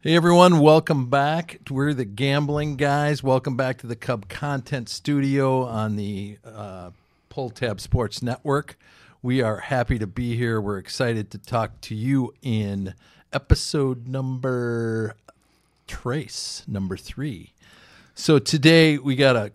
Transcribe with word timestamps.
Hey 0.00 0.14
everyone, 0.14 0.60
welcome 0.60 1.10
back. 1.10 1.58
We're 1.68 1.92
the 1.92 2.04
Gambling 2.04 2.76
Guys. 2.76 3.20
Welcome 3.20 3.56
back 3.56 3.78
to 3.78 3.88
the 3.88 3.96
Cub 3.96 4.28
Content 4.28 4.88
Studio 4.88 5.64
on 5.64 5.96
the 5.96 6.38
uh, 6.44 6.90
Pull 7.30 7.50
Tab 7.50 7.80
Sports 7.80 8.22
Network. 8.22 8.78
We 9.22 9.42
are 9.42 9.56
happy 9.58 9.98
to 9.98 10.06
be 10.06 10.36
here. 10.36 10.60
We're 10.60 10.78
excited 10.78 11.32
to 11.32 11.38
talk 11.38 11.80
to 11.80 11.96
you 11.96 12.32
in 12.42 12.94
episode 13.32 14.06
number 14.06 15.16
trace 15.88 16.62
number 16.68 16.96
three. 16.96 17.54
So 18.14 18.38
today 18.38 18.98
we 18.98 19.16
got 19.16 19.34
a 19.34 19.50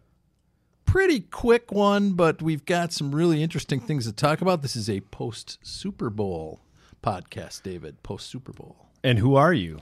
pretty 0.86 1.22
quick 1.22 1.72
one, 1.72 2.16
but 2.16 2.42
we've 2.42 2.66
got 2.66 2.92
some 2.92 3.16
really 3.16 3.42
interesting 3.42 3.80
things 3.80 4.06
to 4.08 4.12
talk 4.12 4.42
about. 4.42 4.62
This 4.62 4.76
is 4.76 4.90
a 4.90 5.00
post 5.00 5.58
Super 5.66 6.10
Bowl 6.10 6.60
podcast, 7.02 7.64
David. 7.64 8.04
Post 8.04 8.28
Super 8.28 8.52
Bowl. 8.52 8.90
And 9.06 9.20
who 9.20 9.36
are 9.36 9.54
you? 9.54 9.80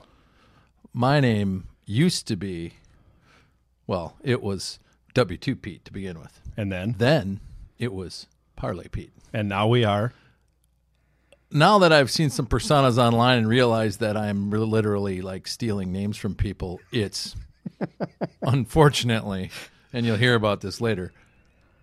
My 0.92 1.20
name 1.20 1.68
used 1.86 2.28
to 2.28 2.36
be, 2.36 2.74
well, 3.86 4.16
it 4.22 4.42
was 4.42 4.78
W2 5.14 5.60
Pete 5.60 5.84
to 5.86 5.92
begin 5.92 6.18
with. 6.18 6.40
And 6.56 6.70
then? 6.70 6.96
Then 6.98 7.40
it 7.78 7.92
was 7.92 8.26
Parlay 8.56 8.88
Pete. 8.88 9.12
And 9.32 9.48
now 9.48 9.66
we 9.66 9.84
are. 9.84 10.12
Now 11.50 11.78
that 11.80 11.92
I've 11.92 12.10
seen 12.10 12.30
some 12.30 12.46
personas 12.46 12.98
online 12.98 13.38
and 13.38 13.48
realized 13.48 14.00
that 14.00 14.16
I'm 14.16 14.50
literally 14.50 15.20
like 15.20 15.46
stealing 15.46 15.92
names 15.92 16.16
from 16.16 16.34
people, 16.34 16.80
it's 16.90 17.36
unfortunately, 18.42 19.50
and 19.92 20.06
you'll 20.06 20.16
hear 20.16 20.34
about 20.34 20.60
this 20.60 20.80
later, 20.80 21.12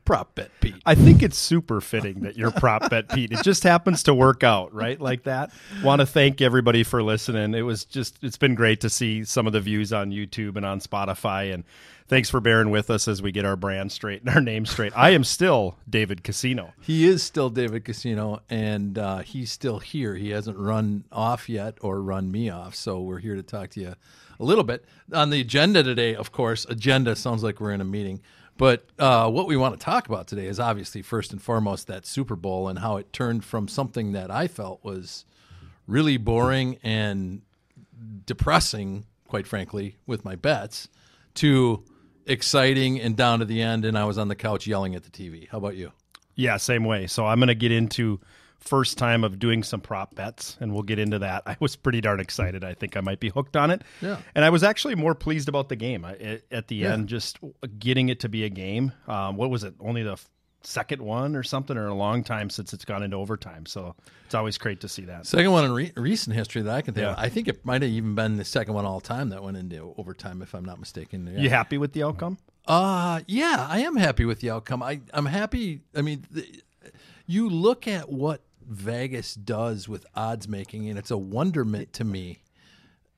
Prop 0.05 0.33
Bet 0.35 0.51
Pete. 0.61 0.75
I 0.85 0.95
think 0.95 1.21
it's 1.21 1.37
super 1.37 1.81
fitting 1.81 2.21
that 2.21 2.37
you're 2.37 2.51
prop 2.51 2.89
bet 2.89 3.09
Pete. 3.09 3.31
It 3.31 3.43
just 3.43 3.63
happens 3.63 4.03
to 4.03 4.13
work 4.13 4.43
out, 4.43 4.73
right? 4.73 4.99
Like 4.99 5.23
that. 5.23 5.51
Want 5.83 6.01
to 6.01 6.05
thank 6.05 6.41
everybody 6.41 6.83
for 6.83 7.03
listening. 7.03 7.53
It 7.53 7.61
was 7.61 7.85
just 7.85 8.17
it's 8.23 8.37
been 8.37 8.55
great 8.55 8.81
to 8.81 8.89
see 8.89 9.23
some 9.23 9.47
of 9.47 9.53
the 9.53 9.61
views 9.61 9.93
on 9.93 10.11
YouTube 10.11 10.55
and 10.55 10.65
on 10.65 10.79
Spotify 10.79 11.53
and 11.53 11.63
thanks 12.09 12.29
for 12.29 12.41
bearing 12.41 12.71
with 12.71 12.89
us 12.89 13.07
as 13.07 13.21
we 13.21 13.31
get 13.31 13.45
our 13.45 13.55
brand 13.55 13.91
straight 13.91 14.21
and 14.21 14.29
our 14.35 14.41
name 14.41 14.65
straight. 14.65 14.91
I 14.95 15.11
am 15.11 15.23
still 15.23 15.77
David 15.89 16.23
Casino. 16.23 16.73
He 16.81 17.07
is 17.07 17.23
still 17.23 17.49
David 17.49 17.85
Casino, 17.85 18.41
and 18.49 18.97
uh, 18.97 19.19
he's 19.19 19.51
still 19.51 19.79
here. 19.79 20.15
He 20.15 20.31
hasn't 20.31 20.57
run 20.57 21.05
off 21.11 21.47
yet 21.47 21.77
or 21.81 22.01
run 22.01 22.31
me 22.31 22.49
off. 22.49 22.75
So 22.75 22.99
we're 22.99 23.19
here 23.19 23.35
to 23.35 23.43
talk 23.43 23.69
to 23.71 23.79
you 23.79 23.93
a 24.39 24.43
little 24.43 24.63
bit 24.63 24.83
on 25.13 25.29
the 25.29 25.39
agenda 25.39 25.83
today. 25.83 26.15
Of 26.15 26.31
course, 26.31 26.65
agenda 26.65 27.15
sounds 27.15 27.43
like 27.43 27.61
we're 27.61 27.71
in 27.71 27.81
a 27.81 27.85
meeting, 27.85 28.21
but 28.59 28.85
uh, 28.99 29.31
what 29.31 29.47
we 29.47 29.55
want 29.55 29.79
to 29.79 29.83
talk 29.83 30.09
about 30.09 30.27
today 30.27 30.45
is 30.45 30.59
obviously 30.59 31.01
first 31.01 31.31
and 31.31 31.41
foremost 31.41 31.87
that 31.87 32.05
Super 32.05 32.35
Bowl 32.35 32.67
and 32.67 32.79
how 32.79 32.97
it 32.97 33.13
turned 33.13 33.45
from 33.45 33.69
something 33.69 34.11
that 34.11 34.29
I 34.29 34.49
felt 34.49 34.83
was 34.83 35.23
really 35.87 36.17
boring 36.17 36.77
and 36.83 37.41
depressing, 38.25 39.05
quite 39.29 39.47
frankly, 39.47 39.95
with 40.05 40.25
my 40.25 40.35
bets, 40.35 40.89
to 41.35 41.85
exciting 42.25 42.99
and 42.99 43.15
down 43.15 43.39
to 43.39 43.45
the 43.45 43.61
end. 43.61 43.85
And 43.85 43.97
I 43.97 44.03
was 44.03 44.17
on 44.17 44.27
the 44.27 44.35
couch 44.35 44.67
yelling 44.67 44.93
at 44.93 45.03
the 45.03 45.09
TV. 45.09 45.47
How 45.47 45.59
about 45.59 45.77
you? 45.77 45.93
Yeah, 46.35 46.57
same 46.57 46.83
way. 46.83 47.07
So 47.07 47.25
I'm 47.25 47.39
going 47.39 47.47
to 47.47 47.55
get 47.55 47.71
into 47.71 48.19
first 48.59 48.97
time 48.97 49.23
of 49.23 49.39
doing 49.39 49.63
some 49.63 49.81
prop 49.81 50.15
bets 50.15 50.57
and 50.59 50.73
we'll 50.73 50.83
get 50.83 50.99
into 50.99 51.19
that. 51.19 51.43
I 51.47 51.55
was 51.59 51.75
pretty 51.75 52.01
darn 52.01 52.19
excited. 52.19 52.63
I 52.63 52.73
think 52.73 52.97
I 52.97 53.01
might 53.01 53.19
be 53.19 53.29
hooked 53.29 53.55
on 53.55 53.71
it. 53.71 53.81
Yeah. 54.01 54.17
And 54.35 54.43
I 54.45 54.49
was 54.49 54.63
actually 54.63 54.95
more 54.95 55.15
pleased 55.15 55.47
about 55.49 55.69
the 55.69 55.75
game 55.75 56.05
I, 56.05 56.41
at 56.51 56.67
the 56.67 56.75
Yeah. 56.75 56.93
end, 56.93 57.07
just 57.09 57.39
getting 57.79 58.09
it 58.09 58.19
to 58.21 58.29
be 58.29 58.43
a 58.43 58.49
game. 58.49 58.91
Um, 59.07 59.37
what 59.37 59.49
was 59.49 59.63
it? 59.63 59.73
Only 59.79 60.03
the 60.03 60.17
second 60.61 61.01
one 61.01 61.37
or 61.37 61.41
something 61.43 61.77
or 61.77 61.87
a 61.87 61.93
long 61.93 62.21
time 62.21 62.49
since 62.49 62.73
it's 62.73 62.83
gone 62.83 63.01
into 63.01 63.15
overtime. 63.15 63.65
So 63.65 63.95
it's 64.25 64.35
always 64.35 64.57
great 64.57 64.81
to 64.81 64.89
see 64.89 65.03
that. 65.05 65.25
Second 65.25 65.51
one 65.51 65.63
in 65.63 65.71
re- 65.71 65.93
recent 65.95 66.35
history 66.35 66.61
that 66.63 66.75
I 66.75 66.81
can 66.81 66.93
think 66.93 67.07
of. 67.07 67.15
I 67.17 67.29
think 67.29 67.47
it 67.47 67.65
might 67.65 67.81
have 67.81 67.89
even 67.91 68.13
been 68.13 68.35
the 68.35 68.43
second 68.43 68.73
one 68.73 68.85
all 68.85 68.99
time 68.99 69.29
that 69.29 69.41
went 69.41 69.55
into 69.55 69.93
overtime, 69.97 70.41
if 70.41 70.53
I'm 70.53 70.65
not 70.65 70.77
mistaken. 70.77 71.27
Yeah. 71.33 71.39
You 71.39 71.49
happy 71.49 71.77
with 71.77 71.93
the 71.93 72.03
outcome? 72.03 72.37
Uh 72.67 73.21
yeah, 73.25 73.67
I 73.69 73.79
am 73.79 73.95
happy 73.95 74.25
with 74.25 74.41
the 74.41 74.49
outcome. 74.51 74.83
I 74.83 74.99
I'm 75.13 75.25
happy. 75.25 75.79
I 75.95 76.01
mean, 76.01 76.25
the, 76.29 76.45
you 77.25 77.49
look 77.49 77.87
at 77.87 78.11
what 78.11 78.41
Vegas 78.69 79.33
does 79.33 79.89
with 79.89 80.05
odds 80.15 80.47
making, 80.47 80.87
and 80.89 80.97
it's 80.97 81.11
a 81.11 81.17
wonderment 81.17 81.91
to 81.93 82.03
me. 82.03 82.39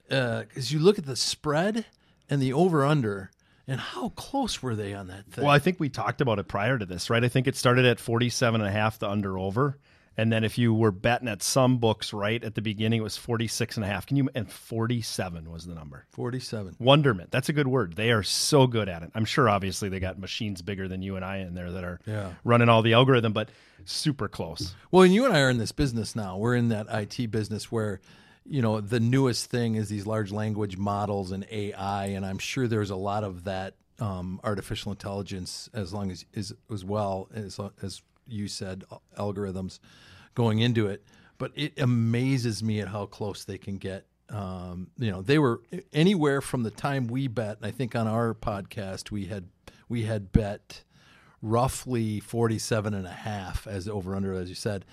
Uh, 0.09 0.41
because 0.41 0.71
you 0.71 0.79
look 0.79 0.97
at 0.97 1.05
the 1.05 1.15
spread 1.15 1.85
and 2.29 2.41
the 2.41 2.53
over 2.53 2.85
under, 2.85 3.31
and 3.67 3.79
how 3.79 4.09
close 4.09 4.61
were 4.61 4.75
they 4.75 4.93
on 4.93 5.07
that 5.07 5.27
thing? 5.27 5.43
Well, 5.43 5.53
I 5.53 5.59
think 5.59 5.79
we 5.79 5.89
talked 5.89 6.21
about 6.21 6.39
it 6.39 6.47
prior 6.47 6.77
to 6.77 6.85
this, 6.85 7.09
right? 7.09 7.23
I 7.23 7.29
think 7.29 7.47
it 7.47 7.55
started 7.55 7.85
at 7.85 7.99
47 7.99 8.59
and 8.61 8.67
a 8.67 8.71
half, 8.71 8.99
the 8.99 9.09
under 9.09 9.37
over. 9.37 9.77
And 10.21 10.31
then 10.31 10.43
if 10.43 10.57
you 10.59 10.71
were 10.71 10.91
betting 10.91 11.27
at 11.27 11.41
some 11.41 11.79
books 11.79 12.13
right 12.13 12.43
at 12.43 12.53
the 12.53 12.61
beginning, 12.61 12.99
it 12.99 13.03
was 13.03 13.17
46 13.17 13.77
and 13.77 13.83
a 13.83 13.87
half. 13.87 14.05
Can 14.05 14.17
you, 14.17 14.29
and 14.35 14.47
47 14.51 15.49
was 15.51 15.65
the 15.65 15.73
number. 15.73 16.05
Forty-seven. 16.11 16.75
Wonderment. 16.79 17.31
That's 17.31 17.49
a 17.49 17.53
good 17.53 17.67
word. 17.67 17.95
They 17.95 18.11
are 18.11 18.21
so 18.21 18.67
good 18.67 18.87
at 18.87 19.01
it. 19.01 19.09
I'm 19.15 19.25
sure 19.25 19.49
obviously 19.49 19.89
they 19.89 19.99
got 19.99 20.19
machines 20.19 20.61
bigger 20.61 20.87
than 20.87 21.01
you 21.01 21.15
and 21.15 21.25
I 21.25 21.37
in 21.37 21.55
there 21.55 21.71
that 21.71 21.83
are 21.83 21.99
Yeah. 22.05 22.33
running 22.43 22.69
all 22.69 22.83
the 22.83 22.93
algorithm, 22.93 23.33
but 23.33 23.49
super 23.85 24.27
close. 24.27 24.75
Well, 24.91 25.01
and 25.03 25.13
you 25.13 25.25
and 25.25 25.35
I 25.35 25.39
are 25.39 25.49
in 25.49 25.57
this 25.57 25.71
business 25.71 26.15
now. 26.15 26.37
We're 26.37 26.55
in 26.55 26.69
that 26.69 26.85
IT 26.91 27.31
business 27.31 27.71
where, 27.71 27.99
you 28.45 28.61
know, 28.61 28.79
the 28.79 28.99
newest 28.99 29.47
thing 29.49 29.73
is 29.73 29.89
these 29.89 30.05
large 30.05 30.31
language 30.31 30.77
models 30.77 31.31
and 31.31 31.47
AI, 31.49 32.05
and 32.07 32.23
I'm 32.27 32.37
sure 32.37 32.67
there's 32.67 32.91
a 32.91 32.95
lot 32.95 33.23
of 33.23 33.45
that 33.45 33.73
um, 33.99 34.39
artificial 34.43 34.91
intelligence 34.91 35.67
as 35.73 35.93
long 35.93 36.11
as 36.11 36.25
is 36.33 36.53
as 36.71 36.85
well 36.85 37.27
as 37.33 37.59
as 37.81 38.01
you 38.27 38.47
said 38.47 38.83
algorithms 39.17 39.79
going 40.35 40.59
into 40.59 40.87
it. 40.87 41.03
But 41.37 41.51
it 41.55 41.79
amazes 41.79 42.61
me 42.61 42.79
at 42.81 42.87
how 42.87 43.05
close 43.07 43.43
they 43.45 43.57
can 43.57 43.77
get. 43.77 44.05
Um, 44.29 44.87
you 44.97 45.11
know, 45.11 45.21
they 45.21 45.39
were 45.39 45.61
anywhere 45.91 46.39
from 46.41 46.63
the 46.63 46.71
time 46.71 47.07
we 47.07 47.27
bet. 47.27 47.57
And 47.57 47.65
I 47.65 47.71
think 47.71 47.95
on 47.95 48.07
our 48.07 48.33
podcast 48.33 49.11
we 49.11 49.25
had 49.25 49.45
we 49.89 50.03
had 50.03 50.31
bet 50.31 50.83
roughly 51.41 52.19
47 52.19 52.93
and 52.93 53.07
a 53.07 53.11
half 53.11 53.65
as 53.67 53.87
over 53.87 54.15
under 54.15 54.33
as 54.33 54.47
you 54.47 54.53
said 54.55 54.85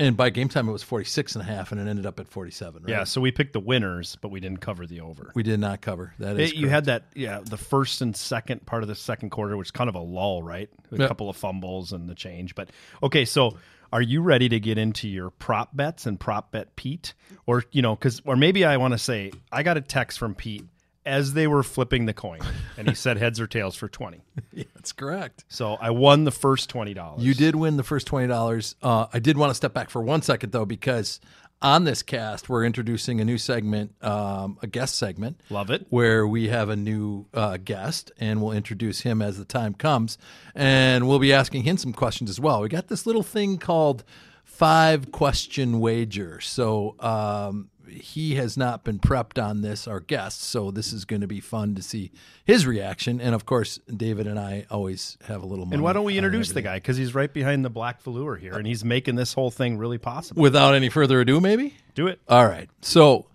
and 0.00 0.16
by 0.16 0.28
game 0.28 0.48
time 0.48 0.68
it 0.68 0.72
was 0.72 0.82
46 0.82 1.36
and 1.36 1.42
a 1.42 1.44
half 1.46 1.70
and 1.70 1.80
it 1.80 1.88
ended 1.88 2.04
up 2.04 2.18
at 2.18 2.26
47 2.26 2.82
right? 2.82 2.90
Yeah. 2.90 3.04
So 3.04 3.20
we 3.20 3.30
picked 3.30 3.52
the 3.52 3.60
winners, 3.60 4.16
but 4.20 4.32
we 4.32 4.40
didn't 4.40 4.58
cover 4.60 4.88
the 4.88 5.00
over. 5.02 5.30
we 5.36 5.44
did 5.44 5.60
not 5.60 5.80
cover 5.82 6.12
that 6.18 6.38
is 6.40 6.50
It- 6.50 6.56
you 6.56 6.68
had 6.68 6.86
that, 6.86 7.04
yeah, 7.14 7.40
the 7.44 7.56
first 7.56 8.00
and 8.02 8.16
second 8.16 8.66
part 8.66 8.82
of 8.82 8.88
the 8.88 8.96
second 8.96 9.30
quarter, 9.30 9.56
which 9.56 9.68
is 9.68 9.70
kind 9.70 9.88
of 9.88 9.94
a 9.94 10.00
lull, 10.00 10.42
right? 10.42 10.68
A 10.90 10.96
Yep. 10.96 11.08
couple 11.08 11.30
of 11.30 11.36
fumbles 11.36 11.92
and 11.92 12.08
the 12.08 12.16
change. 12.16 12.56
But 12.56 12.70
okay, 13.04 13.24
so 13.24 13.56
are 13.94 14.02
you 14.02 14.20
ready 14.20 14.48
to 14.48 14.58
get 14.60 14.76
into 14.76 15.08
your 15.08 15.30
prop 15.30 15.74
bets 15.74 16.04
and 16.04 16.18
prop 16.18 16.50
bet 16.50 16.74
Pete, 16.76 17.14
or 17.46 17.62
you 17.70 17.80
know, 17.80 17.94
because 17.94 18.20
or 18.26 18.34
maybe 18.36 18.64
I 18.64 18.76
want 18.76 18.92
to 18.92 18.98
say 18.98 19.30
I 19.52 19.62
got 19.62 19.76
a 19.76 19.80
text 19.80 20.18
from 20.18 20.34
Pete 20.34 20.64
as 21.06 21.34
they 21.34 21.46
were 21.46 21.62
flipping 21.62 22.06
the 22.06 22.12
coin, 22.14 22.40
and 22.76 22.88
he 22.88 22.94
said 22.94 23.18
heads 23.18 23.38
or 23.40 23.46
tails 23.46 23.76
for 23.76 23.88
twenty. 23.88 24.22
yeah, 24.52 24.64
that's 24.74 24.90
correct 24.92 25.44
So 25.48 25.74
I 25.80 25.90
won 25.90 26.24
the 26.24 26.32
first 26.32 26.68
twenty 26.70 26.92
dollars. 26.92 27.22
you 27.24 27.34
did 27.34 27.54
win 27.54 27.76
the 27.76 27.82
first 27.84 28.08
$20 28.08 28.74
uh, 28.82 29.06
i 29.12 29.18
did 29.20 29.36
want 29.38 29.50
to 29.50 29.54
step 29.54 29.72
back 29.72 29.90
for 29.90 30.02
one 30.02 30.22
second 30.22 30.50
though 30.52 30.64
because 30.66 31.20
on 31.64 31.84
this 31.84 32.02
cast 32.02 32.48
we're 32.48 32.64
introducing 32.64 33.20
a 33.20 33.24
new 33.24 33.38
segment 33.38 33.92
um, 34.04 34.58
a 34.62 34.66
guest 34.66 34.96
segment 34.96 35.40
love 35.50 35.70
it. 35.70 35.86
where 35.90 36.26
we 36.26 36.48
have 36.48 36.68
a 36.68 36.76
new 36.76 37.26
uh, 37.34 37.56
guest 37.56 38.12
and 38.18 38.42
we'll 38.42 38.52
introduce 38.52 39.00
him 39.00 39.22
as 39.22 39.38
the 39.38 39.44
time 39.44 39.74
comes. 39.74 40.18
And 40.54 41.08
we'll 41.08 41.18
be 41.18 41.32
asking 41.32 41.62
him 41.62 41.76
some 41.76 41.92
questions 41.92 42.30
as 42.30 42.38
well. 42.38 42.60
We 42.60 42.68
got 42.68 42.88
this 42.88 43.06
little 43.06 43.22
thing 43.22 43.58
called 43.58 44.04
five 44.44 45.10
question 45.10 45.80
wager. 45.80 46.40
So 46.40 46.94
um, 47.00 47.70
he 47.88 48.34
has 48.36 48.56
not 48.56 48.84
been 48.84 48.98
prepped 48.98 49.42
on 49.42 49.62
this, 49.62 49.86
our 49.86 50.00
guest. 50.00 50.42
So 50.42 50.70
this 50.70 50.92
is 50.92 51.04
going 51.04 51.20
to 51.20 51.26
be 51.26 51.40
fun 51.40 51.74
to 51.74 51.82
see 51.82 52.12
his 52.44 52.66
reaction. 52.66 53.20
And 53.20 53.34
of 53.34 53.46
course, 53.46 53.78
David 53.94 54.26
and 54.26 54.38
I 54.38 54.66
always 54.70 55.18
have 55.26 55.42
a 55.42 55.46
little. 55.46 55.68
And 55.70 55.82
why 55.82 55.92
don't 55.92 56.04
we 56.04 56.16
introduce 56.16 56.52
the 56.52 56.62
guy 56.62 56.76
because 56.76 56.96
he's 56.96 57.14
right 57.14 57.32
behind 57.32 57.64
the 57.64 57.70
black 57.70 58.02
velour 58.02 58.36
here, 58.36 58.54
and 58.54 58.66
he's 58.66 58.84
making 58.84 59.16
this 59.16 59.32
whole 59.34 59.50
thing 59.50 59.78
really 59.78 59.98
possible. 59.98 60.42
Without 60.42 60.74
any 60.74 60.88
further 60.88 61.20
ado, 61.20 61.40
maybe. 61.40 61.74
Do 61.94 62.06
it. 62.08 62.20
All 62.28 62.46
right. 62.46 62.68
So, 62.82 63.26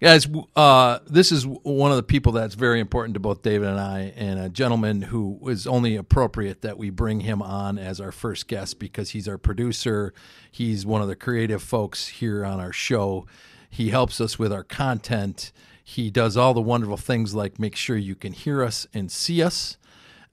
guys, 0.00 0.28
uh, 0.56 0.98
this 1.06 1.32
is 1.32 1.46
one 1.46 1.90
of 1.90 1.96
the 1.96 2.02
people 2.02 2.32
that's 2.32 2.54
very 2.54 2.80
important 2.80 3.14
to 3.14 3.20
both 3.20 3.42
David 3.42 3.68
and 3.68 3.80
I, 3.80 4.12
and 4.16 4.38
a 4.38 4.48
gentleman 4.48 5.02
who 5.02 5.38
is 5.48 5.66
only 5.66 5.96
appropriate 5.96 6.62
that 6.62 6.76
we 6.76 6.90
bring 6.90 7.20
him 7.20 7.40
on 7.40 7.78
as 7.78 8.00
our 8.00 8.12
first 8.12 8.48
guest 8.48 8.78
because 8.78 9.10
he's 9.10 9.28
our 9.28 9.38
producer. 9.38 10.12
He's 10.50 10.84
one 10.84 11.02
of 11.02 11.08
the 11.08 11.16
creative 11.16 11.62
folks 11.62 12.08
here 12.08 12.44
on 12.44 12.60
our 12.60 12.72
show. 12.72 13.26
He 13.72 13.88
helps 13.88 14.20
us 14.20 14.38
with 14.38 14.52
our 14.52 14.62
content. 14.62 15.50
He 15.82 16.10
does 16.10 16.36
all 16.36 16.52
the 16.52 16.60
wonderful 16.60 16.98
things 16.98 17.34
like 17.34 17.58
make 17.58 17.74
sure 17.74 17.96
you 17.96 18.14
can 18.14 18.34
hear 18.34 18.62
us 18.62 18.86
and 18.92 19.10
see 19.10 19.42
us. 19.42 19.78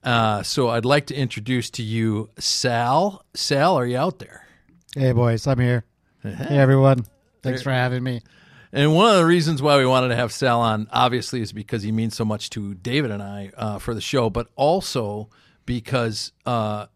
Uh, 0.03 0.43
so, 0.43 0.67
I'd 0.67 0.83
like 0.83 1.05
to 1.07 1.15
introduce 1.15 1.69
to 1.71 1.83
you 1.83 2.29
Sal. 2.37 3.23
Sal, 3.33 3.77
are 3.77 3.85
you 3.85 3.97
out 3.97 4.19
there? 4.19 4.45
Hey, 4.93 5.13
boys, 5.13 5.47
I'm 5.47 5.59
here. 5.59 5.85
Hey, 6.21 6.57
everyone. 6.57 7.05
Thanks 7.41 7.61
for 7.61 7.71
having 7.71 8.03
me. 8.03 8.21
And 8.73 8.93
one 8.93 9.09
of 9.09 9.15
the 9.15 9.25
reasons 9.25 9.61
why 9.61 9.77
we 9.77 9.85
wanted 9.85 10.09
to 10.09 10.17
have 10.17 10.33
Sal 10.33 10.59
on, 10.59 10.89
obviously, 10.91 11.39
is 11.41 11.53
because 11.53 11.81
he 11.83 11.93
means 11.93 12.17
so 12.17 12.25
much 12.25 12.49
to 12.51 12.73
David 12.73 13.09
and 13.09 13.23
I 13.23 13.51
uh, 13.55 13.79
for 13.79 13.93
the 13.93 14.01
show, 14.01 14.29
but 14.29 14.49
also 14.57 15.29
because 15.65 16.33
uh, 16.45 16.87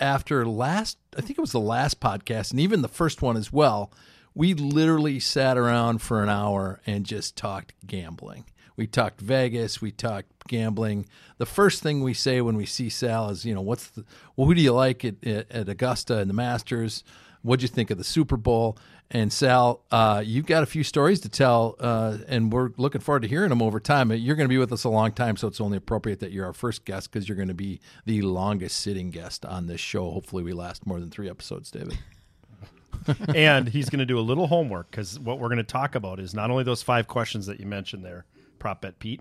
after 0.00 0.44
last, 0.46 0.98
I 1.16 1.20
think 1.20 1.38
it 1.38 1.40
was 1.40 1.52
the 1.52 1.60
last 1.60 2.00
podcast, 2.00 2.50
and 2.50 2.58
even 2.58 2.82
the 2.82 2.88
first 2.88 3.22
one 3.22 3.36
as 3.36 3.52
well, 3.52 3.92
We 4.36 4.52
literally 4.52 5.18
sat 5.18 5.56
around 5.56 6.02
for 6.02 6.22
an 6.22 6.28
hour 6.28 6.82
and 6.86 7.06
just 7.06 7.36
talked 7.36 7.72
gambling. 7.86 8.44
We 8.76 8.86
talked 8.86 9.18
Vegas. 9.18 9.80
We 9.80 9.90
talked 9.90 10.46
gambling. 10.46 11.06
The 11.38 11.46
first 11.46 11.82
thing 11.82 12.02
we 12.02 12.12
say 12.12 12.42
when 12.42 12.54
we 12.54 12.66
see 12.66 12.90
Sal 12.90 13.30
is, 13.30 13.46
you 13.46 13.54
know, 13.54 13.62
what's 13.62 13.86
the, 13.86 14.04
well, 14.36 14.46
who 14.46 14.54
do 14.54 14.60
you 14.60 14.74
like 14.74 15.06
at, 15.06 15.24
at, 15.24 15.70
Augusta 15.70 16.18
and 16.18 16.28
the 16.28 16.34
Masters? 16.34 17.02
What'd 17.40 17.62
you 17.62 17.68
think 17.68 17.90
of 17.90 17.96
the 17.96 18.04
Super 18.04 18.36
Bowl? 18.36 18.76
And 19.10 19.32
Sal, 19.32 19.82
uh, 19.90 20.22
you've 20.22 20.44
got 20.44 20.62
a 20.62 20.66
few 20.66 20.84
stories 20.84 21.20
to 21.20 21.30
tell, 21.30 21.74
uh, 21.80 22.18
and 22.28 22.52
we're 22.52 22.72
looking 22.76 23.00
forward 23.00 23.22
to 23.22 23.28
hearing 23.28 23.48
them 23.48 23.62
over 23.62 23.80
time. 23.80 24.12
You're 24.12 24.36
going 24.36 24.48
to 24.48 24.52
be 24.52 24.58
with 24.58 24.70
us 24.70 24.84
a 24.84 24.90
long 24.90 25.12
time, 25.12 25.38
so 25.38 25.48
it's 25.48 25.62
only 25.62 25.78
appropriate 25.78 26.20
that 26.20 26.32
you're 26.32 26.44
our 26.44 26.52
first 26.52 26.84
guest 26.84 27.10
because 27.10 27.26
you're 27.26 27.36
going 27.36 27.48
to 27.48 27.54
be 27.54 27.80
the 28.04 28.20
longest 28.20 28.80
sitting 28.80 29.08
guest 29.10 29.46
on 29.46 29.66
this 29.66 29.80
show. 29.80 30.10
Hopefully, 30.10 30.42
we 30.42 30.52
last 30.52 30.86
more 30.86 31.00
than 31.00 31.08
three 31.08 31.30
episodes, 31.30 31.70
David. 31.70 31.96
and 33.34 33.68
he's 33.68 33.90
going 33.90 34.00
to 34.00 34.06
do 34.06 34.18
a 34.18 34.20
little 34.20 34.46
homework 34.46 34.90
because 34.90 35.18
what 35.18 35.38
we're 35.38 35.48
going 35.48 35.58
to 35.58 35.64
talk 35.64 35.94
about 35.94 36.20
is 36.20 36.34
not 36.34 36.50
only 36.50 36.64
those 36.64 36.82
five 36.82 37.06
questions 37.06 37.46
that 37.46 37.60
you 37.60 37.66
mentioned 37.66 38.04
there, 38.04 38.24
prop 38.58 38.82
bet 38.82 38.98
Pete, 38.98 39.20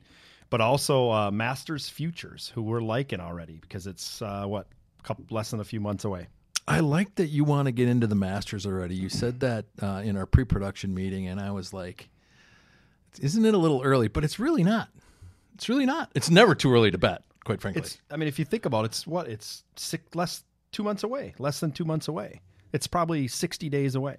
but 0.50 0.62
also 0.62 1.12
uh, 1.12 1.32
Masters 1.32 1.90
futures, 1.90 2.52
who 2.54 2.62
we're 2.62 2.82
liking 2.82 3.20
already 3.20 3.58
because 3.62 3.88
it's 3.88 4.22
uh, 4.22 4.46
what 4.46 4.68
couple 5.04 5.26
less 5.30 5.52
than 5.52 5.60
a 5.60 5.64
few 5.64 5.80
months 5.80 6.04
away. 6.04 6.28
I 6.68 6.80
like 6.80 7.16
that 7.16 7.28
you 7.28 7.44
want 7.44 7.68
to 7.68 7.72
get 7.72 7.88
into 7.88 8.08
the 8.08 8.16
Masters 8.16 8.66
already. 8.66 8.96
You 8.96 9.10
said 9.10 9.42
that 9.42 9.66
uh, 9.82 10.02
in 10.04 10.18
our 10.18 10.26
pre-production 10.26 10.96
meeting, 10.96 11.28
and 11.28 11.40
I 11.40 11.52
was 11.52 11.74
like, 11.74 12.10
"Isn't 13.22 13.46
it 13.46 13.54
a 13.54 13.58
little 13.58 13.84
early?" 13.84 14.08
But 14.08 14.24
it's 14.24 14.40
really 14.40 14.64
not. 14.64 14.90
It's 15.54 15.70
really 15.70 15.86
not. 15.86 16.12
It's 16.16 16.30
never 16.30 16.56
too 16.56 16.74
early 16.74 16.90
to 16.90 16.98
bet, 16.98 17.24
quite 17.44 17.62
frankly. 17.62 17.84
It's. 17.84 18.00
I 18.10 18.18
mean, 18.18 18.28
if 18.28 18.40
you 18.40 18.46
think 18.46 18.66
about 18.66 18.84
it, 18.84 18.88
it's 18.88 19.06
what 19.06 19.28
it's 19.28 19.64
six 19.76 20.04
less 20.16 20.44
two 20.72 20.84
months 20.84 21.04
away, 21.04 21.36
less 21.38 21.60
than 21.60 21.72
two 21.72 21.86
months 21.86 22.08
away. 22.08 22.42
It's 22.75 22.88
probably 22.88 23.27
sixty 23.27 23.69
days 23.69 23.95
away. 23.95 24.18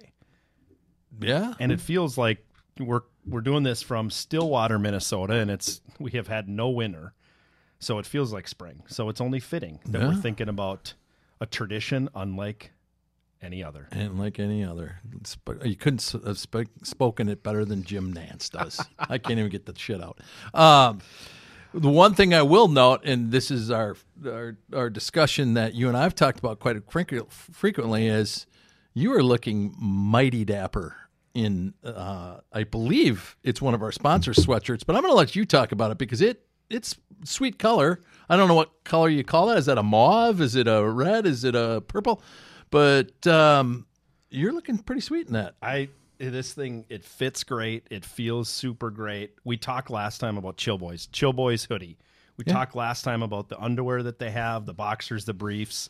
Yeah, 1.21 1.53
and 1.59 1.71
it 1.71 1.79
feels 1.79 2.17
like 2.17 2.43
we're 2.79 3.01
we're 3.25 3.41
doing 3.41 3.63
this 3.63 3.81
from 3.81 4.09
Stillwater, 4.09 4.77
Minnesota, 4.79 5.33
and 5.35 5.49
it's 5.51 5.81
we 5.99 6.11
have 6.11 6.27
had 6.27 6.49
no 6.49 6.69
winter, 6.69 7.13
so 7.79 7.99
it 7.99 8.05
feels 8.05 8.33
like 8.33 8.47
spring. 8.47 8.83
So 8.87 9.09
it's 9.09 9.21
only 9.21 9.39
fitting 9.39 9.79
that 9.85 10.01
Yeah. 10.01 10.07
we're 10.09 10.15
thinking 10.15 10.49
about 10.49 10.93
a 11.39 11.45
tradition 11.45 12.09
unlike 12.15 12.71
any 13.41 13.63
other. 13.63 13.87
and 13.91 14.17
like 14.19 14.39
any 14.39 14.63
other, 14.63 14.99
you 15.63 15.75
couldn't 15.75 16.11
have 16.25 16.37
spoken 16.39 17.29
it 17.29 17.43
better 17.43 17.63
than 17.65 17.83
Jim 17.83 18.11
Nantz 18.13 18.49
does. 18.49 18.83
I 18.99 19.19
can't 19.19 19.37
even 19.39 19.51
get 19.51 19.65
the 19.67 19.73
shit 19.77 20.01
out. 20.01 20.19
Um, 20.55 20.99
the 21.77 21.89
one 21.89 22.13
thing 22.13 22.33
I 22.33 22.41
will 22.41 22.67
note, 22.67 23.01
and 23.03 23.31
this 23.31 23.51
is 23.51 23.71
our, 23.71 23.95
our 24.25 24.57
our 24.73 24.89
discussion 24.89 25.53
that 25.55 25.73
you 25.73 25.87
and 25.87 25.97
I've 25.97 26.15
talked 26.15 26.39
about 26.39 26.59
quite 26.59 26.77
frequent- 26.89 27.31
frequently, 27.31 28.07
is 28.07 28.45
you 28.93 29.13
are 29.13 29.23
looking 29.23 29.75
mighty 29.79 30.43
dapper 30.45 30.95
in. 31.33 31.73
Uh, 31.83 32.39
I 32.51 32.63
believe 32.63 33.37
it's 33.43 33.61
one 33.61 33.73
of 33.73 33.81
our 33.81 33.91
sponsor 33.91 34.31
sweatshirts, 34.31 34.85
but 34.85 34.95
I'm 34.95 35.01
going 35.01 35.11
to 35.11 35.17
let 35.17 35.35
you 35.35 35.45
talk 35.45 35.71
about 35.71 35.91
it 35.91 35.97
because 35.97 36.21
it 36.21 36.43
it's 36.69 36.95
sweet 37.23 37.59
color. 37.59 38.01
I 38.29 38.35
don't 38.35 38.47
know 38.47 38.55
what 38.55 38.83
color 38.83 39.09
you 39.09 39.23
call 39.23 39.47
that. 39.47 39.57
Is 39.57 39.67
that 39.67 39.77
a 39.77 39.83
mauve? 39.83 40.41
Is 40.41 40.55
it 40.55 40.67
a 40.67 40.83
red? 40.83 41.25
Is 41.25 41.43
it 41.43 41.55
a 41.55 41.81
purple? 41.87 42.21
But 42.69 43.25
um, 43.25 43.85
you're 44.29 44.51
looking 44.51 44.77
pretty 44.77 45.01
sweet 45.01 45.27
in 45.27 45.33
that. 45.33 45.55
I 45.61 45.89
this 46.19 46.53
thing 46.53 46.85
it 46.89 47.03
fits 47.03 47.43
great. 47.43 47.87
It 47.89 48.03
feels 48.05 48.49
super 48.49 48.89
great. 48.89 49.35
We 49.43 49.57
talked 49.57 49.89
last 49.89 50.19
time 50.19 50.37
about 50.37 50.57
Chill 50.57 50.77
Boys, 50.77 51.07
Chill 51.07 51.33
Boys 51.33 51.65
hoodie. 51.65 51.97
We 52.37 52.43
talked 52.43 52.75
last 52.75 53.01
time 53.03 53.23
about 53.23 53.49
the 53.49 53.59
underwear 53.59 54.03
that 54.03 54.19
they 54.19 54.29
have, 54.29 54.65
the 54.67 54.73
boxers, 54.73 55.25
the 55.25 55.33
briefs. 55.33 55.89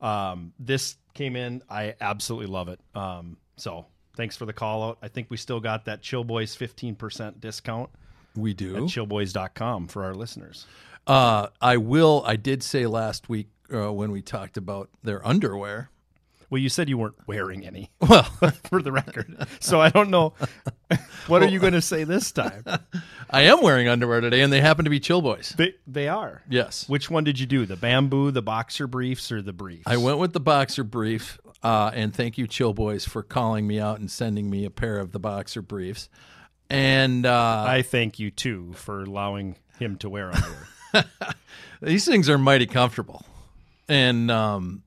Um, 0.00 0.52
this 0.58 0.96
came 1.12 1.36
in. 1.36 1.62
I 1.68 1.94
absolutely 2.00 2.46
love 2.46 2.68
it. 2.68 2.80
Um, 2.94 3.36
so 3.56 3.86
thanks 4.16 4.36
for 4.36 4.46
the 4.46 4.52
call 4.54 4.82
out. 4.82 4.98
I 5.02 5.08
think 5.08 5.26
we 5.30 5.36
still 5.36 5.60
got 5.60 5.84
that 5.84 6.00
Chill 6.02 6.24
Boys 6.24 6.54
fifteen 6.54 6.94
percent 6.94 7.40
discount 7.40 7.90
We 8.34 8.54
do. 8.54 8.76
at 8.76 8.82
chillboys.com 8.84 9.88
for 9.88 10.04
our 10.04 10.14
listeners. 10.14 10.66
Uh, 11.06 11.48
I 11.60 11.76
will. 11.76 12.22
I 12.26 12.36
did 12.36 12.62
say 12.62 12.86
last 12.86 13.28
week 13.28 13.48
uh, 13.72 13.92
when 13.92 14.10
we 14.10 14.22
talked 14.22 14.56
about 14.56 14.88
their 15.02 15.26
underwear. 15.26 15.90
Well, 16.50 16.60
you 16.60 16.68
said 16.68 16.88
you 16.88 16.98
weren't 16.98 17.16
wearing 17.26 17.66
any, 17.66 17.90
Well, 18.00 18.22
for 18.64 18.82
the 18.82 18.92
record. 18.92 19.36
So 19.60 19.80
I 19.80 19.90
don't 19.90 20.10
know. 20.10 20.34
What 21.26 21.42
are 21.42 21.48
you 21.48 21.58
going 21.58 21.72
to 21.72 21.80
say 21.80 22.04
this 22.04 22.30
time? 22.32 22.64
I 23.30 23.42
am 23.42 23.62
wearing 23.62 23.88
underwear 23.88 24.20
today, 24.20 24.42
and 24.42 24.52
they 24.52 24.60
happen 24.60 24.84
to 24.84 24.90
be 24.90 25.00
Chill 25.00 25.22
Boys. 25.22 25.54
They, 25.56 25.72
they 25.86 26.06
are. 26.06 26.42
Yes, 26.50 26.86
Which 26.86 27.10
one 27.10 27.24
did 27.24 27.40
you 27.40 27.46
do? 27.46 27.64
The 27.64 27.76
bamboo, 27.76 28.30
the 28.30 28.42
boxer 28.42 28.86
briefs, 28.86 29.32
or 29.32 29.40
the 29.40 29.54
briefs? 29.54 29.84
I 29.86 29.96
went 29.96 30.18
with 30.18 30.34
the 30.34 30.40
boxer 30.40 30.84
brief. 30.84 31.38
Uh, 31.62 31.90
and 31.94 32.14
thank 32.14 32.36
you, 32.36 32.46
Chill 32.46 32.74
Boys, 32.74 33.06
for 33.06 33.22
calling 33.22 33.66
me 33.66 33.80
out 33.80 33.98
and 33.98 34.10
sending 34.10 34.50
me 34.50 34.66
a 34.66 34.70
pair 34.70 34.98
of 34.98 35.12
the 35.12 35.18
boxer 35.18 35.62
briefs. 35.62 36.10
And 36.68 37.24
uh, 37.24 37.64
I 37.66 37.80
thank 37.80 38.18
you 38.18 38.30
too 38.30 38.74
for 38.74 39.02
allowing 39.02 39.56
him 39.78 39.96
to 39.96 40.10
wear 40.10 40.30
underwear. 40.30 41.04
these 41.80 42.04
things 42.04 42.28
are 42.28 42.36
mighty 42.38 42.66
comfortable. 42.66 43.24
And 43.88 44.30
um, 44.30 44.82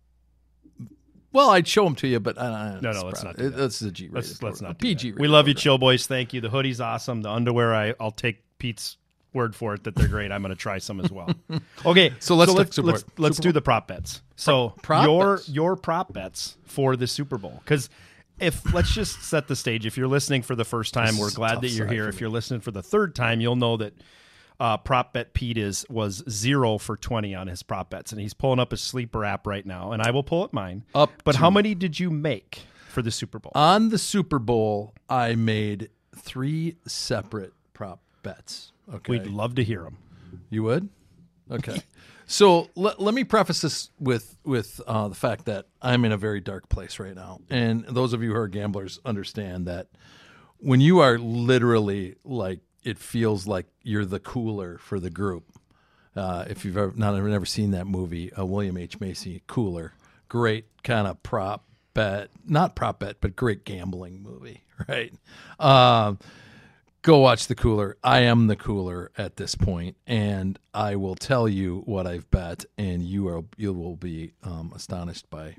well, 1.31 1.49
I'd 1.49 1.67
show 1.67 1.83
them 1.83 1.95
to 1.95 2.07
you, 2.07 2.19
but 2.19 2.37
uh, 2.37 2.79
No, 2.79 2.91
no, 2.91 3.01
let's 3.05 3.23
not 3.23 3.35
that. 3.37 3.55
That's 3.55 3.79
the 3.79 3.91
G. 3.91 4.09
let's 4.11 4.41
let's 4.41 4.61
not 4.61 4.79
PG. 4.79 5.13
We 5.13 5.27
love 5.27 5.47
you, 5.47 5.53
chill 5.53 5.77
boys. 5.77 6.07
Thank 6.07 6.33
you. 6.33 6.41
The 6.41 6.49
hoodie's 6.49 6.81
awesome. 6.81 7.21
The 7.21 7.29
underwear, 7.29 7.73
I 7.75 7.93
I'll 7.99 8.11
take 8.11 8.43
Pete's 8.59 8.97
word 9.33 9.55
for 9.55 9.73
it 9.75 9.83
that 9.83 9.93
they're 9.95 10.07
great. 10.07 10.31
I'm 10.31 10.41
going 10.41 10.53
to 10.53 10.59
try 10.59 10.77
some 10.79 10.99
as 10.99 11.11
well. 11.11 11.29
Okay, 11.85 12.11
So 12.19 12.35
let's 12.35 12.51
talk 12.51 12.57
let's 12.57 12.77
let's, 12.79 13.05
let's 13.17 13.37
do 13.39 13.51
the 13.51 13.61
prop 13.61 13.87
bets. 13.87 14.21
So 14.35 14.73
prop 14.81 15.05
your 15.05 15.35
bets. 15.37 15.49
your 15.49 15.75
prop 15.75 16.11
bets 16.13 16.57
for 16.65 16.95
the 16.95 17.07
Super 17.07 17.37
Bowl 17.37 17.59
because. 17.63 17.89
If 18.39 18.71
let's 18.71 18.93
just 18.93 19.23
set 19.23 19.47
the 19.47 19.55
stage. 19.55 19.87
If 19.87 19.97
you're 19.97 20.07
listening 20.07 20.43
for 20.43 20.55
the 20.55 20.63
first 20.63 20.93
time, 20.93 21.15
This 21.15 21.19
we're 21.19 21.31
glad 21.31 21.61
that 21.61 21.69
you're 21.69 21.87
here. 21.87 22.07
If 22.07 22.21
you're 22.21 22.29
listening 22.29 22.59
for 22.59 22.69
the 22.69 22.83
third 22.83 23.15
time, 23.15 23.41
you'll 23.41 23.55
know 23.55 23.77
that 23.77 23.95
uh, 24.59 24.77
prop 24.77 25.13
bet 25.13 25.33
Pete 25.33 25.57
is 25.57 25.85
was 25.89 26.23
zero 26.29 26.77
for 26.77 26.97
twenty 26.97 27.35
on 27.35 27.47
his 27.47 27.63
prop 27.63 27.89
bets, 27.89 28.11
and 28.11 28.19
he's 28.19 28.33
pulling 28.33 28.59
up 28.59 28.71
his 28.71 28.81
sleeper 28.81 29.23
app 29.23 29.45
right 29.45 29.65
now, 29.65 29.91
and 29.91 30.01
I 30.01 30.11
will 30.11 30.23
pull 30.23 30.43
up 30.43 30.53
mine. 30.53 30.83
Up 30.95 31.11
but 31.23 31.35
how 31.35 31.49
many 31.49 31.75
did 31.75 31.99
you 31.99 32.09
make 32.09 32.61
for 32.89 33.01
the 33.01 33.11
Super 33.11 33.39
Bowl? 33.39 33.51
On 33.55 33.89
the 33.89 33.97
Super 33.97 34.39
Bowl, 34.39 34.93
I 35.09 35.35
made 35.35 35.89
three 36.15 36.77
separate 36.85 37.53
prop 37.73 38.01
bets. 38.23 38.71
Okay. 38.93 39.11
We'd 39.11 39.27
love 39.27 39.55
to 39.55 39.63
hear 39.63 39.83
them. 39.83 39.97
You 40.49 40.63
would? 40.63 40.89
Okay. 41.51 41.81
so 42.25 42.69
let, 42.75 42.99
let 42.99 43.13
me 43.13 43.23
preface 43.23 43.61
this 43.61 43.91
with 43.99 44.37
with 44.43 44.81
uh, 44.87 45.07
the 45.07 45.15
fact 45.15 45.45
that 45.45 45.67
I'm 45.81 46.05
in 46.05 46.11
a 46.11 46.17
very 46.17 46.41
dark 46.41 46.69
place 46.69 46.99
right 46.99 47.15
now, 47.15 47.39
and 47.49 47.85
those 47.85 48.13
of 48.13 48.23
you 48.23 48.31
who 48.31 48.37
are 48.37 48.47
gamblers 48.47 48.99
understand 49.05 49.67
that 49.67 49.87
when 50.57 50.81
you 50.81 50.99
are 50.99 51.17
literally 51.19 52.15
like 52.23 52.59
it 52.87 52.97
feels 52.97 53.45
like 53.45 53.65
you're 53.83 54.05
the 54.05 54.19
cooler 54.19 54.77
for 54.77 54.97
the 54.97 55.09
group. 55.09 55.43
Uh, 56.15 56.45
if 56.47 56.63
you've 56.63 56.77
ever 56.77 56.93
not 56.95 57.15
ever 57.15 57.27
never 57.27 57.45
seen 57.45 57.71
that 57.71 57.85
movie, 57.85 58.31
uh, 58.33 58.45
William 58.45 58.77
H 58.77 58.99
Macy, 59.01 59.43
Cooler, 59.45 59.91
great 60.29 60.65
kind 60.83 61.05
of 61.05 61.21
prop 61.21 61.65
bet, 61.93 62.29
not 62.45 62.77
prop 62.77 62.99
bet, 62.99 63.17
but 63.19 63.35
great 63.35 63.65
gambling 63.65 64.23
movie, 64.23 64.63
right? 64.87 65.13
Um, 65.59 66.17
go 67.01 67.17
watch 67.17 67.47
the 67.47 67.55
cooler. 67.55 67.97
I 68.05 68.19
am 68.19 68.47
the 68.47 68.55
cooler 68.55 69.11
at 69.17 69.35
this 69.35 69.53
point, 69.55 69.97
and 70.07 70.57
I 70.73 70.95
will 70.95 71.15
tell 71.15 71.49
you 71.49 71.81
what 71.85 72.07
I've 72.07 72.31
bet, 72.31 72.63
and 72.77 73.03
you 73.03 73.27
are 73.27 73.43
you 73.57 73.73
will 73.73 73.97
be 73.97 74.31
um, 74.43 74.71
astonished 74.73 75.29
by 75.29 75.57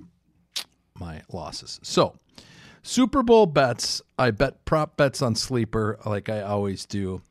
my 0.99 1.23
losses. 1.31 1.79
So, 1.83 2.17
Super 2.83 3.23
Bowl 3.23 3.47
bets. 3.47 4.03
I 4.19 4.31
bet 4.31 4.65
prop 4.65 4.97
bets 4.97 5.23
on 5.23 5.35
sleeper 5.35 5.99
like 6.05 6.29
I 6.29 6.43
always 6.43 6.87
do. 6.87 7.23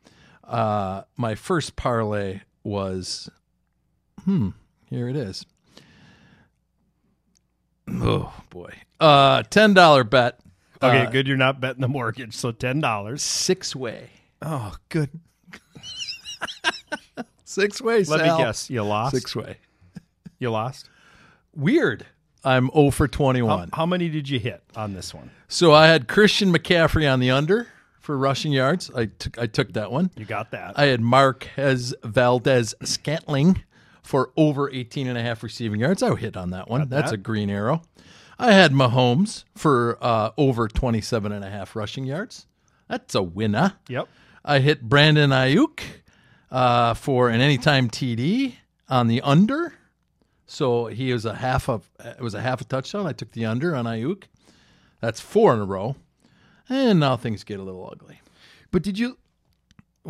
Uh, 0.44 1.04
my 1.18 1.36
first 1.36 1.76
parlay 1.76 2.42
was, 2.64 3.30
hmm, 4.24 4.50
here 4.90 5.10
it 5.10 5.16
is. 5.16 5.46
Oh 7.90 8.34
boy, 8.50 8.74
uh, 9.00 9.44
ten 9.44 9.74
dollar 9.74 10.04
bet. 10.04 10.40
Okay, 10.82 11.06
uh, 11.06 11.10
good. 11.10 11.28
You're 11.28 11.38
not 11.38 11.62
betting 11.62 11.82
the 11.82 11.88
mortgage, 11.88 12.36
so 12.36 12.52
ten 12.52 12.82
dollars. 12.82 13.22
Six 13.22 13.76
way. 13.76 14.10
Oh, 14.42 14.76
good. 14.90 15.10
Six 17.46 17.82
way. 17.82 18.04
Let 18.04 18.22
me 18.22 18.38
guess. 18.44 18.70
You 18.70 18.84
lost. 18.84 19.16
Six 19.16 19.36
way. 19.36 19.58
You 20.38 20.52
lost. 20.52 20.90
Weird. 21.56 22.06
I'm 22.44 22.70
0 22.74 22.92
for 22.92 23.08
21. 23.08 23.70
how 23.74 23.86
many 23.86 24.10
did 24.10 24.30
you 24.30 24.40
hit 24.40 24.64
on 24.76 24.94
this 24.94 25.14
one? 25.14 25.30
So 25.48 25.74
I 25.74 25.88
had 25.88 26.08
Christian 26.08 26.54
McCaffrey 26.54 27.12
on 27.12 27.20
the 27.20 27.32
under 27.32 27.68
for 28.00 28.18
rushing 28.18 28.52
yards. 28.52 28.90
I 28.96 29.06
took 29.06 29.38
I 29.38 29.48
took 29.48 29.74
that 29.74 29.92
one. 29.92 30.12
You 30.16 30.26
got 30.26 30.52
that. 30.52 30.78
I 30.78 30.86
had 30.86 31.02
Marquez 31.02 31.94
Valdez 32.04 32.74
Scantling 32.84 33.64
for 34.02 34.32
over 34.38 34.72
18 34.72 35.08
and 35.08 35.18
a 35.18 35.22
half 35.22 35.44
receiving 35.44 35.80
yards. 35.82 36.02
I 36.02 36.16
hit 36.16 36.38
on 36.38 36.52
that 36.52 36.70
one. 36.70 36.88
That's 36.88 37.12
that. 37.12 37.16
a 37.16 37.18
green 37.18 37.50
arrow. 37.50 37.82
I 38.40 38.54
had 38.54 38.72
Mahomes 38.72 39.44
for 39.56 39.98
uh, 40.00 40.30
over 40.38 40.68
27 40.68 41.32
and 41.32 41.44
a 41.44 41.50
half 41.50 41.76
rushing 41.76 42.06
yards. 42.06 42.46
That's 42.88 43.16
a 43.16 43.24
winner. 43.24 43.74
yep. 43.90 44.08
I 44.46 44.60
hit 44.60 44.82
Brandon 44.82 45.32
Aiyuk 45.32 45.82
uh, 46.50 46.94
for 46.94 47.30
an 47.30 47.42
anytime 47.42 47.90
TD 47.90 48.54
on 48.88 49.08
the 49.08 49.22
under. 49.22 49.74
So 50.48 50.86
he 50.88 51.12
was 51.14 51.26
a 51.26 51.36
half 51.36 51.70
of 51.70 51.90
it 52.00 52.22
was 52.22 52.34
a 52.34 52.42
half 52.42 52.62
a 52.62 52.64
touchdown. 52.64 53.06
I 53.06 53.12
took 53.12 53.32
the 53.32 53.46
under 53.46 53.76
on 53.76 53.86
Aiyuk. 53.86 54.24
That's 55.02 55.20
four 55.20 55.54
in 55.54 55.60
a 55.60 55.66
row. 55.66 55.96
and 56.70 57.00
now 57.00 57.18
things 57.18 57.44
get 57.44 57.60
a 57.60 57.64
little 57.64 57.88
ugly. 57.92 58.22
But 58.72 58.82
did 58.82 58.98
you? 58.98 59.18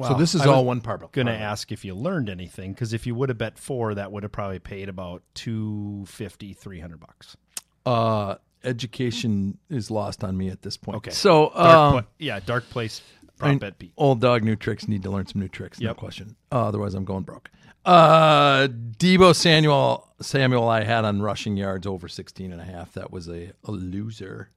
so 0.04 0.14
this 0.14 0.36
is 0.36 0.42
I 0.42 0.48
all 0.48 0.64
one 0.64 0.82
parlay. 0.82 1.08
Going 1.12 1.26
to 1.26 1.34
ask 1.34 1.72
if 1.72 1.84
you 1.84 1.96
learned 1.96 2.30
anything 2.30 2.72
because 2.72 2.94
if 2.94 3.08
you 3.08 3.16
would 3.16 3.30
have 3.30 3.40
bet 3.40 3.58
four, 3.58 3.96
that 3.96 4.12
would 4.12 4.22
have 4.22 4.32
probably 4.32 4.60
paid 4.60 4.90
about 4.90 5.24
250 5.34 6.54
300 6.54 7.00
bucks. 7.00 7.36
Uh, 7.84 8.36
education 8.64 9.58
is 9.70 9.90
lost 9.90 10.24
on 10.24 10.38
me 10.38 10.50
at 10.50 10.62
this 10.62 10.78
point. 10.78 10.98
Okay. 10.98 11.12
So, 11.12 11.52
Dark 11.56 11.96
um, 11.96 12.08
yeah, 12.20 12.40
dark 12.40 12.70
place 12.70 13.02
I 13.40 13.40
prop 13.40 13.50
mean, 13.50 13.60
bet 13.60 13.80
Pete. 13.80 13.94
Old 13.98 14.22
dog, 14.22 14.44
new 14.44 14.56
tricks. 14.56 14.88
Need 14.88 15.04
to 15.04 15.10
learn 15.10 15.28
some 15.28 15.42
new 15.42 15.48
tricks. 15.48 15.80
No 15.80 15.94
question. 15.94 16.36
Uh, 16.52 16.68
otherwise, 16.68 16.94
I'm 16.94 17.06
going 17.06 17.24
broke. 17.24 17.50
Uh, 17.86 18.68
Deebo 18.68 19.34
Samuel, 19.34 20.10
Samuel, 20.22 20.68
I 20.68 20.84
had 20.84 21.06
on 21.06 21.22
rushing 21.22 21.56
yards 21.56 21.88
over 21.88 22.08
16 22.10 22.52
and 22.52 22.60
a 22.60 22.66
half. 22.66 22.92
That 22.94 23.12
was 23.12 23.30
a, 23.30 23.52
a 23.64 23.72
loser. 23.72 24.50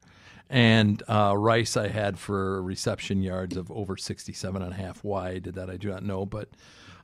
And 0.49 1.01
uh, 1.09 1.35
Rice, 1.37 1.77
I 1.77 1.89
had 1.89 2.19
for 2.19 2.61
reception 2.61 3.23
yards 3.23 3.57
of 3.57 3.71
over 3.71 3.97
67 3.97 4.61
and 4.61 4.73
a 4.73 4.77
half. 4.77 5.05
Why 5.05 5.29
I 5.31 5.39
did 5.39 5.55
that, 5.55 5.71
I 5.71 5.77
do 5.77 5.91
not 5.91 6.03
know. 6.03 6.27
But 6.27 6.49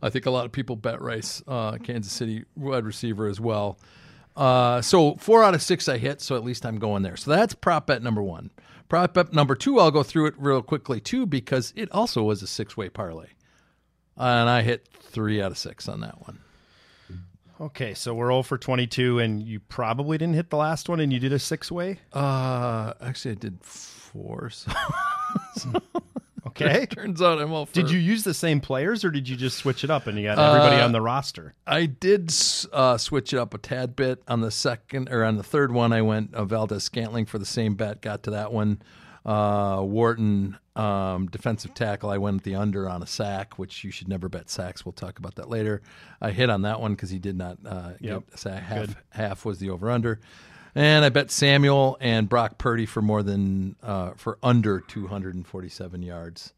I 0.02 0.10
think 0.10 0.26
a 0.26 0.30
lot 0.32 0.46
of 0.46 0.52
people 0.52 0.74
bet 0.74 1.00
Rice, 1.00 1.42
uh, 1.46 1.78
Kansas 1.78 2.12
City 2.12 2.44
wide 2.56 2.84
receiver 2.84 3.28
as 3.28 3.40
well. 3.40 3.78
Uh, 4.36 4.82
so 4.82 5.14
four 5.14 5.44
out 5.44 5.54
of 5.54 5.62
six 5.62 5.88
I 5.88 5.98
hit, 5.98 6.20
so 6.20 6.34
at 6.34 6.44
least 6.44 6.66
I'm 6.66 6.78
going 6.78 7.02
there. 7.04 7.16
So 7.16 7.30
that's 7.30 7.54
prop 7.54 7.86
bet 7.86 8.02
number 8.02 8.22
one. 8.22 8.50
Prop 8.88 9.14
bet 9.14 9.32
number 9.32 9.54
two, 9.54 9.80
I'll 9.80 9.90
go 9.90 10.02
through 10.02 10.26
it 10.26 10.34
real 10.38 10.62
quickly 10.62 11.00
too 11.00 11.26
because 11.26 11.72
it 11.76 11.90
also 11.92 12.22
was 12.22 12.42
a 12.42 12.46
six 12.46 12.76
way 12.76 12.88
parlay, 12.88 13.28
and 14.16 14.48
I 14.48 14.62
hit 14.62 14.88
three 15.00 15.42
out 15.42 15.50
of 15.50 15.58
six 15.58 15.88
on 15.88 16.00
that 16.00 16.20
one. 16.22 16.40
Okay, 17.58 17.94
so 17.94 18.12
we're 18.12 18.26
0 18.28 18.42
for 18.42 18.58
22, 18.58 19.18
and 19.18 19.42
you 19.42 19.60
probably 19.60 20.18
didn't 20.18 20.34
hit 20.34 20.50
the 20.50 20.58
last 20.58 20.90
one, 20.90 21.00
and 21.00 21.10
you 21.10 21.18
did 21.18 21.32
a 21.32 21.38
six 21.38 21.72
way. 21.72 22.00
Uh, 22.12 22.92
actually, 23.00 23.30
I 23.30 23.34
did 23.36 23.64
four. 23.64 24.50
So 24.50 24.70
Okay. 26.60 26.86
turns 26.90 27.22
out 27.22 27.40
I'm 27.40 27.52
all. 27.52 27.66
For, 27.66 27.72
did 27.74 27.90
you 27.90 27.98
use 27.98 28.24
the 28.24 28.34
same 28.34 28.60
players, 28.60 29.04
or 29.04 29.10
did 29.10 29.28
you 29.28 29.36
just 29.36 29.58
switch 29.58 29.84
it 29.84 29.90
up 29.90 30.06
and 30.06 30.18
you 30.18 30.24
got 30.24 30.38
everybody 30.38 30.80
Uh, 30.80 30.84
on 30.84 30.92
the 30.92 31.00
roster? 31.02 31.54
I 31.66 31.86
did 31.86 32.32
uh, 32.72 32.98
switch 32.98 33.32
it 33.32 33.38
up 33.38 33.54
a 33.54 33.58
tad 33.58 33.94
bit 33.96 34.22
on 34.26 34.40
the 34.40 34.50
second 34.50 35.08
or 35.10 35.22
on 35.24 35.36
the 35.36 35.42
third 35.42 35.70
one. 35.72 35.92
I 35.92 36.02
went 36.02 36.34
uh, 36.34 36.44
Valdes-Scantling 36.44 37.26
for 37.26 37.38
the 37.38 37.46
same 37.46 37.74
bet. 37.74 38.00
Got 38.02 38.22
to 38.24 38.30
that 38.32 38.52
one. 38.52 38.80
Uh, 39.24 39.80
Wharton 39.82 40.56
um, 40.76 41.26
defensive 41.26 41.74
tackle. 41.74 42.10
I 42.10 42.18
went 42.18 42.44
the 42.44 42.54
under 42.54 42.88
on 42.88 43.02
a 43.02 43.06
sack, 43.08 43.58
which 43.58 43.82
you 43.82 43.90
should 43.90 44.08
never 44.08 44.28
bet 44.28 44.48
sacks. 44.48 44.84
We'll 44.86 44.92
talk 44.92 45.18
about 45.18 45.34
that 45.34 45.48
later. 45.48 45.82
I 46.20 46.30
hit 46.30 46.48
on 46.48 46.62
that 46.62 46.80
one 46.80 46.92
because 46.94 47.10
he 47.10 47.18
did 47.18 47.36
not 47.36 47.58
uh, 47.66 47.90
Yep. 48.00 48.24
get 48.26 48.34
a 48.34 48.38
sack. 48.38 48.62
Half 48.62 48.86
Good. 48.86 48.96
half 49.10 49.44
was 49.44 49.58
the 49.58 49.70
over 49.70 49.90
under. 49.90 50.20
And 50.76 51.04
I 51.06 51.08
bet 51.08 51.30
Samuel 51.30 51.96
and 52.00 52.28
Brock 52.28 52.58
Purdy 52.58 52.84
for 52.84 53.00
more 53.00 53.22
than 53.22 53.76
uh, 53.82 54.10
for 54.16 54.36
under 54.42 54.80
247 54.80 56.02
yards, 56.02 56.52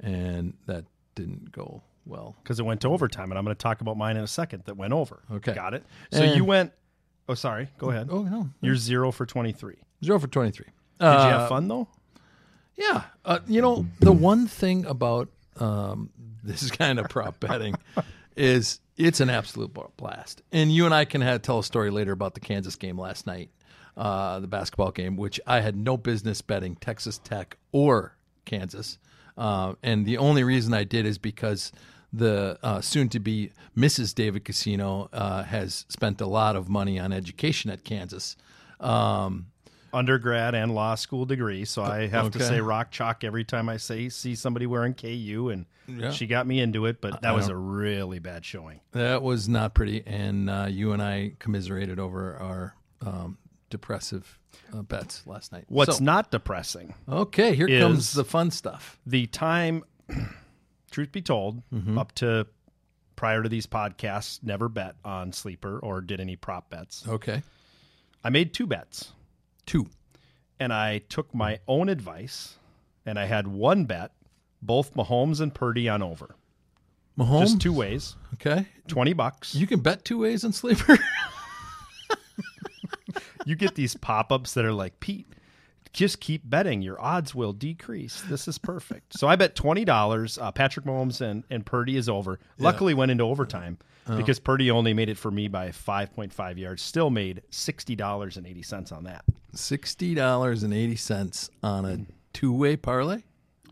and 0.00 0.54
that 0.66 0.84
didn't 1.16 1.50
go 1.50 1.82
well. 2.06 2.36
Because 2.42 2.60
it 2.60 2.62
went 2.62 2.82
to 2.82 2.88
overtime, 2.88 3.32
and 3.32 3.38
I'm 3.38 3.44
going 3.44 3.56
to 3.56 3.60
talk 3.60 3.80
about 3.80 3.96
mine 3.96 4.16
in 4.16 4.22
a 4.22 4.28
second 4.28 4.62
that 4.66 4.76
went 4.76 4.92
over. 4.92 5.22
Okay. 5.32 5.54
Got 5.54 5.74
it. 5.74 5.82
So 6.12 6.22
And- 6.22 6.36
you 6.36 6.44
went. 6.44 6.72
Oh, 7.28 7.34
sorry. 7.34 7.68
Go 7.78 7.90
ahead. 7.90 8.08
Oh 8.10 8.22
no, 8.22 8.50
You're 8.60 8.76
zero 8.76 9.10
for 9.10 9.26
23. 9.26 9.74
Zero 10.04 10.18
for 10.20 10.26
23. 10.28 10.66
Did 10.66 10.72
you 11.00 11.08
have 11.08 11.48
fun 11.48 11.66
though? 11.68 11.88
Yeah, 12.76 13.02
uh, 13.24 13.38
you 13.46 13.60
know 13.60 13.86
the 14.00 14.12
one 14.12 14.46
thing 14.46 14.84
about 14.86 15.30
um, 15.58 16.10
this 16.44 16.70
kind 16.76 16.98
of 17.00 17.08
prop 17.08 17.40
betting 17.40 17.74
is 18.36 18.80
it's 18.96 19.20
an 19.20 19.30
absolute 19.30 19.76
blast. 19.96 20.42
And 20.52 20.70
you 20.70 20.84
and 20.84 20.94
I 20.94 21.04
can 21.04 21.20
have, 21.22 21.42
tell 21.42 21.58
a 21.58 21.64
story 21.64 21.90
later 21.90 22.12
about 22.12 22.34
the 22.34 22.40
Kansas 22.40 22.76
game 22.76 22.98
last 22.98 23.26
night, 23.26 23.50
uh, 23.96 24.40
the 24.40 24.46
basketball 24.46 24.90
game, 24.90 25.16
which 25.16 25.40
I 25.46 25.60
had 25.60 25.76
no 25.76 25.96
business 25.96 26.40
betting 26.42 26.76
Texas 26.76 27.18
Tech 27.18 27.56
or 27.72 28.16
Kansas, 28.44 28.98
uh, 29.38 29.74
and 29.82 30.04
the 30.06 30.18
only 30.18 30.44
reason 30.44 30.72
I 30.74 30.84
did 30.84 31.06
is 31.06 31.18
because 31.18 31.72
the 32.12 32.58
uh, 32.62 32.80
soon-to-be 32.80 33.50
Mrs. 33.76 34.14
David 34.14 34.44
Casino 34.44 35.08
uh, 35.12 35.42
has 35.42 35.84
spent 35.88 36.20
a 36.20 36.26
lot 36.26 36.54
of 36.54 36.68
money 36.68 36.98
on 37.00 37.12
education 37.12 37.70
at 37.70 37.82
Kansas. 37.84 38.36
Um, 38.80 39.46
Undergrad 39.92 40.56
and 40.56 40.74
law 40.74 40.96
school 40.96 41.24
degree, 41.24 41.64
so 41.64 41.82
I 41.84 42.08
have 42.08 42.32
to 42.32 42.40
say 42.40 42.60
rock 42.60 42.90
chalk 42.90 43.22
every 43.22 43.44
time 43.44 43.68
I 43.68 43.76
say 43.76 44.08
see 44.08 44.34
somebody 44.34 44.66
wearing 44.66 44.92
KU, 44.94 45.50
and 45.52 45.66
Yeah. 45.86 46.10
she 46.10 46.26
got 46.26 46.48
me 46.48 46.58
into 46.60 46.86
it. 46.86 47.00
But 47.00 47.22
that 47.22 47.30
I 47.30 47.32
was 47.32 47.46
don't- 47.46 47.54
a 47.54 47.58
really 47.58 48.18
bad 48.18 48.44
showing. 48.44 48.80
That 48.90 49.22
was 49.22 49.48
not 49.48 49.72
pretty, 49.74 50.02
and 50.04 50.50
uh, 50.50 50.66
you 50.68 50.90
and 50.92 51.00
I 51.00 51.34
commiserated 51.38 52.00
over 52.00 52.36
our 52.36 52.74
um, 53.06 53.38
depressive 53.70 54.38
uh, 54.72 54.82
bets 54.82 55.26
last 55.26 55.52
night. 55.52 55.64
What's 55.68 55.98
So- 55.98 56.04
not 56.04 56.30
depressing 56.30 56.94
okay? 57.08 57.54
Here 57.54 57.80
comes 57.80 58.12
the 58.12 58.24
fun 58.24 58.50
stuff. 58.50 58.98
the 59.06 59.26
time 59.26 59.82
truth 60.90 61.12
be 61.12 61.22
told 61.22 61.62
Mm-hmm. 61.72 61.98
up 61.98 62.12
to 62.16 62.46
prior 63.16 63.42
to 63.42 63.48
these 63.48 63.66
podcasts 63.66 64.42
never 64.42 64.68
bet 64.68 64.96
on 65.04 65.32
sleeper 65.32 65.78
or 65.78 66.00
did 66.00 66.20
any 66.20 66.36
prop 66.36 66.68
bets 66.70 67.04
Okay, 67.08 67.42
i 68.22 68.30
made 68.30 68.52
two 68.52 68.66
bets 68.66 69.12
two. 69.66 69.88
and 70.60 70.72
i 70.72 70.98
took 71.08 71.32
my 71.34 71.58
own 71.68 71.88
advice 71.88 72.56
and 73.06 73.18
i 73.18 73.24
had 73.26 73.46
one 73.46 73.84
bet 73.86 74.12
both 74.62 74.94
mahomes 74.94 75.40
and 75.40 75.54
purdy 75.54 75.88
on 75.88 76.02
over 76.02 76.34
Mahomes. 77.18 77.40
just 77.42 77.60
two 77.60 77.72
ways 77.72 78.16
Okay, 78.34 78.66
20 78.88 79.12
bucks 79.14 79.54
you 79.54 79.66
can 79.66 79.80
bet 79.80 80.04
two 80.04 80.18
ways 80.18 80.44
on 80.44 80.52
sleeper. 80.52 80.98
you 83.46 83.56
get 83.56 83.74
these 83.74 83.94
pop-ups 83.96 84.54
that 84.54 84.64
are 84.64 84.72
like 84.72 84.98
pete 85.00 85.26
just 85.92 86.18
keep 86.18 86.42
betting. 86.50 86.82
Your 86.82 87.00
odds 87.00 87.34
will 87.36 87.52
decrease. 87.52 88.20
This 88.22 88.48
is 88.48 88.58
perfect. 88.58 89.16
So 89.16 89.28
i 89.28 89.36
bet 89.36 89.54
$20 89.54 90.42
uh, 90.42 90.50
patrick 90.50 90.84
mahomes 90.84 91.20
and, 91.20 91.44
and 91.50 91.64
purdy 91.64 91.96
is 91.96 92.08
over. 92.08 92.40
Luckily 92.58 92.94
went 92.94 93.12
into 93.12 93.22
overtime 93.24 93.78
because 94.16 94.38
purdy 94.40 94.70
only 94.70 94.92
made 94.92 95.08
it 95.08 95.16
for 95.16 95.30
me 95.30 95.46
by 95.46 95.68
5.5 95.68 96.58
yards. 96.58 96.82
Still 96.82 97.10
made 97.10 97.42
$60.80 97.52 98.92
on 98.92 99.04
that. 99.04 99.24
Sixty 99.54 100.14
dollars 100.16 100.64
and 100.64 100.74
eighty 100.74 100.96
cents 100.96 101.48
on 101.62 101.84
a 101.84 101.98
two-way 102.32 102.76
parlay. 102.76 103.22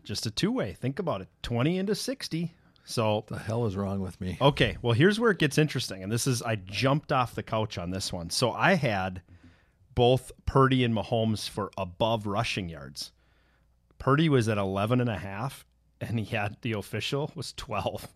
just 0.05 0.25
a 0.25 0.31
two-way. 0.31 0.73
Think 0.73 0.97
about 0.97 1.19
it. 1.19 1.27
20 1.43 1.77
into 1.77 1.93
60 1.93 2.53
so 2.83 3.25
The 3.27 3.37
hell 3.37 3.65
is 3.65 3.75
wrong 3.75 3.99
with 4.01 4.19
me? 4.19 4.37
Okay, 4.41 4.77
well 4.81 4.93
here's 4.93 5.19
where 5.19 5.31
it 5.31 5.39
gets 5.39 5.57
interesting, 5.57 6.03
and 6.03 6.11
this 6.11 6.27
is 6.27 6.41
I 6.41 6.55
jumped 6.55 7.11
off 7.11 7.35
the 7.35 7.43
couch 7.43 7.77
on 7.77 7.91
this 7.91 8.11
one. 8.11 8.29
So 8.29 8.51
I 8.51 8.73
had 8.73 9.21
both 9.95 10.31
Purdy 10.45 10.83
and 10.83 10.93
Mahomes 10.93 11.47
for 11.47 11.71
above 11.77 12.25
rushing 12.25 12.69
yards. 12.69 13.11
Purdy 13.99 14.27
was 14.27 14.49
at 14.49 14.57
11 14.57 14.99
and 14.99 15.09
a 15.09 15.17
half, 15.17 15.65
and 16.01 16.19
he 16.19 16.25
had 16.35 16.57
the 16.61 16.73
official 16.73 17.31
was 17.35 17.53
12. 17.53 18.07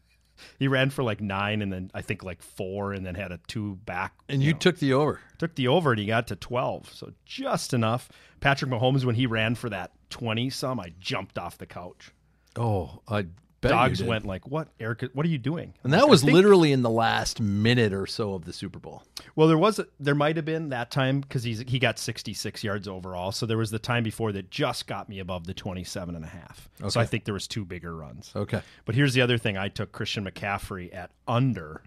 he 0.58 0.68
ran 0.68 0.90
for 0.90 1.02
like 1.02 1.20
nine, 1.20 1.62
and 1.62 1.72
then 1.72 1.90
I 1.94 2.02
think 2.02 2.22
like 2.22 2.42
four, 2.42 2.92
and 2.92 3.04
then 3.04 3.14
had 3.14 3.32
a 3.32 3.40
two 3.46 3.76
back. 3.84 4.14
And 4.28 4.42
you 4.42 4.52
know. 4.52 4.58
took 4.58 4.78
the 4.78 4.92
over. 4.92 5.20
took 5.38 5.54
the 5.54 5.68
over, 5.68 5.92
and 5.92 6.00
he 6.00 6.06
got 6.06 6.26
to 6.28 6.36
12, 6.36 6.92
so 6.94 7.12
just 7.24 7.74
enough. 7.74 8.08
Patrick 8.40 8.70
Mahomes, 8.70 9.04
when 9.04 9.14
he 9.14 9.26
ran 9.26 9.54
for 9.54 9.68
that 9.70 9.92
20 10.10 10.50
some, 10.50 10.80
I 10.80 10.92
jumped 10.98 11.38
off 11.38 11.58
the 11.58 11.66
couch. 11.66 12.12
Oh, 12.56 13.02
I 13.08 13.26
bet 13.60 13.70
Dogs 13.70 14.02
went 14.02 14.26
like, 14.26 14.46
"What, 14.46 14.68
Eric? 14.78 15.04
What 15.12 15.24
are 15.26 15.28
you 15.28 15.38
doing?" 15.38 15.74
and 15.82 15.92
that 15.92 16.02
like, 16.02 16.10
was 16.10 16.22
think- 16.22 16.34
literally 16.34 16.72
in 16.72 16.82
the 16.82 16.90
last 16.90 17.40
minute 17.40 17.92
or 17.92 18.06
so 18.06 18.34
of 18.34 18.44
the 18.44 18.52
Super 18.52 18.78
Bowl. 18.78 19.02
Well, 19.34 19.48
there 19.48 19.58
was 19.58 19.78
a, 19.78 19.86
there 19.98 20.14
might 20.14 20.36
have 20.36 20.44
been 20.44 20.68
that 20.70 20.90
time 20.90 21.20
because 21.20 21.42
he's 21.42 21.60
he 21.66 21.78
got 21.78 21.98
66 21.98 22.62
yards 22.62 22.86
overall. 22.86 23.32
So 23.32 23.46
there 23.46 23.58
was 23.58 23.70
the 23.70 23.78
time 23.78 24.02
before 24.04 24.32
that 24.32 24.50
just 24.50 24.86
got 24.86 25.08
me 25.08 25.18
above 25.18 25.46
the 25.46 25.54
27 25.54 26.14
and 26.14 26.24
a 26.24 26.28
half. 26.28 26.68
So 26.88 27.00
I 27.00 27.06
think 27.06 27.24
there 27.24 27.34
was 27.34 27.48
two 27.48 27.64
bigger 27.64 27.94
runs. 27.96 28.32
Okay, 28.36 28.60
But 28.84 28.94
here's 28.94 29.14
the 29.14 29.22
other 29.22 29.38
thing: 29.38 29.56
I 29.56 29.68
took 29.68 29.92
Christian 29.92 30.24
McCaffrey 30.24 30.94
at 30.94 31.10
under 31.26 31.82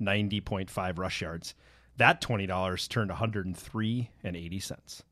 90.5 0.00 0.98
rush 0.98 1.20
yards. 1.20 1.54
That 1.96 2.20
twenty 2.20 2.46
dollars 2.46 2.86
turned 2.86 3.10
103 3.10 4.10
and 4.22 4.36
80 4.36 4.60
cents. 4.60 5.02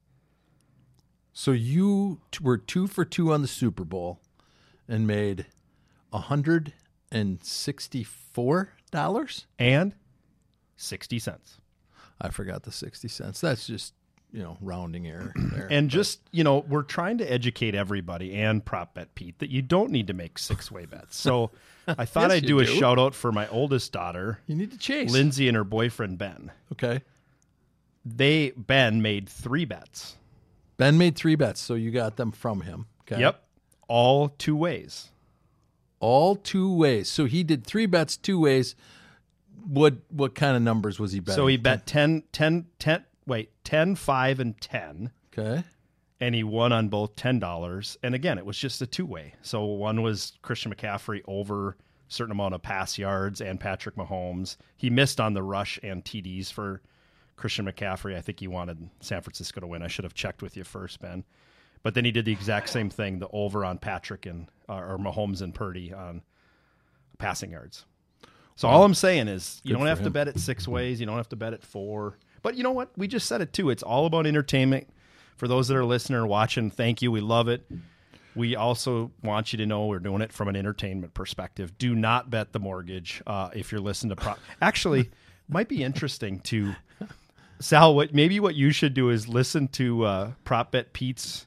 So 1.32 1.50
you 1.52 2.20
t- 2.30 2.38
were 2.42 2.56
two 2.56 2.86
for 2.86 3.04
two 3.04 3.32
on 3.32 3.42
the 3.42 3.48
Super 3.48 3.84
Bowl 3.84 4.20
and 4.88 5.06
made 5.06 5.46
hundred 6.16 6.72
and 7.12 7.42
sixty-four 7.44 8.72
dollars. 8.90 9.46
60. 10.76 11.20
I 12.20 12.28
forgot 12.30 12.62
the 12.64 12.72
sixty 12.72 13.08
cents. 13.08 13.40
That's 13.40 13.66
just 13.66 13.94
you 14.32 14.42
know 14.42 14.56
rounding 14.60 15.06
error 15.06 15.32
there. 15.52 15.68
And 15.70 15.88
just, 15.90 16.20
you 16.32 16.44
know, 16.44 16.58
we're 16.68 16.82
trying 16.82 17.18
to 17.18 17.30
educate 17.32 17.74
everybody 17.74 18.34
and 18.34 18.64
prop 18.64 18.94
bet 18.94 19.14
Pete 19.14 19.38
that 19.38 19.50
you 19.50 19.62
don't 19.62 19.90
need 19.90 20.06
to 20.08 20.14
make 20.14 20.38
six 20.38 20.70
way 20.70 20.84
bets. 20.86 21.16
So 21.16 21.50
I 21.88 22.04
thought 22.04 22.30
Yes, 22.30 22.38
I'd 22.42 22.46
do 22.46 22.58
a 22.58 22.64
do. 22.64 22.74
shout 22.76 22.98
out 22.98 23.14
for 23.14 23.32
my 23.32 23.46
oldest 23.48 23.92
daughter, 23.92 24.40
you 24.46 24.54
need 24.56 24.72
to 24.72 24.78
chase. 24.78 25.10
Lindsay, 25.10 25.48
and 25.48 25.56
her 25.56 25.64
boyfriend 25.64 26.18
Ben. 26.18 26.50
Okay. 26.72 27.02
They 28.04 28.50
Ben 28.56 29.02
made 29.02 29.28
three 29.28 29.64
bets. 29.64 30.16
Ben 30.76 30.96
made 30.98 31.16
three 31.16 31.34
bets, 31.36 31.60
so 31.60 31.74
you 31.74 31.90
got 31.90 32.16
them 32.16 32.30
from 32.32 32.60
him. 32.62 32.86
Okay. 33.02 33.20
Yep. 33.20 33.42
All 33.88 34.28
two 34.28 34.54
ways. 34.56 35.10
All 36.06 36.36
two 36.36 36.72
ways. 36.72 37.08
So 37.08 37.24
he 37.24 37.42
did 37.42 37.66
three 37.66 37.86
bets 37.86 38.16
two 38.16 38.38
ways. 38.38 38.76
What 39.66 39.94
what 40.10 40.34
kind 40.34 40.56
of 40.56 40.62
numbers 40.62 41.00
was 41.00 41.10
he 41.12 41.20
betting? 41.20 41.36
So 41.36 41.46
he 41.48 41.56
bet 41.56 41.86
10, 41.86 42.22
10, 42.32 42.66
10 42.78 43.04
wait, 43.26 43.50
10, 43.64 43.96
5, 43.96 44.40
and 44.40 44.60
10. 44.60 45.10
Okay. 45.36 45.64
and 46.20 46.34
he 46.34 46.44
won 46.44 46.72
on 46.72 46.88
both 46.88 47.16
ten 47.16 47.38
dollars. 47.38 47.98
And 48.02 48.14
again, 48.14 48.38
it 48.38 48.46
was 48.46 48.56
just 48.56 48.80
a 48.80 48.86
two 48.86 49.04
way. 49.04 49.34
So 49.42 49.64
one 49.64 50.02
was 50.02 50.32
Christian 50.42 50.72
McCaffrey 50.72 51.22
over 51.26 51.70
a 51.70 51.74
certain 52.08 52.32
amount 52.32 52.54
of 52.54 52.62
pass 52.62 52.96
yards 52.96 53.40
and 53.40 53.58
Patrick 53.60 53.96
Mahomes. 53.96 54.56
He 54.76 54.88
missed 54.88 55.20
on 55.20 55.34
the 55.34 55.42
rush 55.42 55.78
and 55.82 56.04
TDs 56.04 56.52
for 56.52 56.80
Christian 57.34 57.66
McCaffrey. 57.66 58.16
I 58.16 58.20
think 58.22 58.38
he 58.40 58.48
wanted 58.48 58.88
San 59.00 59.20
Francisco 59.22 59.60
to 59.60 59.66
win. 59.66 59.82
I 59.82 59.88
should 59.88 60.04
have 60.04 60.14
checked 60.14 60.40
with 60.40 60.56
you 60.56 60.64
first, 60.64 61.00
Ben. 61.00 61.24
But 61.82 61.94
then 61.94 62.04
he 62.04 62.10
did 62.10 62.24
the 62.24 62.32
exact 62.32 62.68
same 62.68 62.90
thing, 62.90 63.18
the 63.18 63.28
over 63.32 63.64
on 63.64 63.78
Patrick 63.78 64.26
and 64.26 64.48
uh, 64.68 64.74
or 64.74 64.98
Mahomes 64.98 65.42
and 65.42 65.54
Purdy 65.54 65.92
on 65.92 66.22
passing 67.18 67.52
yards. 67.52 67.84
So 68.56 68.68
all 68.68 68.84
I'm 68.84 68.94
saying 68.94 69.28
is 69.28 69.60
you 69.64 69.74
Good 69.74 69.78
don't 69.78 69.86
have 69.86 70.02
to 70.02 70.10
bet 70.10 70.28
it 70.28 70.38
six 70.40 70.66
ways. 70.66 70.98
You 70.98 71.06
don't 71.06 71.18
have 71.18 71.28
to 71.28 71.36
bet 71.36 71.52
it 71.52 71.62
four. 71.62 72.18
But 72.42 72.56
you 72.56 72.62
know 72.62 72.72
what? 72.72 72.90
We 72.96 73.06
just 73.06 73.26
said 73.26 73.40
it 73.40 73.52
too. 73.52 73.70
It's 73.70 73.82
all 73.82 74.06
about 74.06 74.26
entertainment. 74.26 74.88
For 75.36 75.46
those 75.46 75.68
that 75.68 75.76
are 75.76 75.84
listening 75.84 76.18
or 76.18 76.26
watching, 76.26 76.70
thank 76.70 77.02
you. 77.02 77.12
We 77.12 77.20
love 77.20 77.48
it. 77.48 77.70
We 78.34 78.56
also 78.56 79.12
want 79.22 79.52
you 79.52 79.58
to 79.58 79.66
know 79.66 79.86
we're 79.86 79.98
doing 79.98 80.22
it 80.22 80.32
from 80.32 80.48
an 80.48 80.56
entertainment 80.56 81.12
perspective. 81.12 81.76
Do 81.76 81.94
not 81.94 82.30
bet 82.30 82.52
the 82.52 82.60
mortgage 82.60 83.22
uh, 83.26 83.50
if 83.54 83.70
you're 83.70 83.80
listening 83.80 84.16
to. 84.16 84.16
Pro- 84.16 84.34
Actually, 84.62 85.10
might 85.48 85.68
be 85.68 85.82
interesting 85.82 86.40
to 86.40 86.74
Sal. 87.60 87.94
What 87.94 88.14
maybe 88.14 88.40
what 88.40 88.54
you 88.54 88.70
should 88.70 88.94
do 88.94 89.10
is 89.10 89.28
listen 89.28 89.68
to 89.68 90.04
uh, 90.04 90.32
Prop 90.44 90.72
Bet 90.72 90.92
Pete's 90.94 91.46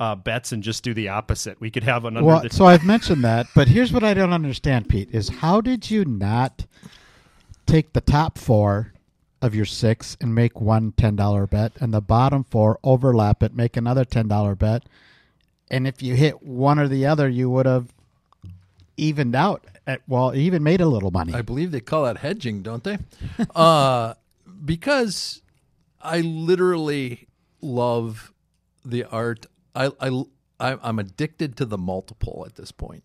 uh, 0.00 0.14
bets 0.14 0.50
and 0.50 0.62
just 0.62 0.82
do 0.82 0.94
the 0.94 1.10
opposite. 1.10 1.60
We 1.60 1.70
could 1.70 1.84
have 1.84 2.06
an 2.06 2.16
under 2.16 2.26
Well, 2.26 2.42
the 2.42 2.50
so 2.50 2.64
I've 2.64 2.84
mentioned 2.84 3.22
that, 3.22 3.46
but 3.54 3.68
here's 3.68 3.92
what 3.92 4.02
I 4.02 4.14
don't 4.14 4.32
understand, 4.32 4.88
Pete: 4.88 5.10
is 5.12 5.28
how 5.28 5.60
did 5.60 5.90
you 5.90 6.06
not 6.06 6.64
take 7.66 7.92
the 7.92 8.00
top 8.00 8.38
four 8.38 8.94
of 9.42 9.54
your 9.54 9.66
six 9.66 10.16
and 10.20 10.34
make 10.34 10.58
one 10.60 10.92
ten 10.92 11.16
dollar 11.16 11.46
bet, 11.46 11.72
and 11.80 11.92
the 11.92 12.00
bottom 12.00 12.44
four 12.44 12.80
overlap 12.82 13.42
it, 13.42 13.54
make 13.54 13.76
another 13.76 14.06
ten 14.06 14.26
dollar 14.26 14.54
bet, 14.54 14.84
and 15.70 15.86
if 15.86 16.02
you 16.02 16.14
hit 16.14 16.42
one 16.42 16.78
or 16.78 16.88
the 16.88 17.04
other, 17.04 17.28
you 17.28 17.50
would 17.50 17.66
have 17.66 17.92
evened 18.96 19.36
out. 19.36 19.64
At, 19.86 20.02
well, 20.08 20.34
even 20.34 20.62
made 20.62 20.80
a 20.80 20.86
little 20.86 21.10
money. 21.10 21.34
I 21.34 21.42
believe 21.42 21.72
they 21.72 21.80
call 21.80 22.04
that 22.04 22.18
hedging, 22.18 22.62
don't 22.62 22.84
they? 22.84 22.98
uh, 23.54 24.14
because 24.64 25.42
I 26.00 26.20
literally 26.20 27.28
love 27.60 28.32
the 28.84 29.04
art. 29.04 29.46
I, 29.74 29.90
I, 30.00 30.76
I'm 30.82 30.98
addicted 30.98 31.56
to 31.58 31.64
the 31.64 31.78
multiple 31.78 32.44
at 32.46 32.56
this 32.56 32.72
point. 32.72 33.04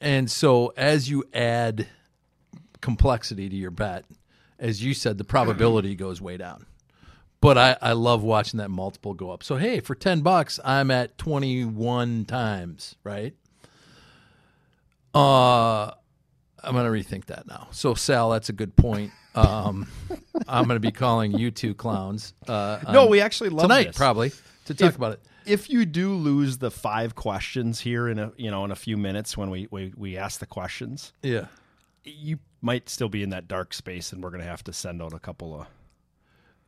And 0.00 0.30
so 0.30 0.72
as 0.76 1.10
you 1.10 1.24
add 1.34 1.86
complexity 2.80 3.48
to 3.48 3.56
your 3.56 3.70
bet, 3.70 4.04
as 4.58 4.82
you 4.82 4.94
said, 4.94 5.18
the 5.18 5.24
probability 5.24 5.94
goes 5.94 6.20
way 6.20 6.36
down. 6.36 6.66
But 7.40 7.56
I, 7.56 7.76
I 7.80 7.92
love 7.92 8.22
watching 8.22 8.58
that 8.58 8.70
multiple 8.70 9.14
go 9.14 9.30
up. 9.30 9.42
So 9.42 9.56
hey, 9.56 9.80
for 9.80 9.94
ten 9.94 10.20
bucks, 10.20 10.60
I'm 10.64 10.90
at 10.90 11.16
twenty 11.16 11.64
one 11.64 12.26
times, 12.26 12.96
right? 13.02 13.34
Uh 15.14 15.90
I'm 16.62 16.74
gonna 16.74 16.90
rethink 16.90 17.26
that 17.26 17.46
now. 17.46 17.68
So 17.70 17.94
Sal, 17.94 18.30
that's 18.30 18.50
a 18.50 18.52
good 18.52 18.76
point. 18.76 19.12
Um, 19.34 19.88
I'm 20.46 20.66
gonna 20.66 20.80
be 20.80 20.92
calling 20.92 21.32
you 21.32 21.50
two 21.50 21.74
clowns. 21.74 22.34
Uh, 22.46 22.80
no, 22.92 23.06
we 23.06 23.20
actually 23.20 23.48
love 23.50 23.62
tonight 23.62 23.88
this. 23.88 23.96
probably 23.96 24.30
to 24.66 24.74
talk 24.74 24.90
If- 24.90 24.96
about 24.96 25.12
it. 25.12 25.20
If 25.50 25.68
you 25.70 25.84
do 25.84 26.14
lose 26.14 26.58
the 26.58 26.70
five 26.70 27.14
questions 27.14 27.80
here 27.80 28.08
in 28.08 28.18
a 28.18 28.32
you 28.36 28.50
know 28.50 28.64
in 28.64 28.70
a 28.70 28.76
few 28.76 28.96
minutes 28.96 29.36
when 29.36 29.50
we 29.50 29.68
we, 29.70 29.92
we 29.96 30.16
ask 30.16 30.40
the 30.40 30.46
questions, 30.46 31.12
Yeah, 31.22 31.46
you 32.04 32.38
might 32.60 32.88
still 32.88 33.08
be 33.08 33.22
in 33.22 33.30
that 33.30 33.48
dark 33.48 33.74
space, 33.74 34.12
and 34.12 34.22
we're 34.22 34.30
gonna 34.30 34.44
have 34.44 34.64
to 34.64 34.72
send 34.72 35.02
out 35.02 35.12
a 35.12 35.18
couple 35.18 35.60
of 35.60 35.66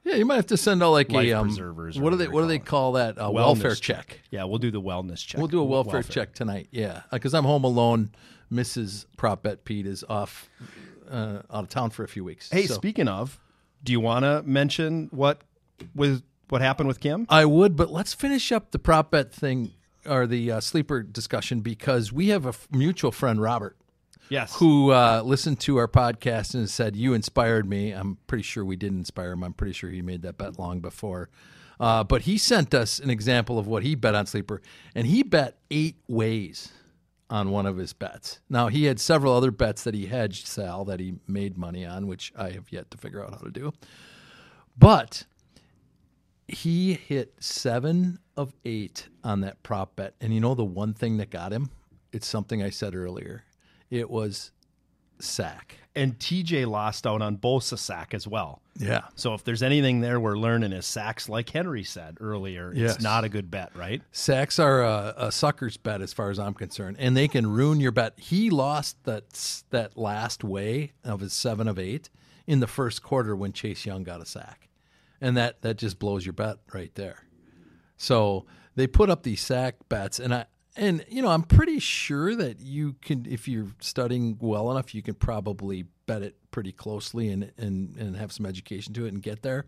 yeah. 0.04 0.16
You 0.16 0.24
might 0.24 0.36
have 0.36 0.46
to 0.48 0.56
send 0.56 0.82
out 0.82 0.90
like 0.90 1.10
Life 1.12 1.28
a 1.28 1.32
um, 1.34 1.46
preservers 1.48 1.98
What 1.98 2.10
do 2.10 2.16
they 2.16 2.28
What 2.28 2.42
do 2.42 2.48
they 2.48 2.58
call 2.58 2.92
that? 2.92 3.14
A 3.18 3.30
welfare 3.30 3.74
check. 3.74 4.20
Yeah, 4.30 4.44
we'll 4.44 4.58
do 4.58 4.70
the 4.70 4.82
wellness 4.82 5.24
check. 5.24 5.38
We'll 5.38 5.48
do 5.48 5.60
a 5.60 5.64
welfare, 5.64 6.02
check 6.02 6.34
tonight. 6.34 6.68
Yeah, 6.70 7.02
because 7.10 7.34
I'm 7.34 7.44
home 7.44 7.64
alone. 7.64 8.10
Mrs. 8.52 9.06
Prop 9.16 9.42
Bet 9.42 9.64
Pete 9.64 9.86
is 9.86 10.04
off 10.10 10.50
uh, 11.10 11.38
out 11.50 11.64
of 11.64 11.68
town 11.70 11.90
for 11.90 12.04
a 12.04 12.08
few 12.08 12.22
weeks. 12.24 12.50
Hey, 12.50 12.66
So- 12.66 12.74
speaking 12.74 13.08
of, 13.08 13.40
do 13.82 13.92
you 13.92 14.00
want 14.00 14.24
to 14.24 14.42
mention 14.42 15.08
what 15.10 15.42
with 15.94 16.22
what 16.52 16.60
happened 16.60 16.86
with 16.86 17.00
Kim? 17.00 17.26
I 17.30 17.44
would, 17.46 17.76
but 17.76 17.90
let's 17.90 18.12
finish 18.12 18.52
up 18.52 18.70
the 18.72 18.78
prop 18.78 19.10
bet 19.10 19.32
thing 19.32 19.72
or 20.06 20.26
the 20.26 20.52
uh, 20.52 20.60
sleeper 20.60 21.02
discussion 21.02 21.60
because 21.60 22.12
we 22.12 22.28
have 22.28 22.44
a 22.44 22.50
f- 22.50 22.68
mutual 22.70 23.10
friend, 23.10 23.40
Robert, 23.40 23.76
Yes. 24.28 24.56
who 24.56 24.90
uh, 24.90 25.22
listened 25.24 25.60
to 25.60 25.76
our 25.78 25.88
podcast 25.88 26.54
and 26.54 26.68
said, 26.68 26.94
You 26.96 27.14
inspired 27.14 27.68
me. 27.68 27.92
I'm 27.92 28.18
pretty 28.26 28.42
sure 28.42 28.64
we 28.64 28.76
did 28.76 28.92
inspire 28.92 29.32
him. 29.32 29.42
I'm 29.42 29.52
pretty 29.54 29.72
sure 29.72 29.90
he 29.90 30.02
made 30.02 30.22
that 30.22 30.36
bet 30.38 30.58
long 30.58 30.80
before. 30.80 31.30
Uh, 31.80 32.04
but 32.04 32.22
he 32.22 32.36
sent 32.38 32.74
us 32.74 32.98
an 32.98 33.10
example 33.10 33.58
of 33.58 33.66
what 33.66 33.82
he 33.82 33.94
bet 33.94 34.14
on 34.14 34.26
Sleeper, 34.26 34.60
and 34.94 35.06
he 35.06 35.22
bet 35.22 35.56
eight 35.70 35.96
ways 36.06 36.70
on 37.30 37.50
one 37.50 37.64
of 37.64 37.78
his 37.78 37.92
bets. 37.94 38.40
Now, 38.50 38.68
he 38.68 38.84
had 38.84 39.00
several 39.00 39.34
other 39.34 39.50
bets 39.50 39.84
that 39.84 39.94
he 39.94 40.06
hedged, 40.06 40.46
Sal, 40.46 40.84
that 40.84 41.00
he 41.00 41.14
made 41.26 41.56
money 41.56 41.86
on, 41.86 42.06
which 42.06 42.30
I 42.36 42.50
have 42.50 42.70
yet 42.70 42.90
to 42.90 42.98
figure 42.98 43.24
out 43.24 43.30
how 43.32 43.38
to 43.40 43.50
do. 43.50 43.72
But 44.78 45.24
he 46.52 46.94
hit 46.94 47.34
seven 47.40 48.18
of 48.36 48.54
eight 48.64 49.08
on 49.24 49.40
that 49.40 49.62
prop 49.62 49.96
bet. 49.96 50.14
And 50.20 50.32
you 50.34 50.40
know 50.40 50.54
the 50.54 50.64
one 50.64 50.94
thing 50.94 51.16
that 51.18 51.30
got 51.30 51.52
him? 51.52 51.70
It's 52.12 52.26
something 52.26 52.62
I 52.62 52.70
said 52.70 52.94
earlier. 52.94 53.44
It 53.90 54.10
was 54.10 54.52
sack. 55.18 55.76
and 55.94 56.18
TJ 56.18 56.66
lost 56.66 57.06
out 57.06 57.20
on 57.22 57.36
Bosa 57.36 57.78
sack 57.78 58.12
as 58.14 58.26
well. 58.26 58.60
Yeah. 58.78 59.02
So 59.14 59.34
if 59.34 59.44
there's 59.44 59.62
anything 59.62 60.00
there 60.00 60.18
we're 60.18 60.36
learning 60.38 60.72
is 60.72 60.86
sacks, 60.86 61.28
like 61.28 61.48
Henry 61.50 61.84
said 61.84 62.16
earlier, 62.18 62.72
Yes. 62.74 62.94
it's 62.96 63.04
not 63.04 63.22
a 63.24 63.28
good 63.28 63.50
bet, 63.50 63.70
right? 63.76 64.00
Sacks 64.10 64.58
are 64.58 64.82
a, 64.82 65.14
a 65.16 65.30
sucker's 65.32 65.76
bet 65.76 66.00
as 66.00 66.12
far 66.12 66.30
as 66.30 66.38
I'm 66.38 66.54
concerned, 66.54 66.96
and 66.98 67.14
they 67.16 67.28
can 67.28 67.46
ruin 67.46 67.78
your 67.78 67.92
bet. 67.92 68.18
He 68.18 68.48
lost 68.50 68.96
that 69.04 69.62
that 69.70 69.96
last 69.98 70.42
way 70.42 70.92
of 71.04 71.20
his 71.20 71.34
seven 71.34 71.68
of 71.68 71.78
eight 71.78 72.08
in 72.46 72.60
the 72.60 72.66
first 72.66 73.02
quarter 73.02 73.36
when 73.36 73.52
Chase 73.52 73.84
Young 73.86 74.02
got 74.02 74.20
a 74.22 74.26
sack, 74.26 74.68
and 75.22 75.36
that 75.36 75.62
that 75.62 75.78
just 75.78 75.98
blows 75.98 76.26
your 76.26 76.34
bet 76.34 76.58
right 76.74 76.94
there. 76.96 77.24
So 77.96 78.44
they 78.74 78.86
put 78.86 79.08
up 79.08 79.22
these 79.22 79.40
sack 79.40 79.76
bets, 79.88 80.18
and 80.18 80.34
I 80.34 80.46
and 80.76 81.04
you 81.08 81.22
know 81.22 81.28
I'm 81.28 81.44
pretty 81.44 81.78
sure 81.78 82.34
that 82.34 82.60
you 82.60 82.96
can, 83.00 83.24
if 83.30 83.48
you're 83.48 83.68
studying 83.80 84.36
well 84.40 84.70
enough, 84.70 84.94
you 84.94 85.00
can 85.00 85.14
probably 85.14 85.86
bet 86.06 86.22
it 86.22 86.36
pretty 86.50 86.72
closely 86.72 87.30
and 87.30 87.52
and 87.56 87.96
and 87.96 88.16
have 88.16 88.32
some 88.32 88.44
education 88.44 88.92
to 88.94 89.06
it 89.06 89.12
and 89.12 89.22
get 89.22 89.42
there. 89.42 89.64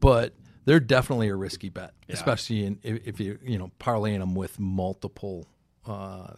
But 0.00 0.34
they're 0.64 0.80
definitely 0.80 1.28
a 1.28 1.36
risky 1.36 1.70
bet, 1.70 1.94
especially 2.08 2.66
in, 2.66 2.78
if, 2.82 3.06
if 3.06 3.20
you 3.20 3.38
you 3.42 3.56
know 3.56 3.70
parlaying 3.78 4.18
them 4.18 4.34
with 4.34 4.58
multiple 4.58 5.46
uh, 5.86 6.34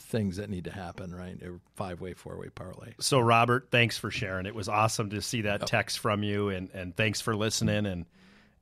things 0.00 0.36
that 0.36 0.50
need 0.50 0.64
to 0.64 0.72
happen, 0.72 1.14
right? 1.14 1.40
A 1.42 1.58
five 1.76 2.00
way, 2.00 2.14
four 2.14 2.36
way 2.38 2.48
parlay. 2.48 2.94
So 3.00 3.20
Robert, 3.20 3.68
thanks 3.70 3.98
for 3.98 4.10
sharing. 4.10 4.46
It 4.46 4.54
was 4.54 4.68
awesome 4.68 5.10
to 5.10 5.22
see 5.22 5.42
that 5.42 5.66
text 5.66 5.98
from 5.98 6.22
you, 6.22 6.48
and 6.48 6.70
and 6.74 6.96
thanks 6.96 7.20
for 7.20 7.36
listening, 7.36 7.86
and 7.86 8.06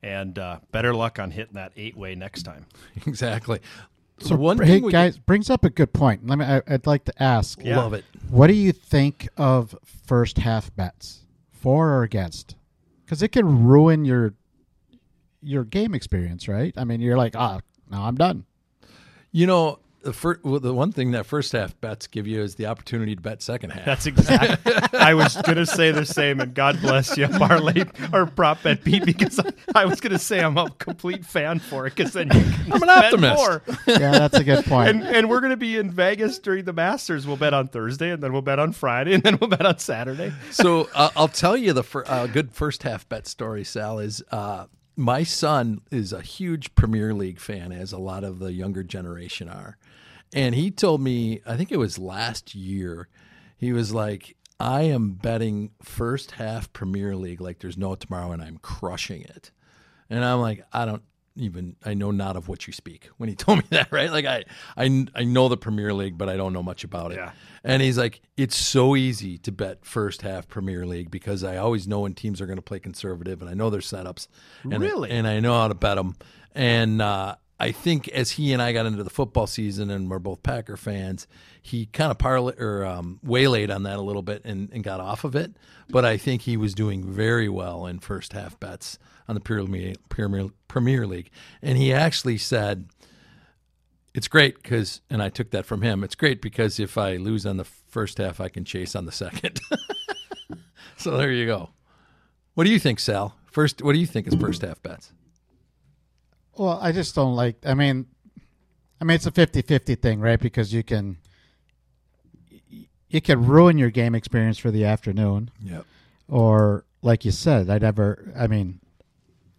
and 0.01 0.37
uh, 0.37 0.59
better 0.71 0.93
luck 0.93 1.19
on 1.19 1.31
hitting 1.31 1.55
that 1.55 1.71
eight 1.75 1.97
way 1.97 2.15
next 2.15 2.43
time. 2.43 2.65
exactly. 3.05 3.59
So, 4.21 4.35
one 4.35 4.57
hey 4.57 4.65
thing 4.65 4.83
we 4.83 4.91
guys, 4.91 5.17
brings 5.17 5.49
up 5.49 5.63
a 5.63 5.69
good 5.69 5.93
point. 5.93 6.27
Let 6.27 6.37
me. 6.37 6.45
I, 6.45 6.61
I'd 6.67 6.87
like 6.87 7.05
to 7.05 7.23
ask. 7.23 7.59
Yeah. 7.63 7.77
love 7.77 7.93
it. 7.93 8.03
What 8.29 8.47
do 8.47 8.53
you 8.53 8.71
think 8.71 9.29
of 9.37 9.75
first 10.05 10.37
half 10.37 10.75
bets, 10.75 11.21
for 11.51 11.89
or 11.89 12.03
against? 12.03 12.55
Because 13.05 13.23
it 13.23 13.29
can 13.29 13.65
ruin 13.65 14.05
your 14.05 14.33
your 15.41 15.63
game 15.63 15.93
experience, 15.93 16.47
right? 16.47 16.73
I 16.77 16.83
mean, 16.83 17.01
you're 17.01 17.17
like, 17.17 17.35
ah, 17.35 17.61
now 17.89 18.03
I'm 18.03 18.15
done. 18.15 18.45
You 19.31 19.47
know, 19.47 19.79
the 20.01 20.13
first, 20.13 20.43
well, 20.43 20.59
the 20.59 20.73
one 20.73 20.91
thing 20.91 21.11
that 21.11 21.25
first 21.25 21.51
half 21.51 21.79
bets 21.81 22.07
give 22.07 22.27
you 22.27 22.41
is 22.41 22.55
the 22.55 22.65
opportunity 22.67 23.15
to 23.15 23.21
bet 23.21 23.41
second 23.41 23.71
half. 23.71 23.85
That's 23.85 24.05
exactly. 24.05 24.73
I 24.99 25.13
was 25.13 25.35
gonna 25.37 25.65
say 25.65 25.91
the 25.91 26.05
same, 26.05 26.39
and 26.39 26.53
God 26.53 26.79
bless 26.81 27.17
you, 27.17 27.27
parlay 27.27 27.85
or 28.13 28.25
prop 28.25 28.63
bet 28.63 28.83
Pete, 28.83 29.05
because 29.05 29.39
I, 29.39 29.51
I 29.75 29.85
was 29.85 29.99
gonna 29.99 30.19
say 30.19 30.39
I'm 30.41 30.57
a 30.57 30.69
complete 30.71 31.25
fan 31.25 31.59
for 31.59 31.87
it, 31.87 31.95
because 31.95 32.13
then 32.13 32.27
you 32.27 32.41
can 32.41 32.73
I'm 32.73 32.81
an 32.83 32.87
bet 32.87 33.05
optimist. 33.05 33.37
more. 33.37 33.61
Yeah, 33.87 34.11
that's 34.11 34.37
a 34.37 34.43
good 34.43 34.65
point. 34.65 34.89
And 34.89 35.03
and 35.03 35.29
we're 35.29 35.41
gonna 35.41 35.57
be 35.57 35.77
in 35.77 35.91
Vegas 35.91 36.39
during 36.39 36.65
the 36.65 36.73
Masters. 36.73 37.27
We'll 37.27 37.37
bet 37.37 37.53
on 37.53 37.67
Thursday, 37.67 38.11
and 38.11 38.23
then 38.23 38.31
we'll 38.31 38.41
bet 38.41 38.59
on 38.59 38.71
Friday, 38.71 39.13
and 39.13 39.23
then 39.23 39.37
we'll 39.39 39.49
bet 39.49 39.65
on 39.65 39.79
Saturday. 39.79 40.33
so 40.51 40.89
uh, 40.93 41.09
I'll 41.15 41.27
tell 41.27 41.57
you 41.57 41.73
the 41.73 41.83
fir- 41.83 42.05
uh, 42.07 42.27
good 42.27 42.51
first 42.51 42.83
half 42.83 43.07
bet 43.09 43.27
story. 43.27 43.63
Sal 43.63 43.99
is 43.99 44.23
uh, 44.31 44.65
my 44.95 45.23
son 45.23 45.79
is 45.91 46.11
a 46.11 46.21
huge 46.21 46.75
Premier 46.75 47.13
League 47.13 47.39
fan, 47.39 47.71
as 47.71 47.93
a 47.93 47.97
lot 47.97 48.23
of 48.25 48.39
the 48.39 48.51
younger 48.51 48.83
generation 48.83 49.47
are, 49.47 49.77
and 50.33 50.53
he 50.55 50.71
told 50.71 51.01
me 51.01 51.41
I 51.45 51.55
think 51.57 51.71
it 51.71 51.77
was 51.77 51.97
last 51.99 52.55
year. 52.55 53.07
He 53.57 53.73
was 53.73 53.93
like, 53.93 54.35
"I 54.59 54.83
am 54.83 55.11
betting 55.13 55.71
first 55.81 56.31
half 56.31 56.71
Premier 56.73 57.15
League 57.15 57.41
like 57.41 57.59
there's 57.59 57.77
no 57.77 57.95
tomorrow, 57.95 58.31
and 58.31 58.41
I'm 58.41 58.57
crushing 58.57 59.21
it." 59.21 59.51
And 60.09 60.23
I'm 60.25 60.39
like, 60.39 60.63
I 60.73 60.85
don't 60.85 61.03
even 61.35 61.75
I 61.85 61.93
know 61.93 62.11
not 62.11 62.35
of 62.35 62.47
what 62.49 62.67
you 62.67 62.73
speak 62.73 63.09
when 63.17 63.29
he 63.29 63.35
told 63.35 63.59
me 63.59 63.63
that, 63.69 63.91
right? 63.91 64.11
Like 64.11 64.25
I 64.25 64.43
I 64.77 65.05
I 65.15 65.23
know 65.23 65.47
the 65.49 65.57
Premier 65.57 65.93
League, 65.93 66.17
but 66.17 66.29
I 66.29 66.37
don't 66.37 66.53
know 66.53 66.63
much 66.63 66.83
about 66.83 67.11
it. 67.11 67.15
Yeah. 67.15 67.31
And 67.63 67.81
he's 67.81 67.97
like, 67.97 68.21
it's 68.37 68.55
so 68.55 68.95
easy 68.95 69.37
to 69.39 69.51
bet 69.51 69.85
first 69.85 70.21
half 70.21 70.47
Premier 70.47 70.85
League 70.85 71.11
because 71.11 71.43
I 71.43 71.57
always 71.57 71.87
know 71.87 72.01
when 72.01 72.13
teams 72.13 72.39
are 72.41 72.45
going 72.45 72.57
to 72.57 72.61
play 72.61 72.79
conservative, 72.79 73.41
and 73.41 73.49
I 73.49 73.53
know 73.53 73.69
their 73.69 73.81
setups. 73.81 74.27
And 74.63 74.79
Really? 74.81 75.11
and 75.11 75.27
I 75.27 75.39
know 75.41 75.53
how 75.53 75.67
to 75.67 75.75
bet 75.75 75.97
them. 75.97 76.15
And 76.55 77.01
uh, 77.01 77.35
I 77.59 77.71
think 77.71 78.07
as 78.09 78.31
he 78.31 78.53
and 78.53 78.61
I 78.61 78.71
got 78.71 78.85
into 78.85 79.03
the 79.03 79.09
football 79.09 79.45
season, 79.45 79.89
and 79.89 80.09
we're 80.09 80.19
both 80.19 80.43
Packer 80.43 80.77
fans, 80.77 81.27
he 81.61 81.87
kind 81.87 82.09
of 82.09 82.17
parla- 82.17 82.55
or 82.57 82.85
um, 82.85 83.19
waylaid 83.21 83.69
on 83.69 83.83
that 83.83 83.97
a 83.97 84.01
little 84.01 84.21
bit 84.21 84.45
and, 84.45 84.69
and 84.71 84.83
got 84.83 85.01
off 85.01 85.25
of 85.25 85.35
it. 85.35 85.51
But 85.89 86.05
I 86.05 86.15
think 86.15 86.43
he 86.43 86.55
was 86.55 86.73
doing 86.73 87.03
very 87.03 87.49
well 87.49 87.85
in 87.85 87.99
first 87.99 88.31
half 88.31 88.59
bets 88.59 88.97
on 89.27 89.35
the 89.35 89.41
Premier, 89.41 89.93
Premier, 90.07 90.47
Premier 90.67 91.05
League, 91.05 91.31
and 91.61 91.77
he 91.77 91.91
actually 91.91 92.37
said 92.37 92.87
it's 94.13 94.27
great 94.27 94.61
because, 94.61 95.01
and 95.09 95.21
I 95.21 95.29
took 95.29 95.51
that 95.51 95.65
from 95.65 95.81
him. 95.81 96.03
It's 96.03 96.15
great 96.15 96.41
because 96.41 96.79
if 96.79 96.97
I 96.97 97.17
lose 97.17 97.45
on 97.45 97.57
the 97.57 97.65
first 97.65 98.17
half, 98.17 98.39
I 98.39 98.49
can 98.49 98.65
chase 98.65 98.95
on 98.95 99.05
the 99.05 99.11
second. 99.11 99.59
so 100.97 101.17
there 101.17 101.31
you 101.31 101.45
go. 101.45 101.69
What 102.53 102.63
do 102.63 102.71
you 102.71 102.79
think, 102.79 102.99
Sal? 102.99 103.35
First, 103.51 103.81
what 103.81 103.93
do 103.93 103.99
you 103.99 104.05
think 104.05 104.27
is 104.27 104.35
first 104.35 104.61
half 104.61 104.81
bets? 104.81 105.11
Well, 106.59 106.77
I 106.81 106.91
just 106.91 107.15
don't 107.15 107.35
like. 107.37 107.55
I 107.65 107.73
mean, 107.73 108.05
I 108.99 109.05
mean 109.05 109.15
it's 109.15 109.25
a 109.25 109.31
50-50 109.31 109.99
thing, 110.01 110.19
right? 110.19 110.39
Because 110.39 110.73
you 110.73 110.83
can 110.83 111.17
you 113.09 113.21
can 113.21 113.45
ruin 113.45 113.77
your 113.77 113.89
game 113.89 114.13
experience 114.13 114.57
for 114.57 114.69
the 114.69 114.85
afternoon, 114.85 115.51
Yep, 115.63 115.85
or 116.27 116.83
like 117.01 117.23
you 117.25 117.31
said, 117.31 117.69
I 117.69 117.77
never. 117.77 118.31
I 118.37 118.47
mean, 118.47 118.79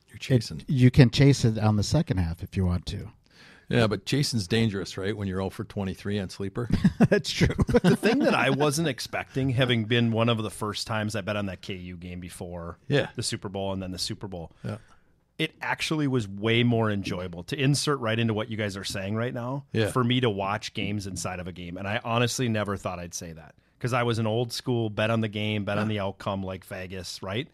you're 0.09 0.17
it, 0.17 0.21
chasing. 0.21 0.63
you 0.69 0.91
can 0.91 1.11
chase 1.11 1.45
it 1.45 1.59
on 1.59 1.77
the 1.77 1.83
second 1.83 2.19
half 2.19 2.43
if 2.43 2.57
you 2.57 2.65
want 2.67 2.85
to. 2.87 3.09
yeah, 3.71 3.87
but 3.87 4.05
chasing's 4.05 4.47
dangerous, 4.47 4.97
right? 4.99 5.17
When 5.17 5.27
you're 5.27 5.39
0 5.41 5.51
for 5.51 5.65
23 5.65 6.19
on 6.21 6.29
sleeper. 6.29 6.69
That's 7.09 7.31
true. 7.31 7.55
the 7.83 7.97
thing 7.97 8.19
that 8.21 8.35
I 8.35 8.51
wasn't 8.51 8.89
expecting, 8.89 9.51
having 9.51 9.85
been 9.87 10.13
one 10.13 10.29
of 10.29 10.43
the 10.43 10.51
first 10.51 10.87
times 10.87 11.17
I 11.17 11.23
bet 11.23 11.37
on 11.37 11.47
that 11.47 11.63
KU 11.63 11.97
game 11.97 12.21
before 12.21 12.79
Yeah. 12.89 13.09
the 13.17 13.23
Super 13.23 13.49
Bowl 13.49 13.73
and 13.73 13.83
then 13.83 13.91
the 13.91 13.99
Super 13.99 14.29
Bowl, 14.29 14.53
Yeah. 14.65 14.77
It 15.41 15.53
actually 15.63 16.07
was 16.07 16.29
way 16.29 16.63
more 16.63 16.91
enjoyable 16.91 17.43
to 17.45 17.59
insert 17.59 17.99
right 18.01 18.19
into 18.19 18.35
what 18.35 18.51
you 18.51 18.57
guys 18.57 18.77
are 18.77 18.85
saying 18.85 19.15
right 19.17 19.33
now 19.33 19.65
Yeah. 19.73 19.91
for 19.91 20.05
me 20.05 20.21
to 20.21 20.29
watch 20.29 20.75
games 20.75 21.07
inside 21.07 21.41
of 21.41 21.49
a 21.49 21.53
game. 21.53 21.77
And 21.79 21.89
I 21.89 22.01
honestly 22.05 22.49
never 22.49 22.77
thought 22.77 22.99
I'd 22.99 23.15
say 23.15 23.33
that 23.33 23.55
because 23.79 23.93
I 23.95 24.03
was 24.03 24.19
an 24.19 24.27
old 24.27 24.53
school 24.53 24.91
bet 24.91 25.11
on 25.11 25.23
the 25.23 25.29
game, 25.29 25.65
bet 25.65 25.79
on 25.79 25.89
the 25.89 25.99
outcome 25.99 26.43
like 26.43 26.65
Vegas, 26.67 27.23
right? 27.23 27.49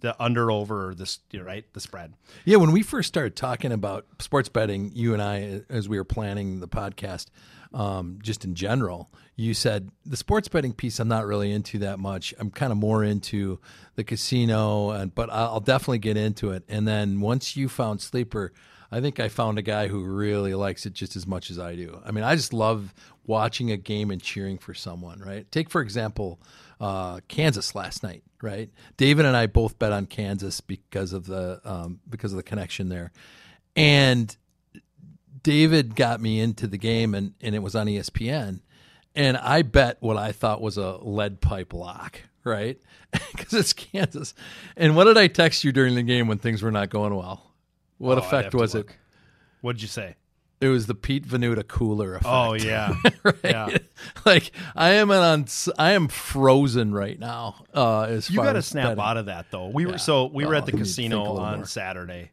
The 0.00 0.14
under 0.22 0.50
over 0.50 0.94
this 0.94 1.18
right 1.34 1.64
the 1.74 1.80
spread. 1.80 2.14
Yeah, 2.44 2.56
when 2.56 2.72
we 2.72 2.82
first 2.82 3.08
started 3.08 3.36
talking 3.36 3.72
about 3.72 4.06
sports 4.20 4.48
betting, 4.48 4.92
you 4.94 5.12
and 5.12 5.20
I, 5.20 5.62
as 5.68 5.88
we 5.88 5.98
were 5.98 6.04
planning 6.04 6.60
the 6.60 6.68
podcast, 6.68 7.26
um, 7.74 8.18
just 8.22 8.44
in 8.44 8.54
general, 8.54 9.10
you 9.36 9.54
said 9.54 9.90
the 10.06 10.16
sports 10.16 10.48
betting 10.48 10.72
piece 10.72 10.98
I'm 10.98 11.08
not 11.08 11.26
really 11.26 11.52
into 11.52 11.78
that 11.78 11.98
much. 11.98 12.34
I'm 12.38 12.50
kind 12.50 12.72
of 12.72 12.78
more 12.78 13.04
into 13.04 13.60
the 13.94 14.04
casino, 14.04 14.90
and 14.90 15.14
but 15.14 15.30
I'll 15.30 15.60
definitely 15.60 15.98
get 15.98 16.16
into 16.16 16.50
it. 16.50 16.64
And 16.68 16.88
then 16.88 17.20
once 17.20 17.56
you 17.56 17.68
found 17.68 18.00
sleeper, 18.00 18.52
I 18.90 19.00
think 19.00 19.20
I 19.20 19.28
found 19.28 19.58
a 19.58 19.62
guy 19.62 19.88
who 19.88 20.02
really 20.02 20.54
likes 20.54 20.86
it 20.86 20.94
just 20.94 21.14
as 21.14 21.26
much 21.26 21.50
as 21.50 21.58
I 21.58 21.76
do. 21.76 22.00
I 22.04 22.10
mean, 22.10 22.24
I 22.24 22.34
just 22.36 22.52
love 22.52 22.94
watching 23.26 23.70
a 23.70 23.76
game 23.76 24.10
and 24.10 24.22
cheering 24.22 24.58
for 24.58 24.72
someone. 24.72 25.20
Right? 25.20 25.50
Take 25.52 25.68
for 25.68 25.82
example, 25.82 26.40
uh, 26.80 27.20
Kansas 27.28 27.74
last 27.74 28.02
night. 28.02 28.22
Right? 28.40 28.70
David 28.96 29.26
and 29.26 29.36
I 29.36 29.46
both 29.46 29.78
bet 29.78 29.92
on 29.92 30.06
Kansas 30.06 30.60
because 30.60 31.12
of 31.12 31.26
the 31.26 31.60
um, 31.64 32.00
because 32.08 32.32
of 32.32 32.38
the 32.38 32.42
connection 32.42 32.88
there, 32.88 33.12
and 33.76 34.34
David 35.48 35.94
got 35.96 36.20
me 36.20 36.40
into 36.40 36.66
the 36.66 36.76
game, 36.76 37.14
and 37.14 37.32
and 37.40 37.54
it 37.54 37.60
was 37.60 37.74
on 37.74 37.86
ESPN, 37.86 38.60
and 39.14 39.36
I 39.38 39.62
bet 39.62 39.96
what 40.00 40.18
I 40.18 40.30
thought 40.32 40.60
was 40.60 40.76
a 40.76 40.98
lead 40.98 41.40
pipe 41.40 41.72
lock. 41.72 42.20
Right? 42.44 42.78
Because 43.32 43.54
it's 43.54 43.72
Kansas. 43.72 44.34
And 44.76 44.94
what 44.94 45.04
did 45.04 45.16
I 45.16 45.28
text 45.28 45.64
you 45.64 45.72
during 45.72 45.94
the 45.94 46.02
game 46.02 46.28
when 46.28 46.36
things 46.36 46.62
were 46.62 46.70
not 46.70 46.90
going 46.90 47.14
well? 47.14 47.50
What 47.96 48.18
Oh, 48.18 48.20
effect 48.20 48.52
was 48.54 48.74
it? 48.74 48.86
What 49.62 49.72
did 49.76 49.80
you 49.82 49.88
say? 49.88 50.16
It 50.60 50.68
was 50.68 50.86
the 50.86 50.94
Pete 50.94 51.26
Venuta 51.26 51.66
cooler 51.66 52.14
effect. 52.16 52.26
Oh 52.28 52.52
yeah, 52.52 52.94
right? 53.22 53.34
yeah. 53.44 53.78
Like 54.26 54.50
I 54.76 54.94
am 54.94 55.10
on, 55.10 55.46
I 55.78 55.92
am 55.92 56.08
frozen 56.08 56.92
right 56.92 57.18
now. 57.18 57.64
Uh, 57.72 58.02
as 58.02 58.28
You 58.28 58.36
got 58.42 58.52
to 58.54 58.62
snap 58.62 58.84
betting. 58.90 59.02
out 59.02 59.16
of 59.16 59.26
that 59.26 59.46
though. 59.50 59.68
We 59.68 59.86
Yeah. 59.86 59.92
were 59.92 59.98
so 59.98 60.26
we 60.26 60.44
were 60.44 60.54
at 60.54 60.66
the 60.66 60.72
you 60.72 60.78
need 60.78 60.84
to 60.84 60.92
think 60.92 61.12
a 61.12 61.16
casino 61.16 61.36
on 61.38 61.56
more. 61.58 61.66
Saturday, 61.66 62.30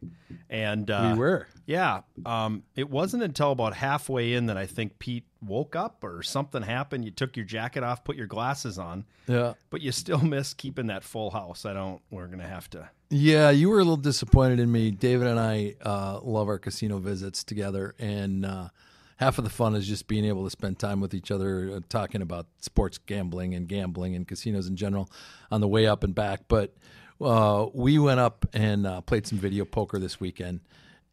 and 0.50 0.90
uh, 0.90 1.10
We 1.12 1.18
were. 1.18 1.46
Yeah, 1.66 2.02
um, 2.24 2.62
it 2.76 2.88
wasn't 2.88 3.22
until 3.24 3.50
about 3.50 3.74
halfway 3.74 4.34
in 4.34 4.46
that 4.46 4.56
I 4.56 4.66
think 4.66 4.98
Pete 5.00 5.24
woke 5.44 5.74
up 5.74 6.04
or 6.04 6.22
something 6.22 6.62
happened. 6.62 7.04
You 7.04 7.10
took 7.10 7.36
your 7.36 7.44
jacket 7.44 7.82
off, 7.82 8.04
put 8.04 8.14
your 8.16 8.28
glasses 8.28 8.78
on, 8.78 9.04
Yeah. 9.26 9.54
but 9.70 9.80
you 9.80 9.90
still 9.92 10.18
missed 10.22 10.58
keeping 10.58 10.86
that 10.88 11.02
full 11.02 11.30
house. 11.30 11.64
I 11.66 11.72
don't. 11.72 12.00
We're 12.10 12.28
gonna 12.28 12.46
have 12.46 12.70
to. 12.70 12.88
Yeah, 13.10 13.50
you 13.50 13.68
were 13.68 13.76
a 13.76 13.84
little 13.84 13.96
disappointed 13.96 14.58
in 14.60 14.70
me. 14.70 14.90
David 14.90 15.26
and 15.28 15.38
I 15.40 15.74
uh, 15.84 16.20
love 16.22 16.48
our 16.48 16.58
casino 16.58 16.98
visits 16.98 17.42
together, 17.44 17.94
and 17.98 18.44
uh, 18.44 18.68
half 19.16 19.38
of 19.38 19.44
the 19.44 19.50
fun 19.50 19.74
is 19.74 19.86
just 19.86 20.06
being 20.08 20.24
able 20.24 20.44
to 20.44 20.50
spend 20.50 20.78
time 20.78 21.00
with 21.00 21.14
each 21.14 21.30
other, 21.30 21.70
uh, 21.76 21.80
talking 21.88 22.20
about 22.22 22.46
sports 22.60 22.98
gambling 22.98 23.54
and 23.54 23.66
gambling 23.68 24.14
and 24.16 24.26
casinos 24.26 24.66
in 24.68 24.76
general 24.76 25.08
on 25.50 25.60
the 25.60 25.68
way 25.68 25.86
up 25.86 26.02
and 26.04 26.14
back. 26.14 26.42
But 26.48 26.74
uh, 27.20 27.66
we 27.72 27.98
went 27.98 28.20
up 28.20 28.46
and 28.52 28.86
uh, 28.86 29.00
played 29.00 29.26
some 29.26 29.38
video 29.38 29.64
poker 29.64 29.98
this 29.98 30.20
weekend, 30.20 30.60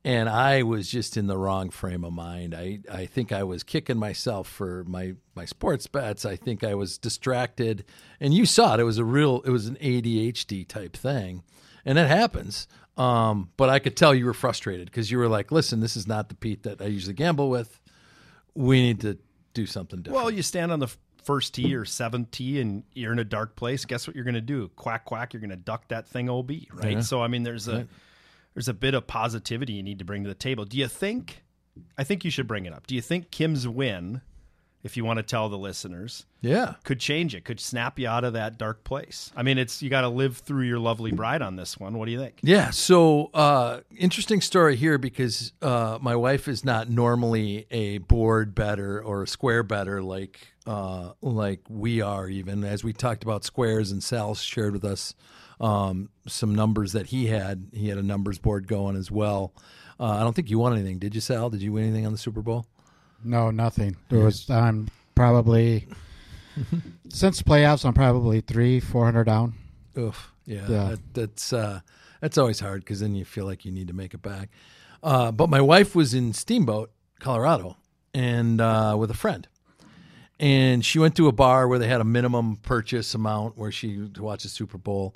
and 0.03 0.27
I 0.27 0.63
was 0.63 0.89
just 0.89 1.15
in 1.15 1.27
the 1.27 1.37
wrong 1.37 1.69
frame 1.69 2.03
of 2.03 2.13
mind. 2.13 2.53
I, 2.53 2.79
I 2.91 3.05
think 3.05 3.31
I 3.31 3.43
was 3.43 3.63
kicking 3.63 3.97
myself 3.97 4.47
for 4.47 4.83
my, 4.85 5.13
my 5.35 5.45
sports 5.45 5.87
bets. 5.87 6.25
I 6.25 6.35
think 6.35 6.63
I 6.63 6.75
was 6.75 6.97
distracted, 6.97 7.85
and 8.19 8.33
you 8.33 8.45
saw 8.45 8.73
it. 8.73 8.79
It 8.81 8.83
was 8.83 8.97
a 8.97 9.05
real, 9.05 9.41
it 9.45 9.49
was 9.49 9.67
an 9.67 9.77
ADHD 9.77 10.67
type 10.67 10.95
thing, 10.97 11.43
and 11.85 11.97
it 11.97 12.07
happens. 12.07 12.67
Um, 12.97 13.49
but 13.57 13.69
I 13.69 13.79
could 13.79 13.95
tell 13.97 14.13
you 14.13 14.25
were 14.25 14.33
frustrated 14.33 14.85
because 14.85 15.09
you 15.09 15.17
were 15.17 15.29
like, 15.29 15.51
"Listen, 15.51 15.79
this 15.79 15.97
is 15.97 16.07
not 16.07 16.29
the 16.29 16.35
Pete 16.35 16.63
that 16.63 16.81
I 16.81 16.85
usually 16.85 17.15
gamble 17.15 17.49
with. 17.49 17.79
We 18.53 18.81
need 18.81 19.01
to 19.01 19.17
do 19.53 19.65
something 19.65 20.01
different." 20.01 20.21
Well, 20.23 20.31
you 20.31 20.43
stand 20.43 20.71
on 20.71 20.79
the 20.79 20.95
first 21.25 21.53
tee 21.53 21.75
or 21.75 21.85
seventh 21.85 22.31
tee, 22.31 22.59
and 22.61 22.83
you're 22.93 23.11
in 23.13 23.19
a 23.19 23.23
dark 23.23 23.55
place. 23.55 23.85
Guess 23.85 24.07
what 24.07 24.15
you're 24.15 24.25
gonna 24.25 24.41
do? 24.41 24.69
Quack 24.75 25.05
quack. 25.05 25.33
You're 25.33 25.41
gonna 25.41 25.55
duck 25.55 25.87
that 25.89 26.07
thing, 26.07 26.29
ob. 26.29 26.49
Right. 26.49 26.91
Yeah. 26.93 27.01
So 27.01 27.21
I 27.21 27.27
mean, 27.27 27.43
there's 27.43 27.67
a 27.67 27.77
Right. 27.77 27.87
there's 28.53 28.67
a 28.67 28.73
bit 28.73 28.93
of 28.93 29.07
positivity 29.07 29.73
you 29.73 29.83
need 29.83 29.99
to 29.99 30.05
bring 30.05 30.23
to 30.23 30.29
the 30.29 30.35
table. 30.35 30.65
Do 30.65 30.77
you 30.77 30.87
think? 30.87 31.43
I 31.97 32.03
think 32.03 32.23
you 32.23 32.29
should 32.29 32.47
bring 32.47 32.65
it 32.67 32.73
up. 32.73 32.85
Do 32.85 32.93
you 32.93 33.01
think 33.01 33.31
Kim's 33.31 33.67
win, 33.67 34.21
if 34.83 34.97
you 34.97 35.05
want 35.05 35.17
to 35.17 35.23
tell 35.23 35.47
the 35.47 35.57
listeners, 35.57 36.25
yeah, 36.41 36.75
could 36.83 36.99
change 36.99 37.33
it, 37.33 37.45
could 37.45 37.59
snap 37.59 37.97
you 37.97 38.07
out 38.07 38.23
of 38.23 38.33
that 38.33 38.57
dark 38.57 38.83
place. 38.83 39.31
I 39.35 39.43
mean, 39.43 39.57
it's 39.57 39.81
you 39.81 39.89
got 39.89 40.01
to 40.01 40.09
live 40.09 40.37
through 40.37 40.65
your 40.65 40.79
lovely 40.79 41.11
bride 41.11 41.41
on 41.41 41.55
this 41.55 41.79
one. 41.79 41.97
What 41.97 42.05
do 42.05 42.11
you 42.11 42.19
think? 42.19 42.39
Yeah. 42.43 42.69
So, 42.71 43.31
uh, 43.33 43.81
interesting 43.97 44.41
story 44.41 44.75
here 44.75 44.97
because 44.97 45.53
uh, 45.61 45.97
my 46.01 46.15
wife 46.15 46.47
is 46.47 46.65
not 46.65 46.89
normally 46.89 47.65
a 47.71 47.99
board 47.99 48.53
bettor 48.53 49.01
or 49.01 49.23
a 49.23 49.27
square 49.27 49.63
bettor 49.63 50.03
like 50.03 50.47
uh, 50.67 51.13
like 51.21 51.61
we 51.69 52.01
are. 52.01 52.27
Even 52.27 52.63
as 52.63 52.83
we 52.83 52.93
talked 52.93 53.23
about 53.23 53.43
squares, 53.43 53.91
and 53.91 54.03
Sal 54.03 54.35
shared 54.35 54.73
with 54.73 54.83
us 54.83 55.15
um, 55.59 56.09
some 56.27 56.53
numbers 56.53 56.91
that 56.91 57.07
he 57.07 57.27
had. 57.27 57.67
He 57.73 57.87
had 57.87 57.97
a 57.97 58.03
numbers 58.03 58.37
board 58.37 58.67
going 58.67 58.95
as 58.95 59.09
well. 59.09 59.53
Uh, 59.99 60.17
I 60.17 60.19
don't 60.19 60.35
think 60.35 60.49
you 60.49 60.59
won 60.59 60.73
anything, 60.73 60.99
did 60.99 61.15
you, 61.15 61.21
Sal? 61.21 61.49
Did 61.49 61.61
you 61.61 61.71
win 61.71 61.85
anything 61.85 62.05
on 62.05 62.11
the 62.11 62.17
Super 62.17 62.41
Bowl? 62.41 62.65
No, 63.23 63.51
nothing. 63.51 63.95
There 64.09 64.19
was. 64.19 64.49
I'm 64.49 64.89
probably 65.15 65.87
since 67.09 67.41
playoffs. 67.41 67.85
I'm 67.85 67.93
probably 67.93 68.41
three, 68.41 68.79
four 68.79 69.05
hundred 69.05 69.25
down. 69.25 69.53
Oof. 69.97 70.31
Yeah. 70.45 70.65
Yeah. 70.67 70.89
That, 70.89 70.99
that's 71.13 71.53
uh, 71.53 71.81
that's 72.21 72.37
always 72.37 72.59
hard 72.59 72.81
because 72.81 72.99
then 72.99 73.15
you 73.15 73.25
feel 73.25 73.45
like 73.45 73.65
you 73.65 73.71
need 73.71 73.87
to 73.87 73.93
make 73.93 74.13
it 74.13 74.21
back. 74.21 74.49
Uh, 75.01 75.31
but 75.31 75.49
my 75.49 75.61
wife 75.61 75.95
was 75.95 76.13
in 76.13 76.31
Steamboat, 76.33 76.91
Colorado, 77.19 77.75
and 78.13 78.61
uh, 78.61 78.95
with 78.97 79.11
a 79.11 79.15
friend, 79.15 79.47
and 80.39 80.85
she 80.85 80.97
went 80.99 81.15
to 81.17 81.27
a 81.27 81.31
bar 81.33 81.67
where 81.67 81.77
they 81.79 81.87
had 81.87 81.99
a 81.99 82.05
minimum 82.05 82.55
purchase 82.57 83.13
amount 83.13 83.57
where 83.57 83.71
she 83.71 84.07
to 84.13 84.23
watch 84.23 84.43
the 84.43 84.49
Super 84.49 84.77
Bowl, 84.77 85.15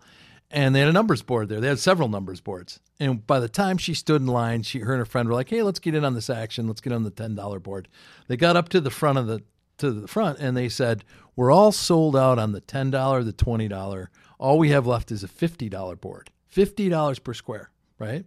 and 0.51 0.73
they 0.73 0.79
had 0.79 0.89
a 0.89 0.93
numbers 0.93 1.21
board 1.21 1.49
there. 1.49 1.60
They 1.60 1.67
had 1.67 1.79
several 1.79 2.07
numbers 2.10 2.39
boards, 2.41 2.79
and 2.99 3.25
by 3.27 3.39
the 3.39 3.49
time 3.49 3.77
she 3.77 3.93
stood 3.93 4.21
in 4.21 4.27
line, 4.27 4.63
she 4.63 4.79
her 4.79 4.93
and 4.93 4.99
her 4.99 5.05
friend 5.05 5.27
were 5.27 5.36
like, 5.36 5.49
"Hey, 5.49 5.62
let's 5.63 5.79
get 5.79 5.95
in 5.95 6.05
on 6.05 6.13
this 6.13 6.29
action. 6.29 6.67
Let's 6.67 6.81
get 6.81 6.93
on 6.93 7.03
the 7.03 7.10
ten 7.12 7.36
dollar 7.36 7.60
board." 7.60 7.88
They 8.27 8.38
got 8.38 8.55
up 8.55 8.69
to 8.69 8.79
the 8.81 8.89
front 8.91 9.17
of 9.17 9.27
the 9.27 9.43
to 9.79 9.91
the 9.91 10.07
front 10.07 10.39
and 10.39 10.55
they 10.57 10.69
said, 10.69 11.03
"We're 11.36 11.51
all 11.51 11.71
sold 11.71 12.15
out 12.15 12.39
on 12.39 12.51
the 12.51 12.62
ten 12.62 12.89
dollar, 12.91 13.23
the 13.23 13.33
twenty 13.33 13.67
dollar. 13.67 14.10
All 14.39 14.57
we 14.57 14.69
have 14.69 14.88
left 14.88 15.12
is 15.12 15.23
a 15.23 15.27
fifty 15.27 15.69
dollar 15.69 15.95
board. 15.95 16.29
Fifty 16.47 16.89
dollars 16.89 17.19
per 17.19 17.33
square, 17.33 17.69
right? 17.99 18.25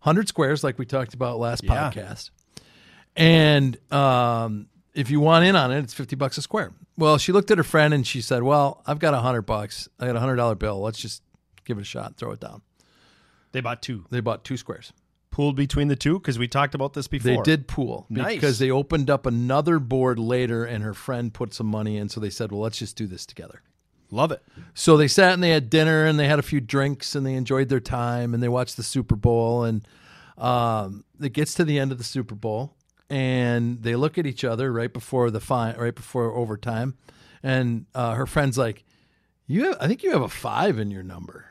Hundred 0.00 0.28
squares, 0.28 0.62
like 0.62 0.78
we 0.78 0.86
talked 0.86 1.14
about 1.14 1.38
last 1.40 1.64
Yeah. 1.64 1.90
podcast. 1.90 2.30
And 3.16 3.76
um, 3.92 4.68
if 4.94 5.10
you 5.10 5.20
want 5.20 5.44
in 5.44 5.56
on 5.56 5.72
it, 5.72 5.78
it's 5.80 5.94
fifty 5.94 6.14
bucks 6.16 6.38
a 6.38 6.42
square. 6.42 6.72
Well, 6.96 7.18
she 7.18 7.32
looked 7.32 7.50
at 7.50 7.58
her 7.58 7.64
friend 7.64 7.92
and 7.94 8.06
she 8.06 8.20
said, 8.20 8.42
"Well, 8.42 8.82
I've 8.86 8.98
got 8.98 9.14
a 9.14 9.18
hundred 9.18 9.42
bucks. 9.42 9.88
I 9.98 10.06
got 10.06 10.16
a 10.16 10.20
hundred 10.20 10.36
dollar 10.36 10.54
bill. 10.54 10.80
Let's 10.80 10.98
just 10.98 11.22
give 11.68 11.78
it 11.78 11.82
a 11.82 11.84
shot. 11.84 12.16
Throw 12.16 12.32
it 12.32 12.40
down." 12.40 12.62
They 13.52 13.60
bought 13.60 13.80
two, 13.80 14.04
They 14.10 14.20
bought 14.20 14.42
two 14.44 14.56
squares. 14.56 14.92
pooled 15.30 15.54
between 15.56 15.86
the 15.88 15.94
two 15.96 16.18
because 16.18 16.38
we 16.38 16.48
talked 16.48 16.74
about 16.74 16.94
this 16.94 17.06
before. 17.08 17.36
They 17.36 17.42
did 17.42 17.68
pool 17.68 18.06
Nice. 18.10 18.34
because 18.34 18.58
they 18.58 18.70
opened 18.70 19.08
up 19.08 19.24
another 19.24 19.78
board 19.78 20.18
later, 20.18 20.64
and 20.64 20.82
her 20.82 20.94
friend 20.94 21.32
put 21.32 21.54
some 21.54 21.66
money 21.68 21.96
in. 21.96 22.08
So 22.08 22.18
they 22.20 22.30
said, 22.30 22.50
"Well, 22.50 22.60
let's 22.62 22.78
just 22.78 22.96
do 22.96 23.06
this 23.06 23.24
together." 23.24 23.62
love 24.10 24.32
it. 24.32 24.42
So 24.72 24.96
they 24.96 25.06
sat 25.06 25.34
and 25.34 25.42
they 25.42 25.50
had 25.50 25.68
dinner 25.68 26.06
and 26.06 26.18
they 26.18 26.26
had 26.26 26.38
a 26.38 26.42
few 26.42 26.62
drinks 26.62 27.14
and 27.14 27.26
they 27.26 27.34
enjoyed 27.34 27.68
their 27.68 27.78
time 27.78 28.32
and 28.32 28.42
they 28.42 28.48
watched 28.48 28.78
the 28.78 28.82
Super 28.82 29.14
Bowl 29.16 29.64
and 29.64 29.86
Um, 30.38 31.04
it 31.20 31.34
gets 31.34 31.52
to 31.54 31.64
the 31.64 31.78
end 31.78 31.92
of 31.92 31.98
the 31.98 32.04
Super 32.04 32.34
Bowl, 32.34 32.74
and 33.10 33.82
they 33.82 33.96
look 33.96 34.16
at 34.16 34.24
each 34.24 34.44
other 34.44 34.72
right 34.72 34.92
before 34.92 35.30
the 35.30 35.40
fine, 35.40 35.76
right 35.76 35.94
before 35.94 36.32
overtime, 36.32 36.94
and 37.42 37.86
uh, 37.94 38.14
her 38.14 38.24
friend's 38.26 38.56
like, 38.56 38.84
"You, 39.46 39.64
have, 39.64 39.76
I 39.80 39.88
think 39.88 40.02
you 40.04 40.12
have 40.12 40.22
a 40.22 40.28
five 40.28 40.78
in 40.78 40.90
your 40.90 41.02
number." 41.02 41.46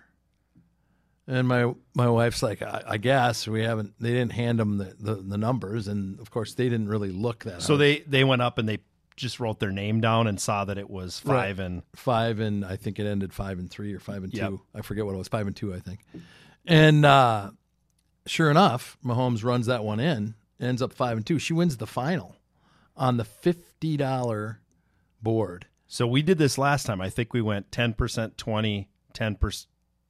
And 1.28 1.48
my 1.48 1.74
my 1.94 2.08
wife's 2.10 2.42
like, 2.42 2.62
I, 2.62 2.84
I 2.88 2.98
guess 2.98 3.48
we 3.48 3.62
haven't. 3.64 3.94
They 4.00 4.12
didn't 4.12 4.32
hand 4.32 4.60
them 4.60 4.78
the, 4.78 4.96
the, 5.00 5.16
the 5.16 5.38
numbers, 5.38 5.88
and 5.90 6.20
of 6.22 6.32
course 6.32 6.54
they 6.54 6.70
didn't 6.70 6.88
really 6.88 7.12
look 7.12 7.44
that. 7.44 7.62
So 7.62 7.74
hard. 7.74 7.82
they 7.82 8.00
they 8.08 8.24
went 8.24 8.42
up 8.42 8.58
and 8.58 8.68
they 8.70 8.80
just 9.18 9.40
wrote 9.40 9.60
their 9.60 9.72
name 9.72 10.00
down 10.00 10.28
and 10.28 10.40
saw 10.40 10.64
that 10.66 10.78
it 10.78 10.90
was 10.90 11.20
five 11.20 11.58
Right. 11.58 11.66
and 11.66 11.82
five 11.96 12.40
and 12.40 12.64
I 12.64 12.76
think 12.78 13.00
it 13.00 13.06
ended 13.08 13.34
five 13.34 13.58
and 13.60 13.70
three 13.70 13.94
or 13.94 14.00
five 14.00 14.24
and 14.24 14.34
two. 14.34 14.62
I 14.76 14.82
forget 14.84 15.06
what 15.06 15.16
it 15.16 15.18
was, 15.18 15.28
five 15.28 15.48
and 15.48 15.56
two, 15.56 15.74
I 15.74 15.80
think. 15.80 16.00
And 16.66 17.04
uh, 17.06 17.50
sure 18.26 18.50
enough, 18.52 18.98
Mahomes 19.04 19.44
runs 19.44 19.66
that 19.66 19.84
one 19.84 20.00
in, 20.00 20.36
ends 20.62 20.82
up 20.82 20.94
five 20.94 21.18
and 21.18 21.26
two. 21.26 21.40
She 21.40 21.52
wins 21.54 21.78
the 21.78 21.88
final 21.88 22.36
on 22.96 23.18
the 23.18 23.26
fifty 23.26 23.98
dollar 23.98 24.62
board. 25.22 25.66
so 25.88 26.06
we 26.08 26.22
did 26.22 26.38
this 26.38 26.58
last 26.58 26.86
time. 26.86 27.02
I 27.02 27.10
think 27.10 27.34
we 27.34 27.42
went 27.42 27.72
10%, 27.72 28.38
20, 28.38 28.88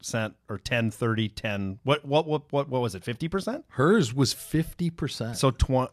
10% 0.02 0.34
or 0.48 0.58
10 0.58 0.90
30 0.90 1.28
10. 1.28 1.78
What 1.82 2.04
what 2.04 2.26
what 2.26 2.42
what 2.50 2.68
what 2.68 2.80
was 2.80 2.94
it? 2.94 3.02
50%? 3.04 3.64
Hers 3.70 4.14
was 4.14 4.32
fifty 4.32 4.90
percent, 4.90 5.36
So 5.36 5.50
tw- 5.50 5.90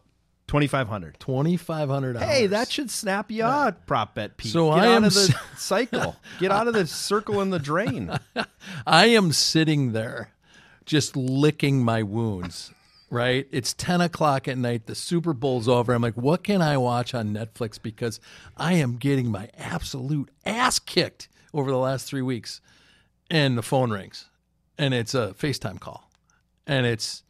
2500. 0.47 1.19
twenty 1.19 1.57
five 1.57 1.89
hundred 1.89 2.13
dollars. 2.13 2.29
Hey, 2.29 2.47
that 2.47 2.69
should 2.71 2.91
snap 2.91 3.31
you 3.31 3.43
out, 3.43 3.85
prop 3.87 4.13
bet 4.15 4.37
Pete. 4.37 4.51
So 4.51 4.69
Get 4.75 4.83
I 4.83 4.87
out 4.87 4.93
am 4.97 5.03
of 5.05 5.13
the 5.13 5.19
s- 5.19 5.33
cycle. 5.61 6.15
Get 6.39 6.51
out 6.51 6.67
of 6.67 6.73
the 6.75 6.85
circle 6.85 7.41
in 7.41 7.49
the 7.49 7.59
drain. 7.59 8.11
I 8.87 9.07
am 9.07 9.31
sitting 9.31 9.93
there 9.93 10.29
just 10.85 11.15
licking 11.15 11.83
my 11.83 12.03
wounds. 12.03 12.71
Right? 13.11 13.47
It's 13.51 13.71
10 13.73 14.01
o'clock 14.01 14.47
at 14.47 14.57
night. 14.57 14.87
The 14.87 14.95
Super 14.95 15.31
Bowl's 15.31 15.67
over. 15.69 15.93
I'm 15.93 16.01
like, 16.01 16.15
what 16.17 16.43
can 16.43 16.61
I 16.61 16.75
watch 16.77 17.13
on 17.13 17.33
Netflix? 17.33 17.79
Because 17.81 18.19
I 18.57 18.73
am 18.73 18.97
getting 18.97 19.29
my 19.29 19.47
absolute 19.57 20.31
ass 20.43 20.79
kicked 20.79 21.29
over 21.53 21.69
the 21.71 21.77
last 21.77 22.07
three 22.07 22.23
weeks. 22.23 22.61
And 23.29 23.57
the 23.57 23.63
phone 23.63 23.91
rings, 23.91 24.29
and 24.77 24.93
it's 24.93 25.15
a 25.15 25.33
FaceTime 25.39 25.79
call. 25.79 26.11
And 26.67 26.85
it's 26.85 27.23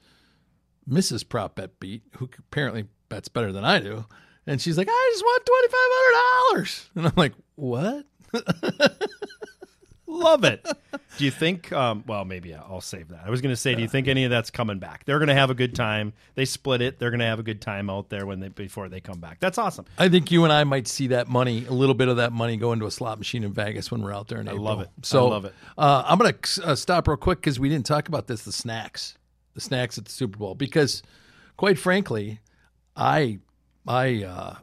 Mrs. 0.90 1.28
Prop 1.28 1.56
Bet 1.56 1.80
Pete, 1.80 2.04
who 2.18 2.30
apparently 2.38 2.86
bets 3.10 3.28
better 3.28 3.52
than 3.52 3.64
I 3.64 3.80
do. 3.80 4.06
And 4.48 4.62
she's 4.62 4.78
like, 4.78 4.88
I 4.90 5.12
just 5.14 5.26
won 5.26 6.64
$2,500. 6.64 6.90
And 6.96 7.08
I'm 7.08 7.14
like, 7.16 7.34
what? 7.56 8.06
Love 10.08 10.44
it. 10.44 10.66
Do 11.18 11.26
you 11.26 11.32
think? 11.32 11.72
Um, 11.72 12.04
well, 12.06 12.26
maybe 12.26 12.54
I'll 12.54 12.80
save 12.82 13.08
that. 13.10 13.22
I 13.26 13.30
was 13.30 13.42
going 13.42 13.54
to 13.54 13.60
say, 13.60 13.74
do 13.74 13.82
you 13.82 13.88
think 13.88 14.08
any 14.08 14.24
of 14.24 14.30
that's 14.30 14.52
coming 14.52 14.78
back? 14.80 15.04
They're 15.06 15.18
going 15.18 15.30
to 15.30 15.34
have 15.36 15.50
a 15.50 15.56
good 15.56 15.74
time. 15.74 16.14
They 16.36 16.46
split 16.46 16.82
it. 16.82 17.00
They're 17.00 17.10
going 17.10 17.20
to 17.22 17.26
have 17.26 17.40
a 17.40 17.44
good 17.44 17.60
time 17.62 17.90
out 17.90 18.10
there 18.10 18.26
when 18.26 18.40
they 18.40 18.50
before 18.50 18.88
they 18.88 19.00
come 19.02 19.20
back. 19.20 19.40
That's 19.40 19.58
awesome. 19.58 19.86
I 19.98 20.08
think 20.10 20.32
you 20.32 20.44
and 20.44 20.54
I 20.54 20.64
might 20.64 20.88
see 20.88 21.08
that 21.08 21.28
money, 21.28 21.66
a 21.66 21.72
little 21.72 21.96
bit 21.96 22.08
of 22.08 22.18
that 22.18 22.32
money, 22.32 22.56
go 22.58 22.72
into 22.72 22.86
a 22.86 22.92
slot 22.92 23.18
machine 23.18 23.44
in 23.44 23.52
Vegas 23.54 23.90
when 23.92 24.04
we're 24.04 24.14
out 24.14 24.28
there 24.28 24.40
in 24.40 24.48
April. 24.48 24.64
love 24.64 24.82
it. 24.82 24.90
I 24.96 25.02
So 25.02 25.28
love 25.28 25.46
it. 25.46 25.54
Uh, 25.78 26.04
I'm 26.06 26.18
going 26.20 26.34
to 26.34 26.64
uh, 26.66 26.76
stop 26.76 27.08
real 27.08 27.18
quick 27.18 27.40
because 27.40 27.60
we 27.60 27.68
didn't 27.70 27.86
talk 27.88 28.08
about 28.08 28.28
this. 28.28 28.44
The 28.44 28.52
snacks, 28.52 29.18
the 29.56 29.62
snacks 29.62 29.98
at 29.98 30.06
the 30.06 30.12
Super 30.12 30.38
Bowl, 30.38 30.54
because 30.54 31.02
quite 31.58 31.80
frankly, 31.80 32.40
I, 32.96 33.40
I, 33.88 34.24
uh, 34.24 34.56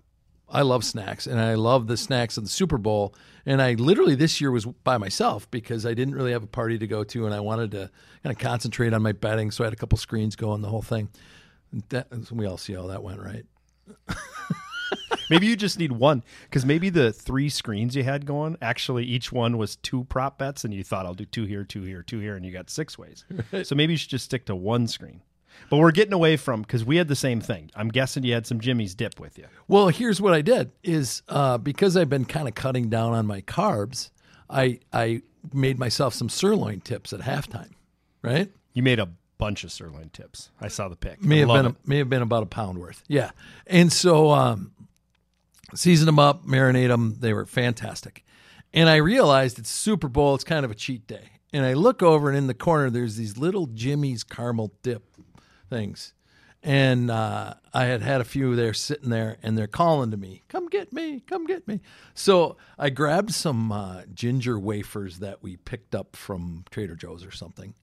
I 0.53 0.62
love 0.62 0.85
snacks 0.85 1.27
and 1.27 1.41
I 1.41 1.55
love 1.55 1.87
the 1.87 1.97
snacks 1.97 2.37
of 2.37 2.45
the 2.45 2.51
Super 2.51 2.79
Bowl. 2.79 3.15
And 3.47 3.61
I 3.61 3.75
literally 3.75 4.15
this 4.15 4.41
year 4.41 4.51
was 4.51 4.67
by 4.67 4.99
myself 4.99 5.51
because 5.51 5.87
I 5.87 5.95
didn't 5.95 6.15
really 6.15 6.33
have 6.33 6.43
a 6.43 6.49
party 6.49 6.79
to 6.79 6.87
go 6.87 7.03
to 7.05 7.27
and 7.27 7.35
I 7.35 7.41
wanted 7.41 7.71
to 7.73 7.91
kind 8.23 8.37
of 8.37 8.38
concentrate 8.38 8.93
on 8.93 9.03
my 9.03 9.12
betting. 9.12 9.51
So 9.51 9.65
I 9.65 9.67
had 9.67 9.73
a 9.73 9.77
couple 9.77 9.99
screens 9.99 10.37
going 10.37 10.62
the 10.62 10.69
whole 10.69 10.83
thing. 10.83 11.09
That, 11.88 12.09
we 12.31 12.47
all 12.47 12.59
see 12.59 12.75
how 12.75 12.87
that 12.88 13.03
went, 13.03 13.21
right? 13.21 13.47
Maybe 15.31 15.47
you 15.47 15.57
just 15.57 15.79
need 15.79 15.93
one 15.93 16.23
because 16.43 16.67
maybe 16.67 16.91
the 16.91 17.11
three 17.11 17.49
screens 17.49 17.97
you 17.97 18.03
had 18.03 18.27
going 18.27 18.59
actually 18.61 19.05
each 19.05 19.33
one 19.33 19.57
was 19.57 19.77
two 19.77 20.05
prop 20.05 20.37
bets, 20.38 20.65
and 20.65 20.75
you 20.75 20.85
thought 20.85 21.07
I'll 21.07 21.15
do 21.15 21.25
two 21.25 21.45
here, 21.45 21.65
two 21.65 21.83
here, 21.83 22.03
two 22.03 22.19
here, 22.19 22.37
and 22.37 22.45
you 22.45 22.53
got 22.53 22.69
six 22.69 22.99
ways. 22.99 23.25
So 23.65 23.75
maybe 23.75 23.95
you 23.95 23.97
should 23.97 24.11
just 24.11 24.27
stick 24.27 24.47
to 24.47 24.55
one 24.55 24.87
screen. 24.87 25.23
But 25.70 25.79
we're 25.79 25.92
getting 25.92 26.12
away 26.12 26.37
from 26.37 26.62
because 26.62 26.85
we 26.85 26.96
had 26.96 27.09
the 27.09 27.16
same 27.16 27.40
thing. 27.40 27.70
I'm 27.75 27.88
guessing 27.88 28.25
you 28.25 28.35
had 28.35 28.46
some 28.46 28.61
Jimmy's 28.61 28.94
dip 28.94 29.18
with 29.18 29.38
you. 29.38 29.46
Well, 29.68 29.88
here's 29.88 30.20
what 30.20 30.35
I 30.35 30.42
did: 30.42 30.72
is 30.83 31.22
uh, 31.29 31.59
because 31.59 31.96
I've 31.96 32.11
been 32.11 32.25
kind 32.25 32.48
of 32.48 32.55
cutting 32.55 32.88
down 32.88 33.12
on 33.12 33.27
my 33.27 33.40
carbs, 33.42 34.11
I 34.48 34.81
I 34.92 35.22
made 35.53 35.79
myself 35.79 36.14
some 36.14 36.29
sirloin 36.29 36.81
tips 36.81 37.12
at 37.12 37.20
halftime. 37.20 37.70
Right? 38.22 38.51
You 38.75 38.83
made 38.83 38.98
a 38.98 39.09
bunch 39.38 39.64
of 39.64 39.72
sirloin 39.72 40.09
tips. 40.11 40.51
I 40.61 40.68
saw 40.68 40.88
the 40.88 40.94
pic. 40.94 41.22
May 41.22 41.38
I 41.38 41.38
have 41.40 41.48
been 41.48 41.66
it. 41.72 41.77
may 41.85 41.98
have 41.98 42.09
been 42.09 42.22
about 42.22 42.44
a 42.44 42.46
pound 42.46 42.79
worth. 42.79 43.03
Yeah, 43.09 43.33
and 43.66 43.92
so 43.92 44.31
um, 44.31 44.72
season 45.75 46.07
them 46.07 46.20
up, 46.20 46.46
marinate 46.46 46.88
them. 46.88 47.16
They 47.18 47.33
were 47.33 47.46
fantastic, 47.46 48.25
and 48.72 48.88
I 48.88 48.96
realized 48.96 49.59
it's 49.59 49.70
Super 49.70 50.09
Bowl. 50.09 50.35
It's 50.35 50.44
kind 50.44 50.64
of 50.64 50.70
a 50.70 50.77
cheat 50.77 51.09
day, 51.09 51.40
and 51.53 51.66
I 51.66 51.72
look 51.72 52.03
over 52.03 52.29
and 52.29 52.38
in 52.38 52.46
the 52.46 52.55
corner 52.55 52.88
there's 52.88 53.16
these 53.16 53.37
little 53.37 53.66
Jimmy's 53.66 54.22
caramel 54.22 54.72
dip 54.83 55.03
things. 55.73 56.13
And 56.63 57.11
uh, 57.11 57.55
I 57.75 57.87
had 57.87 58.03
had 58.03 58.21
a 58.21 58.25
few 58.25 58.55
there 58.55 58.73
sitting 58.73 59.11
there, 59.11 59.39
and 59.43 59.59
they're 59.59 59.67
calling 59.67 60.13
to 60.13 60.17
me, 60.17 60.43
"Come 60.49 60.69
get 60.69 60.93
me, 60.93 61.21
come 61.27 61.45
get 61.45 61.67
me." 61.67 61.81
So 62.15 62.57
I 62.79 62.91
grabbed 62.91 63.33
some 63.33 63.73
uh, 63.73 64.03
ginger 64.15 64.61
wafers 64.61 65.19
that 65.19 65.43
we 65.43 65.57
picked 65.57 65.95
up 65.95 66.15
from 66.15 66.65
Trader 66.71 66.95
Joe's 66.95 67.25
or 67.25 67.33
something, 67.33 67.75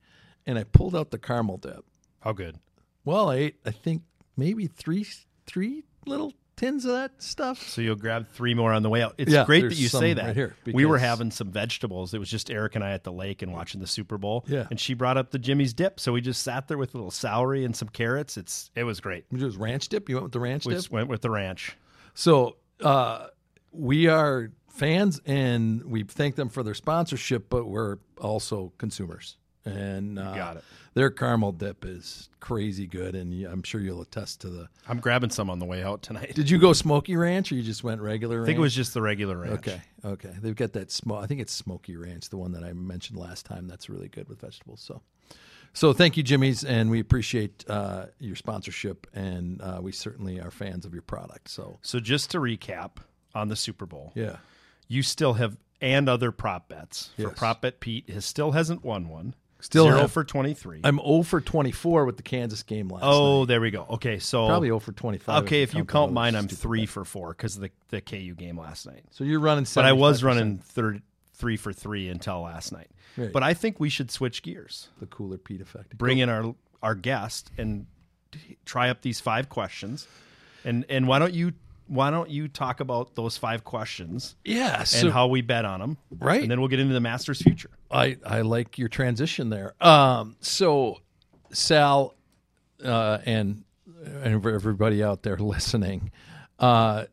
and 0.45 0.58
I 0.58 0.63
pulled 0.63 0.95
out 0.95 1.12
the 1.12 1.17
caramel 1.17 1.58
dip. 1.58 1.84
How 2.21 2.32
good? 2.32 2.60
Well, 3.04 3.30
I 3.30 3.36
ate, 3.36 3.60
I 3.65 3.71
think 3.71 4.04
maybe 4.38 4.67
three 4.67 5.06
three 5.45 5.84
little 6.06 6.34
tins 6.60 6.86
of 6.86 6.91
that 6.91 7.12
stuff. 7.22 7.67
So 7.69 7.82
you'll 7.82 7.95
grab 7.95 8.28
three 8.34 8.54
more 8.54 8.74
on 8.74 8.84
the 8.84 8.89
way 8.89 9.02
out. 9.02 9.15
It's 9.17 9.32
Yeah, 9.32 9.45
great 9.45 9.62
that 9.63 9.76
you 9.76 9.88
say 9.88 10.10
right 10.13 10.26
that. 10.26 10.36
here, 10.36 10.56
we 10.65 10.86
were 10.86 10.98
having 10.98 11.32
some 11.32 11.52
vegetables. 11.52 12.13
It 12.13 12.19
was 12.19 12.30
just 12.30 12.52
Eric 12.52 12.76
and 12.76 12.84
I 12.84 12.91
at 12.91 13.04
the 13.04 13.12
lake 13.12 13.41
and 13.41 13.52
watching 13.54 13.80
the 13.82 13.88
Super 13.88 14.17
Bowl. 14.17 14.45
Yeah. 14.48 14.67
And 14.69 14.80
she 14.80 14.93
brought 14.93 15.17
up 15.17 15.32
the 15.32 15.39
Jimmy's 15.39 15.74
dip. 15.74 16.00
So 16.00 16.12
we 16.13 16.22
just 16.22 16.43
sat 16.43 16.67
there 16.67 16.78
with 16.78 16.93
a 16.93 16.98
little 16.98 17.12
celery 17.12 17.65
and 17.65 17.76
some 17.76 17.88
carrots. 17.89 18.38
It's 18.38 18.69
it 18.76 18.84
was 18.84 19.00
great. 19.00 19.26
It 19.32 19.39
was 19.41 19.58
ranch 19.58 19.88
dip. 19.89 20.10
You 20.10 20.15
went 20.15 20.24
with 20.26 20.34
the 20.34 20.39
ranch 20.39 20.65
We 20.65 20.74
dip. 20.74 20.78
just 20.80 20.91
went 20.91 21.08
with 21.08 21.22
the 21.22 21.30
ranch. 21.30 21.76
So 22.13 22.58
uh, 22.82 23.28
we 23.72 24.08
are 24.08 24.52
fans, 24.69 25.19
and 25.26 25.84
we 25.86 26.04
thank 26.04 26.36
them 26.36 26.50
for 26.50 26.63
their 26.63 26.74
sponsorship, 26.74 27.50
but 27.50 27.65
we're 27.65 27.98
also 28.19 28.74
consumers. 28.78 29.38
And 29.65 30.17
uh, 30.17 30.34
got 30.36 30.58
it. 30.58 30.63
Their 30.93 31.10
caramel 31.10 31.52
dip 31.52 31.86
is 31.86 32.30
crazy 32.39 32.88
good, 32.88 33.15
and 33.15 33.45
I'm 33.45 33.62
sure 33.63 33.80
you'll 33.80 34.02
attest 34.02 34.41
to 34.41 34.50
the. 34.50 34.69
I'm 34.88 35.00
grabbing 35.00 35.30
some 35.30 35.50
on 35.50 35.60
the 35.60 35.65
way 35.65 35.84
out 35.84 36.02
tonight. 36.02 36.34
Did 36.36 36.50
you 36.50 36.58
go 36.58 36.74
smoky 36.74 37.15
ranch, 37.15 37.52
or 37.52 37.56
you 37.56 37.63
just 37.63 37.84
went 37.84 38.02
regular? 38.02 38.41
I 38.41 38.45
think 38.45 38.58
it 38.58 38.62
was 38.62 38.74
just 38.74 38.93
the 38.93 39.02
regular 39.02 39.38
ranch. 39.38 39.60
Okay, 39.60 39.82
okay. 40.04 40.34
They've 40.41 40.56
got 40.56 40.74
that 40.74 40.91
smoke. 40.91 41.24
I 41.24 41.28
think 41.28 41.41
it's 41.41 41.54
Smoky 41.54 41.95
Ranch, 41.95 42.30
the 42.30 42.38
one 42.38 42.54
that 42.54 42.63
I 42.63 42.74
mentioned 42.74 43.19
last 43.19 43.45
time. 43.45 43.67
That's 43.67 43.89
really 43.89 44.08
good 44.08 44.28
with 44.30 44.41
vegetables. 44.41 44.82
So, 44.82 45.02
so 45.74 45.93
thank 45.93 46.17
you, 46.17 46.24
Jimmy's, 46.24 46.63
and 46.63 46.89
we 46.89 47.00
appreciate 47.00 47.63
uh, 47.69 48.08
your 48.19 48.36
sponsorship, 48.36 49.08
and 49.13 49.62
uh, 49.62 49.80
we 49.82 49.91
certainly 49.91 50.39
are 50.39 50.52
fans 50.52 50.86
of 50.86 50.93
your 50.93 51.04
product. 51.04 51.50
So, 51.50 51.78
So 51.82 52.00
just 52.00 52.32
to 52.32 52.39
recap 52.39 52.98
on 53.36 53.50
the 53.50 53.56
Super 53.56 53.86
Bowl, 53.86 54.12
yeah, 54.15 54.38
you 54.88 55.04
still 55.04 55.34
have 55.34 55.58
and 55.82 56.10
other 56.10 56.32
prop 56.32 56.67
bets. 56.69 57.12
For 57.15 57.22
Yes. 57.24 57.34
prop 57.38 57.62
bet 57.62 57.80
Pete, 57.80 58.10
his 58.10 58.26
still 58.26 58.52
hasn't 58.52 58.84
won 58.84 59.08
one. 59.08 59.34
Still 59.62 59.86
zero 59.86 60.02
have- 60.02 60.12
for 60.12 60.24
twenty 60.24 60.54
three. 60.54 60.80
I'm 60.84 61.00
0 61.00 61.24
for 61.24 61.41
24 61.41 62.06
with 62.06 62.17
the 62.17 62.24
Kansas 62.24 62.63
game 62.63 62.88
last 62.88 63.02
night. 63.02 63.10
Oh, 63.10 63.39
night. 63.39 63.48
there 63.50 63.62
we 63.62 63.72
go. 63.72 63.86
Okay, 63.89 64.19
so 64.19 64.48
Probably 64.48 64.69
0 64.69 64.80
for 64.80 64.93
25. 64.93 65.43
okay. 65.43 65.63
If 65.63 65.74
you 65.74 65.82
the 65.84 65.91
count 65.91 66.13
mine, 66.13 66.36
I'm 66.36 66.48
three 66.48 66.82
bet. 66.82 66.89
for 66.89 67.06
four 67.06 67.30
because 67.30 67.56
of 67.56 67.63
the 67.63 67.72
the 67.89 68.02
KU 68.02 68.36
game 68.36 68.58
last 68.58 68.86
night. 68.86 69.04
So 69.12 69.24
you're 69.24 69.39
running. 69.39 69.65
But 69.76 69.86
I 69.86 69.93
was 69.93 70.24
running 70.24 70.60
third, 70.60 71.02
three 71.34 71.58
for 71.58 71.74
three 71.74 72.08
until 72.08 72.41
last 72.41 72.72
night. 72.72 72.89
Right. 73.17 73.34
But 73.34 73.43
I 73.43 73.54
think 73.54 73.80
we 73.80 73.89
should 73.89 74.12
switch 74.12 74.43
gears. 74.43 74.89
the 75.00 75.08
cooler 75.08 75.38
Pete 75.38 75.62
effect. 75.62 75.98
Bring 75.98 76.19
in 76.19 76.30
our 76.30 76.56
our 76.82 76.95
guest 76.95 77.52
and 77.58 77.86
try 78.65 78.89
up 78.89 79.02
these 79.02 79.19
five 79.19 79.50
questions. 79.50 80.08
And 80.63 80.86
and 80.89 81.08
why 81.08 81.19
don't 81.19 81.34
you 81.34 81.54
why 81.88 82.12
don't 82.12 82.30
you 82.30 82.48
talk 82.48 82.80
about 82.80 83.15
those 83.15 83.36
five 83.36 83.63
questions 83.63 84.36
yeah. 84.45 84.86
and 84.95 85.12
how 85.12 85.28
we 85.28 85.41
bet 85.41 85.65
on 85.65 85.80
them? 85.80 85.98
Right. 86.12 86.41
And 86.41 86.52
then 86.52 86.60
we'll 86.60 86.69
get 86.69 86.80
into 86.80 86.93
the 86.93 87.00
Masters 87.00 87.41
future. 87.41 87.72
I, 87.91 88.17
I 88.25 88.41
like 88.41 88.78
your 88.78 88.88
transition 88.89 89.49
there. 89.49 89.73
Um, 89.82 90.36
so, 90.41 90.97
Sal, 91.52 92.15
uh, 92.84 93.19
and 93.25 93.63
and 94.06 94.45
everybody 94.45 95.04
out 95.04 95.23
there 95.23 95.38
listening, 95.39 96.12
uh, 96.60 97.06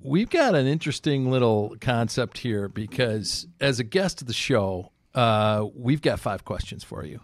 we've 0.00 0.30
got 0.30 0.54
an 0.54 0.66
interesting 0.66 1.30
little 1.30 1.76
concept 1.80 2.38
here 2.38 2.68
because 2.68 3.46
as 3.60 3.78
a 3.78 3.84
guest 3.84 4.20
of 4.22 4.26
the 4.26 4.32
show, 4.32 4.90
uh, 5.14 5.66
we've 5.74 6.02
got 6.02 6.18
five 6.18 6.44
questions 6.44 6.82
for 6.82 7.04
you, 7.04 7.20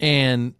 and 0.00 0.54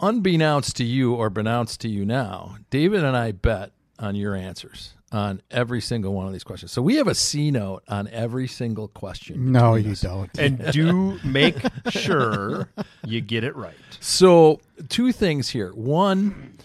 unbeknownst 0.00 0.76
to 0.76 0.84
you 0.84 1.14
or 1.14 1.30
pronounced 1.30 1.80
to 1.80 1.88
you 1.88 2.04
now, 2.04 2.56
David 2.70 3.02
and 3.02 3.16
I 3.16 3.32
bet 3.32 3.72
on 3.98 4.14
your 4.14 4.34
answers. 4.34 4.95
On 5.12 5.40
every 5.50 5.80
single 5.80 6.12
one 6.14 6.26
of 6.26 6.32
these 6.32 6.44
questions. 6.44 6.72
So 6.72 6.82
we 6.82 6.96
have 6.96 7.06
a 7.06 7.14
C 7.14 7.50
note 7.50 7.82
on 7.88 8.08
every 8.08 8.48
single 8.48 8.88
question. 8.88 9.52
No, 9.52 9.74
you 9.74 9.92
us. 9.92 10.00
don't. 10.00 10.36
And 10.38 10.64
do 10.72 11.18
make 11.24 11.56
sure 11.90 12.68
you 13.04 13.20
get 13.20 13.44
it 13.44 13.54
right. 13.56 13.74
So, 14.00 14.60
two 14.88 15.12
things 15.12 15.50
here. 15.50 15.72
One, 15.72 16.58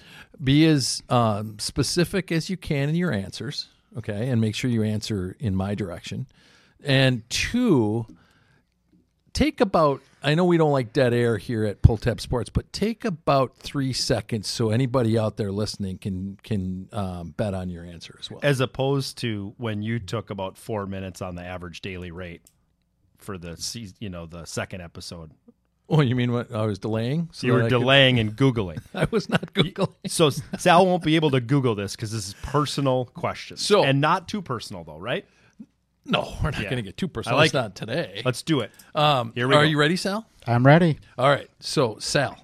be 0.43 0.65
as 0.65 1.03
um, 1.09 1.59
specific 1.59 2.31
as 2.31 2.49
you 2.49 2.57
can 2.57 2.89
in 2.89 2.95
your 2.95 3.11
answers, 3.11 3.67
okay, 3.97 4.29
and 4.29 4.41
make 4.41 4.55
sure 4.55 4.69
you 4.69 4.83
answer 4.83 5.35
in 5.39 5.55
my 5.55 5.75
direction. 5.75 6.25
And 6.83 7.27
two, 7.29 8.07
take 9.33 9.61
about, 9.61 10.01
I 10.23 10.35
know 10.35 10.45
we 10.45 10.57
don't 10.57 10.71
like 10.71 10.93
dead 10.93 11.13
air 11.13 11.37
here 11.37 11.63
at 11.65 11.81
Pull 11.81 11.97
Tab 11.97 12.21
Sports, 12.21 12.49
but 12.49 12.71
take 12.73 13.05
about 13.05 13.55
three 13.57 13.93
seconds 13.93 14.47
so 14.47 14.69
anybody 14.69 15.17
out 15.17 15.37
there 15.37 15.51
listening 15.51 15.97
can 15.97 16.37
can 16.43 16.89
um, 16.91 17.33
bet 17.37 17.53
on 17.53 17.69
your 17.69 17.83
answer 17.83 18.15
as 18.19 18.29
well. 18.29 18.39
As 18.43 18.59
opposed 18.59 19.17
to 19.19 19.53
when 19.57 19.81
you 19.81 19.99
took 19.99 20.29
about 20.29 20.57
four 20.57 20.85
minutes 20.85 21.21
on 21.21 21.35
the 21.35 21.43
average 21.43 21.81
daily 21.81 22.11
rate 22.11 22.41
for 23.17 23.37
the 23.37 23.57
season, 23.57 23.95
you 23.99 24.09
know, 24.09 24.25
the 24.25 24.45
second 24.45 24.81
episode. 24.81 25.31
Oh, 25.89 25.99
you 25.99 26.15
mean 26.15 26.31
what 26.31 26.53
I 26.53 26.65
was 26.65 26.79
delaying? 26.79 27.29
So 27.33 27.47
you 27.47 27.53
were 27.53 27.59
I 27.59 27.63
could- 27.63 27.69
delaying 27.79 28.19
and 28.19 28.33
Googling. 28.35 28.81
I 28.93 29.07
was 29.11 29.27
not 29.27 29.53
Googling. 29.53 29.93
So 30.07 30.29
Sal 30.29 30.85
won't 30.85 31.03
be 31.03 31.17
able 31.17 31.31
to 31.31 31.41
Google 31.41 31.75
this 31.75 31.95
because 31.97 32.11
this 32.13 32.29
is 32.29 32.33
personal 32.43 33.05
questions. 33.05 33.61
So- 33.65 33.83
and 33.83 33.99
not 33.99 34.27
too 34.29 34.41
personal 34.41 34.83
though, 34.85 34.97
right? 34.97 35.25
No, 36.05 36.33
we're 36.43 36.51
not 36.51 36.61
Yeah. 36.61 36.69
going 36.69 36.77
to 36.77 36.81
get 36.81 36.97
too 36.97 37.07
personal. 37.07 37.37
I 37.37 37.41
like 37.41 37.47
it's 37.47 37.53
not 37.53 37.75
today. 37.75 38.21
Let's 38.25 38.41
do 38.41 38.61
it. 38.61 38.71
Um, 38.95 39.31
Here 39.35 39.47
we 39.47 39.55
are 39.55 39.63
go. 39.63 39.69
you 39.69 39.77
ready, 39.77 39.95
Sal? 39.95 40.25
I'm 40.47 40.65
ready. 40.65 40.99
All 41.17 41.29
right. 41.29 41.47
So, 41.59 41.97
Sal, 41.99 42.37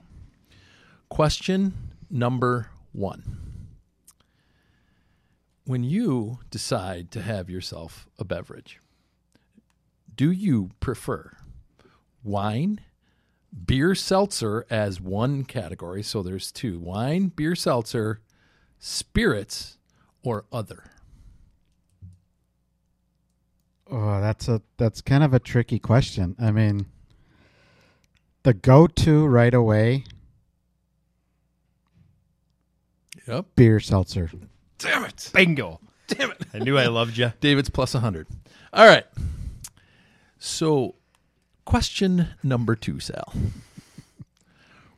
question 1.09 1.73
number 2.09 2.69
one. 2.91 3.23
When 5.65 5.83
you 5.83 6.39
decide 6.49 7.11
to 7.11 7.21
have 7.21 7.49
yourself 7.49 8.07
a 8.17 8.23
beverage, 8.23 8.79
do 10.15 10.31
you 10.31 10.69
prefer 10.79 11.35
wine, 12.23 12.79
beer 13.65 13.93
seltzer 13.95 14.65
as 14.69 15.01
one 15.01 15.43
category? 15.43 16.03
So 16.03 16.23
there's 16.23 16.51
two 16.51 16.79
wine, 16.79 17.27
beer 17.35 17.53
seltzer, 17.55 18.21
spirits, 18.79 19.77
or 20.23 20.45
other? 20.53 20.85
Oh, 23.89 24.19
that's 24.21 24.47
a 24.47 24.61
that's 24.77 25.01
kind 25.01 25.23
of 25.23 25.33
a 25.33 25.39
tricky 25.39 25.79
question. 25.79 26.35
I 26.39 26.51
mean, 26.51 26.87
the 28.43 28.53
go-to 28.53 29.25
right 29.25 29.53
away 29.53 30.03
Yep. 33.27 33.45
beer 33.55 33.79
seltzer. 33.79 34.29
Damn 34.77 35.03
it. 35.05 35.31
Bingo. 35.33 35.79
Damn 36.07 36.31
it. 36.31 36.41
I 36.53 36.59
knew 36.59 36.77
I 36.77 36.87
loved 36.87 37.17
you. 37.17 37.33
David's 37.41 37.69
plus 37.69 37.93
100. 37.93 38.27
All 38.73 38.85
right. 38.87 39.05
So, 40.39 40.95
question 41.65 42.29
number 42.43 42.75
two, 42.75 42.99
Sal. 42.99 43.33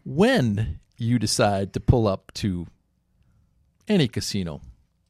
When 0.06 0.80
you 0.97 1.17
decide 1.17 1.73
to 1.73 1.80
pull 1.80 2.08
up 2.08 2.32
to 2.36 2.67
any 3.88 4.08
casino, 4.08 4.62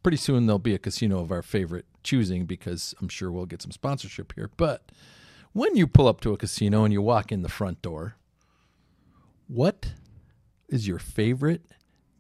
pretty 0.04 0.18
soon 0.18 0.46
there'll 0.46 0.60
be 0.60 0.76
a 0.76 0.80
casino 0.80 1.20
of 1.20 1.32
our 1.32 1.42
favorite 1.42 1.86
choosing 2.10 2.46
because 2.46 2.96
I'm 3.00 3.08
sure 3.08 3.32
we'll 3.32 3.46
get 3.46 3.62
some 3.62 3.72
sponsorship 3.72 4.34
here. 4.36 4.50
But 4.58 4.92
when 5.54 5.76
you 5.76 5.86
pull 5.86 6.08
up 6.08 6.22
to 6.22 6.34
a 6.34 6.38
casino 6.38 6.84
and 6.84 6.92
you 6.92 7.02
walk 7.04 7.32
in 7.32 7.44
the 7.44 7.50
front 7.50 7.82
door, 7.84 8.16
what 9.48 9.94
is 10.68 10.88
your 10.88 10.98
favorite 10.98 11.62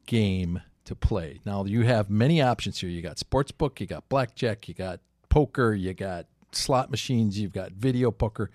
game 0.06 0.62
to 0.86 0.96
play? 0.96 1.40
Now 1.44 1.66
you 1.66 1.82
have 1.84 2.10
many 2.10 2.40
options 2.40 2.80
here. 2.80 2.90
You 2.90 3.02
got 3.02 3.18
sportsbook, 3.18 3.80
you 3.80 3.88
got 3.88 4.08
blackjack, 4.10 4.68
you 4.68 4.76
got 4.76 5.00
poker, 5.30 5.74
you 5.74 5.94
got 5.96 6.28
slot 6.52 6.92
machines, 6.92 7.40
you've 7.40 7.54
got 7.54 7.72
video 7.72 8.12
poker. 8.12 8.52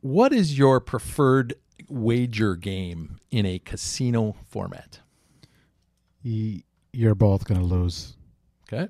What 0.00 0.32
is 0.32 0.56
your 0.58 0.80
preferred 0.80 1.54
wager 1.88 2.56
game 2.56 3.18
in 3.30 3.44
a 3.44 3.58
casino 3.58 4.36
format? 4.48 5.00
You're 6.22 7.14
both 7.14 7.46
going 7.46 7.60
to 7.60 7.66
lose. 7.66 8.16
Okay. 8.66 8.88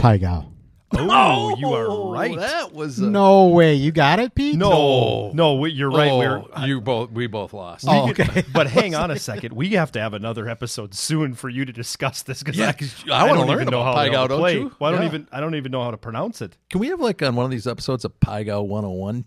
Pai 0.00 0.18
Gow. 0.18 0.46
Oh, 0.92 1.06
oh, 1.08 1.56
you 1.56 1.68
are 1.72 2.10
right. 2.12 2.36
That 2.36 2.72
was 2.74 2.98
a, 2.98 3.06
No 3.08 3.46
way. 3.48 3.74
You 3.74 3.92
got 3.92 4.18
it, 4.18 4.34
Pete? 4.34 4.56
No, 4.56 5.30
no, 5.32 5.54
we- 5.54 5.70
you're 5.70 5.90
right. 5.90 6.10
Oh, 6.10 6.18
We're 6.18 6.66
you 6.66 6.80
both 6.80 7.12
we 7.12 7.28
both 7.28 7.52
lost. 7.52 7.84
Oh, 7.86 8.06
We 8.06 8.12
could- 8.14 8.28
okay. 8.28 8.44
but 8.52 8.66
hang 8.66 8.96
on 8.96 9.12
a 9.12 9.18
second. 9.18 9.52
We 9.52 9.68
have 9.70 9.92
to 9.92 10.00
have 10.00 10.14
another 10.14 10.48
episode 10.48 10.94
soon 10.94 11.34
for 11.34 11.48
you 11.48 11.64
to 11.64 11.72
discuss 11.72 12.22
this 12.22 12.40
because 12.42 12.58
Yeah, 12.58 12.68
I, 12.68 12.72
'cause 12.72 13.04
I 13.12 13.22
wanna 13.24 13.34
don't 13.40 13.48
learn 13.48 13.60
even 13.62 13.70
know 13.70 13.80
about 13.82 13.84
how 13.84 13.94
Pai 13.94 14.06
to 14.06 14.12
Gow, 14.12 14.26
don't 14.26 14.40
play. 14.40 14.54
you? 14.54 14.72
Well, 14.80 14.88
I 14.90 14.92
don't 14.94 15.02
Yeah. 15.02 15.08
even 15.08 15.28
I 15.30 15.38
don't 15.40 15.54
even 15.54 15.70
know 15.70 15.82
how 15.84 15.92
to 15.92 15.96
pronounce 15.96 16.42
it. 16.42 16.56
Can 16.70 16.80
we 16.80 16.88
have 16.88 16.98
like 17.00 17.22
on 17.22 17.36
one 17.36 17.44
of 17.44 17.52
these 17.52 17.68
episodes 17.68 18.04
a 18.04 18.08
Pygo 18.08 18.66
101? 18.66 19.26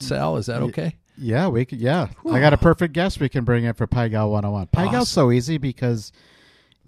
Sal, 0.00 0.38
is 0.38 0.46
that 0.46 0.62
okay? 0.62 0.96
Yeah, 1.18 1.48
we 1.48 1.66
could. 1.66 1.78
Yeah, 1.78 2.08
I 2.30 2.40
got 2.40 2.54
a 2.54 2.56
perfect 2.58 2.94
guest 2.94 3.20
we 3.20 3.28
can 3.28 3.44
bring 3.44 3.64
in 3.64 3.74
for 3.74 3.86
Pai 3.86 4.08
Gow 4.08 4.28
101. 4.28 4.68
Pai 4.68 4.90
Gow's 4.90 5.10
so 5.10 5.30
easy 5.30 5.58
because 5.58 6.10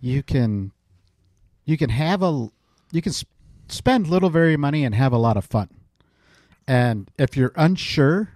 you 0.01 0.23
can 0.23 0.73
you 1.67 1.77
can 1.77 1.91
have 1.91 2.23
a 2.23 2.49
you 2.95 3.03
can 3.03 3.13
sp- 3.13 3.29
spend 3.69 4.07
little 4.07 4.31
very 4.31 4.57
money 4.57 4.85
and 4.85 4.95
have 4.95 5.13
a 5.13 5.19
lot 5.19 5.37
of 5.37 5.45
fun. 5.45 5.69
And 6.67 7.11
if 7.19 7.37
you're 7.37 7.53
unsure, 7.57 8.31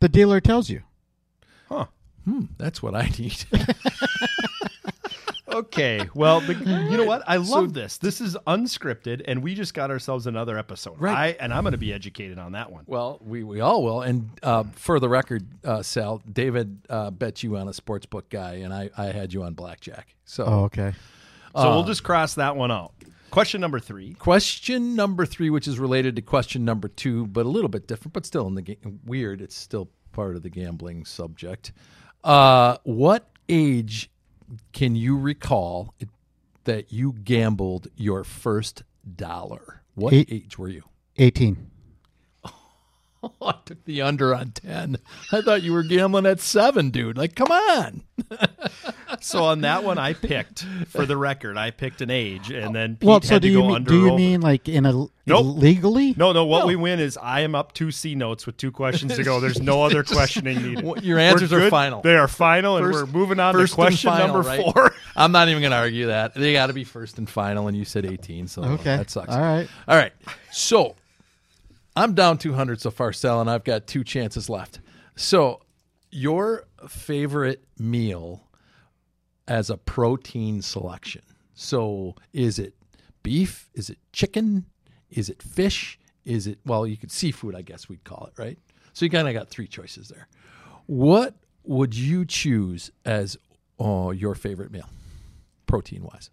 the 0.00 0.08
dealer 0.08 0.40
tells 0.40 0.70
you. 0.70 0.82
Huh. 1.68 1.86
Hmm, 2.24 2.44
that's 2.58 2.82
what 2.82 2.94
I 2.94 3.10
need. 3.18 3.44
Okay. 5.54 6.08
Well, 6.14 6.40
the, 6.40 6.54
you 6.54 6.96
know 6.96 7.04
what? 7.04 7.22
I 7.28 7.36
love 7.36 7.74
this. 7.74 7.98
This 7.98 8.20
is 8.20 8.36
unscripted, 8.46 9.22
and 9.26 9.40
we 9.40 9.54
just 9.54 9.72
got 9.72 9.88
ourselves 9.88 10.26
another 10.26 10.58
episode. 10.58 11.00
Right. 11.00 11.16
I, 11.16 11.26
and 11.38 11.54
I'm 11.54 11.62
going 11.62 11.72
to 11.72 11.78
be 11.78 11.92
educated 11.92 12.40
on 12.40 12.52
that 12.52 12.72
one. 12.72 12.82
well, 12.88 13.20
we, 13.24 13.44
we 13.44 13.60
all 13.60 13.84
will. 13.84 14.02
And 14.02 14.30
uh, 14.42 14.64
for 14.74 14.98
the 14.98 15.08
record, 15.08 15.46
uh, 15.64 15.82
Sal, 15.82 16.20
David 16.30 16.78
uh, 16.90 17.10
bet 17.12 17.44
you 17.44 17.56
on 17.56 17.68
a 17.68 17.72
sports 17.72 18.04
book 18.04 18.28
guy, 18.30 18.54
and 18.54 18.74
I, 18.74 18.90
I 18.98 19.06
had 19.06 19.32
you 19.32 19.44
on 19.44 19.54
blackjack. 19.54 20.16
So 20.24 20.44
Oh, 20.44 20.64
okay. 20.64 20.92
So 21.56 21.70
we'll 21.70 21.84
just 21.84 22.02
cross 22.02 22.34
that 22.34 22.56
one 22.56 22.72
out. 22.72 22.92
Question 23.30 23.60
number 23.60 23.80
three. 23.80 24.14
Question 24.14 24.94
number 24.94 25.26
three, 25.26 25.50
which 25.50 25.66
is 25.66 25.78
related 25.78 26.14
to 26.16 26.22
question 26.22 26.64
number 26.64 26.88
two, 26.88 27.26
but 27.26 27.46
a 27.46 27.48
little 27.48 27.68
bit 27.68 27.86
different, 27.88 28.12
but 28.12 28.24
still 28.24 28.46
in 28.46 28.54
the 28.54 28.62
game. 28.62 29.00
Weird. 29.04 29.40
It's 29.40 29.56
still 29.56 29.90
part 30.12 30.36
of 30.36 30.42
the 30.42 30.50
gambling 30.50 31.04
subject. 31.04 31.72
Uh, 32.22 32.76
what 32.84 33.28
age 33.48 34.10
can 34.72 34.94
you 34.94 35.18
recall 35.18 35.94
it, 35.98 36.08
that 36.64 36.92
you 36.92 37.12
gambled 37.12 37.88
your 37.96 38.22
first 38.24 38.82
dollar? 39.16 39.82
What 39.94 40.12
Eight. 40.12 40.28
age 40.30 40.58
were 40.58 40.68
you? 40.68 40.84
18. 41.18 41.70
I 43.42 43.54
took 43.64 43.84
the 43.84 44.02
under 44.02 44.34
on 44.34 44.50
10. 44.52 44.96
I 45.32 45.40
thought 45.40 45.62
you 45.62 45.72
were 45.72 45.82
gambling 45.82 46.26
at 46.26 46.40
seven, 46.40 46.90
dude. 46.90 47.16
Like, 47.16 47.34
come 47.34 47.50
on. 47.50 48.02
So 49.20 49.44
on 49.44 49.60
that 49.60 49.84
one, 49.84 49.96
I 49.96 50.12
picked, 50.12 50.66
for 50.88 51.06
the 51.06 51.16
record, 51.16 51.56
I 51.56 51.70
picked 51.70 52.00
an 52.00 52.10
age, 52.10 52.50
and 52.50 52.74
then 52.74 52.96
Pete 52.96 53.06
well, 53.06 53.22
so 53.22 53.34
had 53.34 53.42
do 53.42 53.48
to 53.48 53.52
you 53.52 53.58
go 53.60 53.66
mean, 53.68 53.76
under 53.76 53.90
do 53.90 54.00
you 54.00 54.06
over. 54.08 54.16
mean 54.16 54.40
like 54.40 54.68
in 54.68 54.84
a 54.86 54.92
Nope. 55.26 55.56
legally? 55.56 56.14
No, 56.16 56.32
no. 56.32 56.44
What 56.44 56.60
No. 56.60 56.66
we 56.66 56.74
win 56.76 56.98
is 56.98 57.16
I 57.16 57.40
am 57.40 57.54
up 57.54 57.72
two 57.74 57.90
C 57.92 58.16
notes 58.16 58.44
with 58.44 58.56
two 58.56 58.72
questions 58.72 59.14
to 59.14 59.22
go. 59.22 59.38
There's 59.40 59.62
no 59.62 59.82
other 59.84 60.02
questioning 60.04 60.60
needed. 60.62 61.04
Your 61.04 61.18
answers 61.20 61.52
We're 61.52 61.70
final. 61.70 62.02
They 62.02 62.16
are 62.16 62.26
final, 62.28 62.76
and 62.76 62.90
we're 62.90 63.06
moving 63.06 63.38
on 63.38 63.54
to 63.54 63.60
first 63.60 63.74
question 63.74 64.10
final, 64.10 64.34
number 64.34 64.48
right? 64.48 64.60
four. 64.74 64.92
I'm 65.16 65.30
not 65.32 65.48
even 65.48 65.62
going 65.62 65.70
to 65.70 65.78
argue 65.78 66.06
that. 66.08 66.34
They 66.34 66.52
got 66.52 66.66
to 66.66 66.72
be 66.72 66.84
first 66.84 67.16
and 67.18 67.30
final, 67.30 67.68
and 67.68 67.76
you 67.76 67.84
said 67.84 68.04
18, 68.04 68.48
so 68.48 68.62
Okay. 68.64 68.96
that 68.96 69.10
sucks. 69.10 69.32
All 69.32 69.40
right. 69.40 69.68
All 69.86 69.96
right. 69.96 70.12
So 70.50 70.96
I'm 71.96 72.14
down 72.14 72.38
200 72.38 72.80
so 72.80 72.90
far, 72.90 73.12
Sal, 73.12 73.40
and 73.40 73.48
I've 73.48 73.64
got 73.64 73.86
two 73.86 74.02
chances 74.04 74.50
left. 74.50 74.80
So 75.16 75.60
your 76.10 76.64
favorite 76.88 77.64
meal 77.78 78.48
as 79.46 79.70
a 79.70 79.76
protein 79.76 80.62
selection. 80.62 81.22
So 81.54 82.14
is 82.32 82.58
it 82.58 82.74
beef? 83.22 83.70
Is 83.74 83.90
it 83.90 83.98
chicken? 84.12 84.66
Is 85.10 85.28
it 85.28 85.42
fish? 85.42 85.98
Is 86.24 86.46
it, 86.46 86.58
well, 86.64 86.86
you 86.86 86.96
could 86.96 87.12
seafood, 87.12 87.54
I 87.54 87.62
guess 87.62 87.88
we'd 87.88 88.04
call 88.04 88.26
it, 88.26 88.40
right? 88.40 88.58
So 88.92 89.04
you 89.04 89.10
kind 89.10 89.28
of 89.28 89.34
got 89.34 89.48
three 89.48 89.66
choices 89.66 90.08
there. 90.08 90.28
What 90.86 91.34
would 91.64 91.94
you 91.94 92.24
choose 92.24 92.90
as 93.04 93.36
uh, 93.80 94.10
your 94.10 94.34
favorite 94.34 94.70
meal, 94.70 94.88
protein 95.66 96.02
wise? 96.02 96.30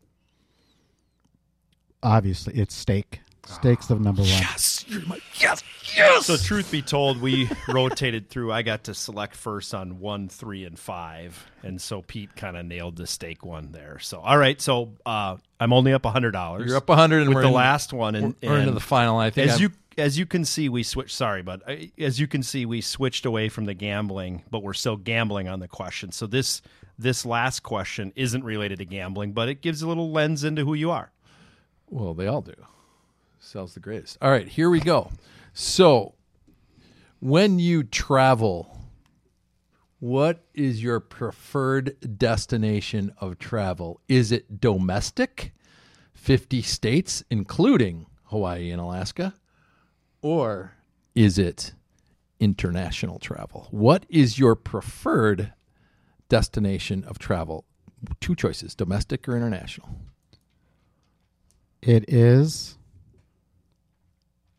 Obviously, 2.03 2.55
it's 2.55 2.75
steak. 2.75 3.21
Steak's 3.45 3.87
the 3.87 3.95
number 3.95 4.21
one. 4.21 4.29
Yes, 4.29 4.85
you're 4.87 5.05
my 5.05 5.19
yes, 5.41 5.63
yes. 5.95 6.25
So 6.25 6.37
truth 6.37 6.71
be 6.71 6.81
told, 6.81 7.21
we 7.21 7.49
rotated 7.67 8.29
through. 8.29 8.51
I 8.51 8.61
got 8.61 8.85
to 8.85 8.93
select 8.93 9.35
first 9.35 9.73
on 9.73 9.99
one, 9.99 10.29
three, 10.29 10.65
and 10.65 10.77
five, 10.77 11.45
and 11.63 11.81
so 11.81 12.01
Pete 12.01 12.35
kind 12.35 12.55
of 12.57 12.65
nailed 12.65 12.95
the 12.95 13.07
stake 13.07 13.45
one 13.45 13.71
there. 13.71 13.99
So 13.99 14.19
all 14.19 14.37
right, 14.37 14.59
so 14.61 14.93
uh, 15.05 15.37
I'm 15.59 15.73
only 15.73 15.93
up 15.93 16.05
hundred 16.05 16.31
dollars. 16.31 16.67
You're 16.67 16.77
up 16.77 16.89
100 16.89 17.21
and 17.21 17.29
with 17.29 17.35
we're 17.35 17.41
the 17.41 17.47
in- 17.47 17.53
last 17.53 17.93
one, 17.93 18.15
and, 18.15 18.35
we're 18.41 18.57
into 18.59 18.71
the 18.71 18.79
final. 18.79 19.17
I 19.17 19.29
think 19.29 19.47
as 19.49 19.53
I'm- 19.55 19.61
you 19.63 19.69
as 19.97 20.17
you 20.17 20.25
can 20.25 20.45
see, 20.45 20.69
we 20.69 20.83
switched. 20.83 21.15
Sorry, 21.15 21.41
but 21.41 21.61
as 21.99 22.19
you 22.19 22.25
can 22.27 22.43
see, 22.43 22.65
we 22.65 22.79
switched 22.81 23.25
away 23.25 23.49
from 23.49 23.65
the 23.65 23.73
gambling, 23.73 24.43
but 24.49 24.63
we're 24.63 24.73
still 24.73 24.95
gambling 24.95 25.49
on 25.49 25.59
the 25.59 25.67
question. 25.67 26.11
So 26.13 26.27
this 26.27 26.61
this 26.97 27.25
last 27.25 27.61
question 27.61 28.13
isn't 28.15 28.43
related 28.43 28.79
to 28.79 28.85
gambling, 28.85 29.33
but 29.33 29.49
it 29.49 29.61
gives 29.61 29.81
a 29.81 29.87
little 29.87 30.11
lens 30.11 30.43
into 30.43 30.63
who 30.63 30.73
you 30.75 30.91
are. 30.91 31.11
Well, 31.89 32.13
they 32.13 32.27
all 32.27 32.41
do. 32.41 32.53
Sal's 33.41 33.73
the 33.73 33.79
greatest. 33.79 34.17
All 34.21 34.29
right, 34.29 34.47
here 34.47 34.69
we 34.69 34.79
go. 34.79 35.11
So, 35.51 36.13
when 37.19 37.57
you 37.59 37.83
travel, 37.83 38.87
what 39.99 40.45
is 40.53 40.81
your 40.81 40.99
preferred 40.99 42.17
destination 42.17 43.11
of 43.17 43.39
travel? 43.39 43.99
Is 44.07 44.31
it 44.31 44.61
domestic, 44.61 45.53
50 46.13 46.61
states, 46.61 47.23
including 47.31 48.05
Hawaii 48.25 48.69
and 48.69 48.79
Alaska? 48.79 49.33
Or 50.21 50.75
is 51.15 51.39
it 51.39 51.73
international 52.39 53.17
travel? 53.17 53.67
What 53.71 54.05
is 54.07 54.37
your 54.37 54.55
preferred 54.55 55.53
destination 56.29 57.03
of 57.05 57.17
travel? 57.17 57.65
Two 58.19 58.35
choices 58.35 58.75
domestic 58.75 59.27
or 59.27 59.35
international. 59.35 59.89
It 61.81 62.05
is 62.07 62.77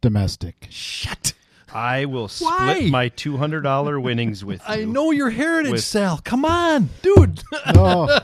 domestic. 0.02 0.66
Shut. 0.68 1.32
I 1.74 2.04
will 2.04 2.28
split 2.28 2.50
Why? 2.50 2.88
my 2.90 3.08
two 3.08 3.38
hundred 3.38 3.62
dollar 3.62 3.98
winnings 3.98 4.44
with 4.44 4.60
you. 4.68 4.74
I 4.74 4.84
know 4.84 5.10
your 5.10 5.30
heritage, 5.30 5.72
With- 5.72 5.82
Sal. 5.84 6.20
Come 6.22 6.44
on, 6.44 6.90
dude. 7.00 7.42
No, 7.74 8.18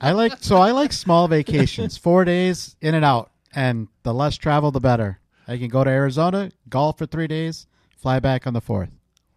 I 0.00 0.10
like 0.12 0.32
so 0.40 0.56
I 0.56 0.72
like 0.72 0.92
small 0.92 1.28
vacations, 1.28 1.96
four 1.96 2.24
days 2.24 2.74
in 2.80 2.94
and 2.96 3.04
out, 3.04 3.30
and 3.54 3.86
the 4.02 4.12
less 4.12 4.36
travel, 4.36 4.72
the 4.72 4.80
better. 4.80 5.20
I 5.46 5.56
can 5.58 5.68
go 5.68 5.84
to 5.84 5.90
Arizona, 5.90 6.50
golf 6.68 6.98
for 6.98 7.06
three 7.06 7.28
days, 7.28 7.66
fly 7.96 8.18
back 8.18 8.46
on 8.46 8.54
the 8.54 8.60
fourth. 8.60 8.88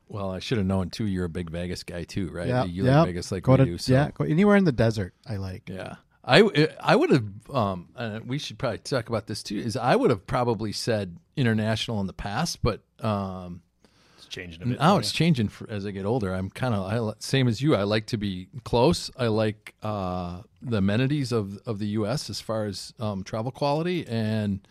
well, 0.08 0.32
I 0.32 0.40
should 0.40 0.58
have 0.58 0.66
known 0.66 0.90
too. 0.90 1.06
You're 1.06 1.26
a 1.26 1.30
big 1.30 1.52
Vegas 1.52 1.84
guy 1.84 2.06
too, 2.06 2.30
right? 2.32 2.48
Yeah, 2.48 2.64
you 2.64 2.86
yeah. 2.86 3.00
like 3.00 3.10
Vegas 3.10 3.32
like 3.32 3.44
go 3.44 3.52
we 3.52 3.58
to 3.58 3.66
do. 3.66 3.78
So. 3.78 3.94
yeah, 3.94 4.10
go 4.16 4.24
anywhere 4.24 4.56
in 4.56 4.64
the 4.64 4.72
desert. 4.72 5.14
I 5.28 5.36
like. 5.36 5.70
Yeah. 5.70 5.96
I, 6.28 6.68
I 6.82 6.96
would 6.96 7.10
have, 7.12 7.26
um, 7.54 7.88
we 8.26 8.38
should 8.38 8.60
probably 8.60 8.80
talk 8.80 9.08
about 9.08 9.28
this 9.28 9.42
too. 9.42 9.58
Is 9.58 9.78
I 9.78 9.96
would 9.96 10.10
have 10.10 10.28
probably 10.28 10.74
said 10.74 11.18
international 11.38 12.02
in 12.02 12.08
the 12.08 12.14
past, 12.14 12.62
but 12.62 12.82
um, 13.00 13.62
It's 14.18 14.28
changing 14.28 14.62
a 14.62 14.66
bit. 14.66 14.80
now 14.80 14.98
it's 14.98 15.14
you. 15.14 15.18
changing 15.18 15.48
for, 15.48 15.70
as 15.70 15.86
I 15.86 15.92
get 15.92 16.06
older. 16.06 16.34
I'm 16.34 16.50
kind 16.50 16.76
of 16.76 17.16
same 17.20 17.48
as 17.48 17.62
you. 17.62 17.76
I 17.76 17.84
like 17.84 18.08
to 18.08 18.18
be 18.18 18.48
close. 18.66 19.10
I 19.18 19.28
like 19.28 19.74
uh, 19.82 20.42
the 20.62 20.78
amenities 20.78 21.32
of 21.32 21.60
of 21.66 21.80
the 21.80 21.88
U.S. 22.00 22.30
as 22.30 22.42
far 22.42 22.66
as 22.66 22.94
um, 23.00 23.24
travel 23.24 23.52
quality, 23.52 24.06
and 24.06 24.68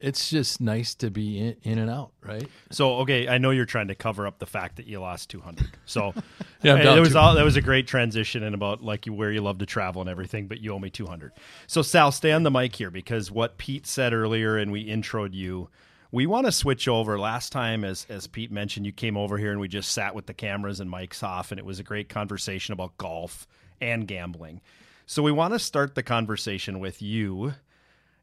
it's 0.00 0.30
just 0.30 0.60
nice 0.60 0.94
to 0.96 1.10
be 1.10 1.38
in, 1.38 1.56
in 1.62 1.78
and 1.78 1.90
out, 1.90 2.12
right? 2.20 2.46
So 2.70 2.96
okay, 2.98 3.28
I 3.28 3.38
know 3.38 3.50
you're 3.50 3.64
trying 3.64 3.88
to 3.88 3.94
cover 3.94 4.26
up 4.26 4.38
the 4.38 4.46
fact 4.46 4.76
that 4.76 4.86
you 4.86 5.00
lost 5.00 5.30
200. 5.30 5.70
So 5.84 6.12
Yeah, 6.62 6.72
I'm 6.72 6.78
and 6.78 6.84
down 6.84 6.98
it 6.98 7.00
was 7.00 7.14
all 7.14 7.34
that 7.34 7.44
was 7.44 7.56
a 7.56 7.62
great 7.62 7.86
transition 7.86 8.42
and 8.42 8.54
about 8.54 8.82
like 8.82 9.06
you, 9.06 9.12
where 9.12 9.30
you 9.30 9.40
love 9.40 9.58
to 9.58 9.66
travel 9.66 10.00
and 10.00 10.10
everything, 10.10 10.46
but 10.46 10.60
you 10.60 10.72
owe 10.72 10.78
me 10.78 10.90
200. 10.90 11.32
So 11.66 11.82
Sal, 11.82 12.12
stay 12.12 12.32
on 12.32 12.42
the 12.42 12.50
mic 12.50 12.74
here 12.74 12.90
because 12.90 13.30
what 13.30 13.58
Pete 13.58 13.86
said 13.86 14.12
earlier 14.12 14.56
and 14.56 14.72
we 14.72 14.86
introed 14.86 15.34
you. 15.34 15.68
We 16.12 16.26
want 16.26 16.46
to 16.46 16.52
switch 16.52 16.88
over. 16.88 17.18
Last 17.18 17.50
time, 17.50 17.84
as 17.84 18.06
as 18.08 18.26
Pete 18.26 18.52
mentioned, 18.52 18.86
you 18.86 18.92
came 18.92 19.16
over 19.16 19.38
here 19.38 19.50
and 19.50 19.60
we 19.60 19.68
just 19.68 19.90
sat 19.90 20.14
with 20.14 20.26
the 20.26 20.34
cameras 20.34 20.80
and 20.80 20.90
mics 20.90 21.22
off, 21.22 21.50
and 21.50 21.58
it 21.58 21.66
was 21.66 21.80
a 21.80 21.82
great 21.82 22.08
conversation 22.08 22.72
about 22.72 22.96
golf 22.96 23.46
and 23.80 24.06
gambling. 24.06 24.60
So 25.04 25.22
we 25.22 25.32
want 25.32 25.52
to 25.54 25.58
start 25.58 25.94
the 25.94 26.02
conversation 26.02 26.80
with 26.80 27.02
you 27.02 27.54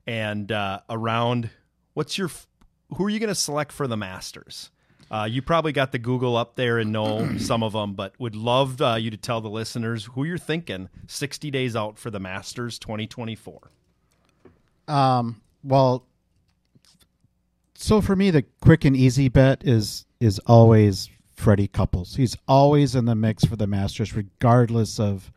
and 0.07 0.51
uh, 0.51 0.79
around 0.89 1.49
what's 1.93 2.17
your 2.17 2.29
who 2.95 3.05
are 3.05 3.09
you 3.09 3.19
going 3.19 3.29
to 3.29 3.35
select 3.35 3.71
for 3.71 3.87
the 3.87 3.97
Masters? 3.97 4.69
Uh, 5.11 5.25
you 5.25 5.41
probably 5.41 5.71
got 5.71 5.91
the 5.91 5.99
Google 5.99 6.35
up 6.35 6.55
there 6.55 6.79
and 6.79 6.91
know 6.91 7.29
some 7.37 7.63
of 7.63 7.73
them, 7.73 7.93
but 7.93 8.13
would 8.19 8.35
love 8.35 8.81
uh, 8.81 8.95
you 8.95 9.11
to 9.11 9.17
tell 9.17 9.41
the 9.41 9.49
listeners 9.49 10.05
who 10.05 10.23
you're 10.23 10.37
thinking 10.37 10.89
60 11.07 11.51
days 11.51 11.75
out 11.75 11.97
for 11.99 12.09
the 12.09 12.19
Masters 12.19 12.79
2024. 12.79 13.71
Um, 14.87 15.41
well, 15.63 16.05
so 17.75 18.01
for 18.01 18.15
me, 18.15 18.31
the 18.31 18.43
quick 18.61 18.85
and 18.85 18.95
easy 18.95 19.29
bet 19.29 19.63
is 19.63 20.05
is 20.19 20.39
always 20.39 21.09
Freddie 21.35 21.67
Couples. 21.67 22.15
He's 22.15 22.37
always 22.47 22.95
in 22.95 23.05
the 23.05 23.15
mix 23.15 23.43
for 23.43 23.55
the 23.55 23.67
Masters, 23.67 24.15
regardless 24.15 24.99
of 24.99 25.31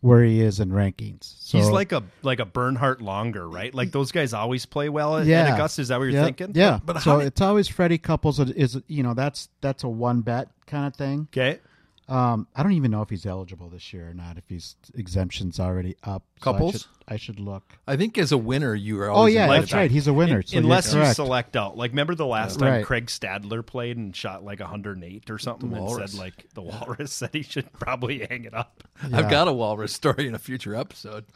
where 0.00 0.22
he 0.22 0.40
is 0.40 0.60
in 0.60 0.70
rankings. 0.70 1.34
So, 1.40 1.58
He's 1.58 1.68
like 1.70 1.92
a 1.92 2.02
like 2.22 2.38
a 2.38 2.44
Bernhard 2.44 3.00
Langer, 3.00 3.52
right? 3.52 3.74
Like 3.74 3.90
those 3.90 4.12
guys 4.12 4.32
always 4.32 4.66
play 4.66 4.88
well 4.88 5.18
at, 5.18 5.26
yeah, 5.26 5.42
at 5.42 5.54
Augusta. 5.54 5.82
Is 5.82 5.88
that 5.88 5.98
what 5.98 6.04
you're 6.04 6.12
yeah, 6.14 6.24
thinking? 6.24 6.52
Yeah, 6.54 6.80
But 6.84 7.00
so 7.02 7.18
did- 7.18 7.28
it's 7.28 7.40
always 7.40 7.68
Freddie 7.68 7.98
Couples 7.98 8.38
is, 8.38 8.50
is 8.50 8.82
you 8.86 9.02
know 9.02 9.14
that's 9.14 9.48
that's 9.60 9.84
a 9.84 9.88
one 9.88 10.20
bet 10.20 10.48
kind 10.66 10.86
of 10.86 10.94
thing. 10.94 11.28
Okay. 11.32 11.60
Um, 12.08 12.46
I 12.56 12.62
don't 12.62 12.72
even 12.72 12.90
know 12.90 13.02
if 13.02 13.10
he's 13.10 13.26
eligible 13.26 13.68
this 13.68 13.92
year 13.92 14.08
or 14.08 14.14
not. 14.14 14.38
If 14.38 14.44
he's 14.48 14.76
exemptions 14.94 15.60
already 15.60 15.94
up, 16.02 16.22
So 16.42 16.50
I 16.50 16.52
Couples? 16.54 16.72
should, 16.72 16.84
I 17.06 17.16
should 17.16 17.38
look. 17.38 17.78
I 17.86 17.96
think 17.96 18.16
as 18.16 18.32
a 18.32 18.38
winner, 18.38 18.74
you 18.74 18.98
are 19.02 19.10
Oh 19.10 19.26
yeah, 19.26 19.46
that's 19.46 19.72
right. 19.74 19.90
He's 19.90 20.06
a 20.06 20.14
winner. 20.14 20.38
Un- 20.38 20.42
so 20.46 20.56
unless 20.58 20.92
you 20.94 21.00
correct. 21.00 21.16
select 21.16 21.54
out. 21.56 21.76
Like, 21.76 21.90
remember 21.90 22.14
the 22.14 22.24
last 22.26 22.58
time 22.60 22.68
Right. 22.72 22.84
Craig 22.84 23.06
Stadler 23.08 23.64
played 23.64 23.98
and 23.98 24.16
shot 24.16 24.42
like 24.42 24.60
108 24.60 25.30
or 25.30 25.38
something, 25.38 25.70
and 25.70 25.80
Walrus. 25.84 26.12
said 26.12 26.18
like 26.18 26.46
the 26.54 26.62
Walrus 26.62 27.12
said 27.12 27.30
he 27.34 27.42
should 27.42 27.70
probably 27.74 28.26
hang 28.28 28.44
it 28.44 28.54
up. 28.54 28.84
I've 29.02 29.30
got 29.30 29.46
a 29.48 29.52
walrus 29.52 29.92
story 29.92 30.26
in 30.26 30.34
a 30.34 30.38
future 30.38 30.74
episode. 30.74 31.26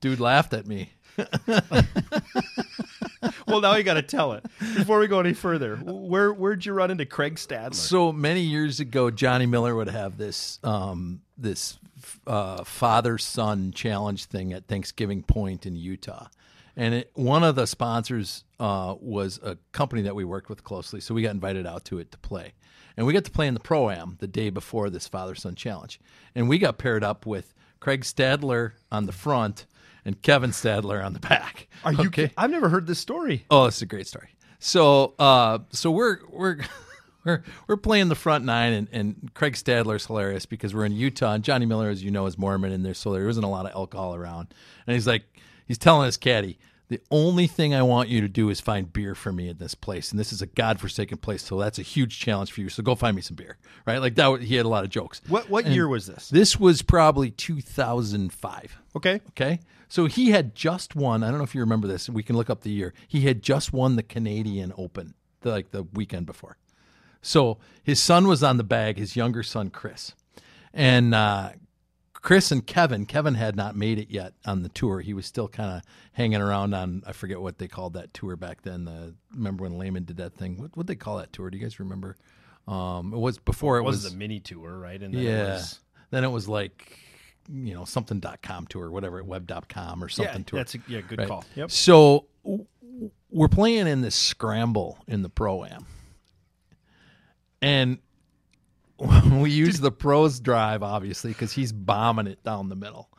Dude 0.00 0.20
laughed 0.20 0.54
at 0.54 0.66
me. 0.66 0.90
well, 3.46 3.60
now 3.60 3.76
you 3.76 3.82
got 3.82 3.94
to 3.94 4.02
tell 4.02 4.32
it 4.32 4.44
before 4.76 4.98
we 4.98 5.06
go 5.06 5.20
any 5.20 5.32
further. 5.32 5.76
Where 5.76 6.32
where'd 6.32 6.66
you 6.66 6.72
run 6.72 6.90
into 6.90 7.06
Craig 7.06 7.36
Stadler? 7.36 7.74
So 7.74 8.12
many 8.12 8.40
years 8.40 8.80
ago, 8.80 9.10
Johnny 9.10 9.46
Miller 9.46 9.74
would 9.74 9.88
have 9.88 10.18
this 10.18 10.58
um, 10.64 11.20
this 11.36 11.78
uh, 12.26 12.64
father 12.64 13.18
son 13.18 13.72
challenge 13.72 14.26
thing 14.26 14.52
at 14.52 14.66
Thanksgiving 14.66 15.22
Point 15.22 15.66
in 15.66 15.76
Utah, 15.76 16.28
and 16.76 16.94
it, 16.94 17.10
one 17.14 17.44
of 17.44 17.54
the 17.54 17.66
sponsors 17.66 18.44
uh, 18.58 18.94
was 19.00 19.38
a 19.42 19.56
company 19.72 20.02
that 20.02 20.14
we 20.14 20.24
worked 20.24 20.48
with 20.48 20.64
closely. 20.64 21.00
So 21.00 21.14
we 21.14 21.22
got 21.22 21.30
invited 21.30 21.66
out 21.66 21.84
to 21.86 21.98
it 21.98 22.10
to 22.12 22.18
play, 22.18 22.54
and 22.96 23.06
we 23.06 23.12
got 23.12 23.24
to 23.24 23.30
play 23.30 23.46
in 23.46 23.54
the 23.54 23.60
pro 23.60 23.90
am 23.90 24.16
the 24.20 24.26
day 24.26 24.50
before 24.50 24.90
this 24.90 25.06
father 25.06 25.34
son 25.34 25.54
challenge, 25.54 26.00
and 26.34 26.48
we 26.48 26.58
got 26.58 26.78
paired 26.78 27.04
up 27.04 27.24
with 27.24 27.54
Craig 27.78 28.02
Stadler 28.02 28.72
on 28.90 29.06
the 29.06 29.12
front 29.12 29.66
and 30.04 30.20
Kevin 30.22 30.50
Stadler 30.50 31.04
on 31.04 31.12
the 31.12 31.20
back. 31.20 31.68
Are 31.84 31.92
you? 31.92 32.06
okay? 32.06 32.30
I've 32.36 32.50
never 32.50 32.68
heard 32.68 32.86
this 32.86 32.98
story. 32.98 33.44
Oh, 33.50 33.66
it's 33.66 33.82
a 33.82 33.86
great 33.86 34.06
story. 34.06 34.28
So, 34.58 35.14
uh, 35.18 35.58
so 35.70 35.90
we're 35.90 36.18
we're 36.30 36.58
we're 37.24 37.42
we're 37.66 37.76
playing 37.76 38.08
the 38.08 38.14
front 38.14 38.44
nine, 38.44 38.72
and, 38.72 38.88
and 38.92 39.34
Craig 39.34 39.54
Stadler's 39.54 40.06
hilarious 40.06 40.46
because 40.46 40.74
we're 40.74 40.84
in 40.84 40.92
Utah, 40.92 41.34
and 41.34 41.44
Johnny 41.44 41.66
Miller, 41.66 41.88
as 41.88 42.02
you 42.02 42.10
know, 42.10 42.26
is 42.26 42.38
Mormon, 42.38 42.72
and 42.72 42.84
there's 42.84 42.98
so 42.98 43.12
there 43.12 43.28
isn't 43.28 43.44
a 43.44 43.50
lot 43.50 43.66
of 43.66 43.72
alcohol 43.72 44.14
around, 44.14 44.54
and 44.86 44.94
he's 44.94 45.06
like, 45.06 45.24
he's 45.66 45.78
telling 45.78 46.06
his 46.06 46.16
caddy. 46.16 46.58
The 46.94 47.00
only 47.10 47.48
thing 47.48 47.74
I 47.74 47.82
want 47.82 48.08
you 48.08 48.20
to 48.20 48.28
do 48.28 48.50
is 48.50 48.60
find 48.60 48.92
beer 48.92 49.16
for 49.16 49.32
me 49.32 49.48
in 49.48 49.58
this 49.58 49.74
place, 49.74 50.12
and 50.12 50.20
this 50.20 50.32
is 50.32 50.40
a 50.40 50.46
godforsaken 50.46 51.18
place, 51.18 51.42
so 51.42 51.58
that's 51.58 51.80
a 51.80 51.82
huge 51.82 52.20
challenge 52.20 52.52
for 52.52 52.60
you. 52.60 52.68
So 52.68 52.84
go 52.84 52.94
find 52.94 53.16
me 53.16 53.20
some 53.20 53.34
beer, 53.34 53.58
right? 53.84 53.98
Like 53.98 54.14
that. 54.14 54.42
He 54.42 54.54
had 54.54 54.64
a 54.64 54.68
lot 54.68 54.84
of 54.84 54.90
jokes. 54.90 55.20
What 55.26 55.50
what 55.50 55.66
year 55.66 55.88
was 55.88 56.06
this? 56.06 56.28
This 56.28 56.60
was 56.60 56.82
probably 56.82 57.32
2005. 57.32 58.78
Okay. 58.94 59.20
Okay. 59.30 59.58
So 59.88 60.06
he 60.06 60.30
had 60.30 60.54
just 60.54 60.94
won. 60.94 61.24
I 61.24 61.30
don't 61.30 61.38
know 61.38 61.42
if 61.42 61.52
you 61.52 61.62
remember 61.62 61.88
this. 61.88 62.08
We 62.08 62.22
can 62.22 62.36
look 62.36 62.48
up 62.48 62.60
the 62.60 62.70
year. 62.70 62.94
He 63.08 63.22
had 63.22 63.42
just 63.42 63.72
won 63.72 63.96
the 63.96 64.04
Canadian 64.04 64.72
Open, 64.78 65.14
the, 65.40 65.50
like 65.50 65.72
the 65.72 65.82
weekend 65.82 66.26
before. 66.26 66.58
So 67.22 67.58
his 67.82 68.00
son 68.00 68.28
was 68.28 68.44
on 68.44 68.56
the 68.56 68.62
bag, 68.62 68.98
his 68.98 69.16
younger 69.16 69.42
son, 69.42 69.70
Chris. 69.70 70.12
And 70.72 71.12
uh, 71.12 71.54
Chris 72.24 72.50
and 72.50 72.66
Kevin, 72.66 73.04
Kevin 73.04 73.34
had 73.34 73.54
not 73.54 73.76
made 73.76 73.98
it 73.98 74.10
yet 74.10 74.32
on 74.46 74.62
the 74.62 74.70
tour. 74.70 75.02
He 75.02 75.12
was 75.12 75.26
still 75.26 75.46
kind 75.46 75.76
of 75.76 75.82
hanging 76.14 76.40
around 76.40 76.72
on, 76.72 77.02
I 77.06 77.12
forget 77.12 77.38
what 77.38 77.58
they 77.58 77.68
called 77.68 77.92
that 77.92 78.14
tour 78.14 78.34
back 78.34 78.62
then. 78.62 78.86
The, 78.86 79.14
remember 79.34 79.64
when 79.64 79.76
Lehman 79.76 80.04
did 80.04 80.16
that 80.16 80.32
thing? 80.34 80.56
What 80.56 80.74
what 80.74 80.86
they 80.86 80.94
call 80.94 81.18
that 81.18 81.34
tour? 81.34 81.50
Do 81.50 81.58
you 81.58 81.62
guys 81.62 81.78
remember? 81.78 82.16
Um, 82.66 83.12
it 83.12 83.18
was 83.18 83.36
before 83.36 83.76
it, 83.76 83.80
It 83.80 83.84
was, 83.84 84.04
was 84.04 84.12
the 84.12 84.16
mini 84.16 84.40
tour, 84.40 84.78
right? 84.78 85.02
And 85.02 85.12
then 85.12 85.20
it 85.20 85.24
yeah. 85.28 85.52
was- 85.52 85.80
Then 86.10 86.24
it 86.24 86.28
was 86.30 86.48
like, 86.48 86.98
you 87.52 87.74
know, 87.74 87.84
something.com 87.84 88.68
tour, 88.68 88.90
whatever, 88.90 89.22
web.com 89.22 90.02
or 90.02 90.08
something 90.08 90.34
yeah, 90.38 90.44
tour. 90.46 90.60
That's 90.60 90.74
a, 90.76 90.78
yeah, 90.88 91.00
good 91.02 91.18
Right. 91.18 91.28
call. 91.28 91.44
Yep. 91.56 91.70
So 91.70 92.24
we're 93.30 93.48
playing 93.48 93.86
in 93.86 94.00
this 94.00 94.14
scramble 94.14 94.96
in 95.06 95.20
the 95.20 95.28
pro 95.28 95.64
am. 95.66 95.84
And 97.60 97.98
we 99.32 99.50
use 99.50 99.80
the 99.80 99.90
pros 99.90 100.40
drive, 100.40 100.82
obviously, 100.82 101.30
because 101.30 101.52
he's 101.52 101.72
bombing 101.72 102.26
it 102.26 102.42
down 102.44 102.68
the 102.68 102.76
middle. 102.76 103.10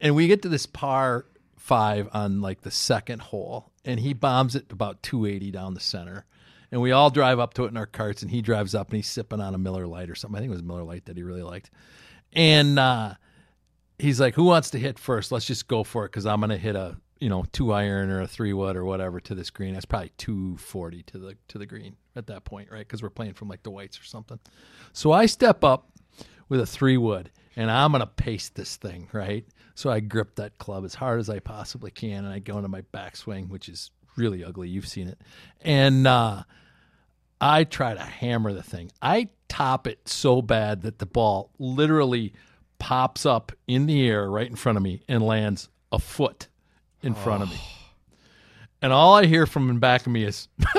And 0.00 0.14
we 0.14 0.26
get 0.26 0.42
to 0.42 0.48
this 0.48 0.66
par 0.66 1.26
five 1.56 2.08
on 2.12 2.42
like 2.42 2.60
the 2.60 2.70
second 2.70 3.22
hole, 3.22 3.72
and 3.84 4.00
he 4.00 4.12
bombs 4.12 4.54
it 4.54 4.70
about 4.70 5.02
280 5.02 5.50
down 5.50 5.74
the 5.74 5.80
center. 5.80 6.26
And 6.70 6.80
we 6.82 6.92
all 6.92 7.08
drive 7.08 7.38
up 7.38 7.54
to 7.54 7.64
it 7.64 7.68
in 7.68 7.76
our 7.76 7.86
carts, 7.86 8.22
and 8.22 8.30
he 8.30 8.42
drives 8.42 8.74
up 8.74 8.88
and 8.88 8.96
he's 8.96 9.06
sipping 9.06 9.40
on 9.40 9.54
a 9.54 9.58
Miller 9.58 9.86
Lite 9.86 10.10
or 10.10 10.14
something. 10.14 10.36
I 10.36 10.40
think 10.40 10.50
it 10.50 10.54
was 10.54 10.62
Miller 10.62 10.82
Lite 10.82 11.06
that 11.06 11.16
he 11.16 11.22
really 11.22 11.42
liked. 11.42 11.70
And 12.32 12.78
uh, 12.78 13.14
he's 13.98 14.20
like, 14.20 14.34
"Who 14.34 14.44
wants 14.44 14.70
to 14.70 14.78
hit 14.78 14.98
first? 14.98 15.30
Let's 15.30 15.46
just 15.46 15.68
go 15.68 15.84
for 15.84 16.04
it 16.04 16.08
because 16.08 16.26
I'm 16.26 16.40
going 16.40 16.50
to 16.50 16.58
hit 16.58 16.74
a 16.74 16.96
you 17.20 17.28
know, 17.28 17.44
two 17.52 17.72
iron 17.72 18.10
or 18.10 18.20
a 18.20 18.26
three 18.26 18.52
wood 18.52 18.76
or 18.76 18.84
whatever 18.84 19.20
to 19.20 19.34
this 19.34 19.50
green. 19.50 19.74
That's 19.74 19.86
probably 19.86 20.12
two 20.18 20.56
forty 20.56 21.02
to 21.04 21.18
the 21.18 21.36
to 21.48 21.58
the 21.58 21.66
green 21.66 21.96
at 22.16 22.26
that 22.26 22.44
point, 22.44 22.70
right? 22.70 22.86
Because 22.86 23.02
we're 23.02 23.10
playing 23.10 23.34
from 23.34 23.48
like 23.48 23.62
the 23.62 23.70
whites 23.70 23.98
or 24.00 24.04
something. 24.04 24.38
So 24.92 25.12
I 25.12 25.26
step 25.26 25.64
up 25.64 25.90
with 26.48 26.60
a 26.60 26.66
three 26.66 26.96
wood, 26.96 27.30
and 27.56 27.70
I'm 27.70 27.92
gonna 27.92 28.06
paste 28.06 28.54
this 28.54 28.76
thing, 28.76 29.08
right? 29.12 29.46
So 29.74 29.90
I 29.90 30.00
grip 30.00 30.36
that 30.36 30.58
club 30.58 30.84
as 30.84 30.94
hard 30.94 31.20
as 31.20 31.30
I 31.30 31.38
possibly 31.38 31.90
can, 31.90 32.24
and 32.24 32.32
I 32.32 32.38
go 32.38 32.56
into 32.56 32.68
my 32.68 32.82
backswing, 32.92 33.48
which 33.48 33.68
is 33.68 33.90
really 34.16 34.44
ugly. 34.44 34.68
You've 34.68 34.88
seen 34.88 35.08
it, 35.08 35.18
and 35.62 36.06
uh, 36.06 36.42
I 37.40 37.64
try 37.64 37.94
to 37.94 38.02
hammer 38.02 38.52
the 38.52 38.62
thing. 38.62 38.90
I 39.02 39.28
top 39.48 39.86
it 39.86 40.08
so 40.08 40.42
bad 40.42 40.82
that 40.82 40.98
the 40.98 41.06
ball 41.06 41.50
literally 41.58 42.32
pops 42.78 43.24
up 43.24 43.52
in 43.66 43.86
the 43.86 44.06
air 44.06 44.30
right 44.30 44.48
in 44.48 44.56
front 44.56 44.76
of 44.76 44.82
me 44.82 45.02
and 45.08 45.22
lands 45.22 45.68
a 45.92 45.98
foot 45.98 46.48
in 47.04 47.14
front 47.14 47.42
of 47.42 47.50
me. 47.50 47.60
And 48.82 48.92
all 48.92 49.14
I 49.14 49.26
hear 49.26 49.46
from 49.46 49.70
in 49.70 49.78
back 49.78 50.02
of 50.06 50.12
me 50.12 50.24
is, 50.24 50.48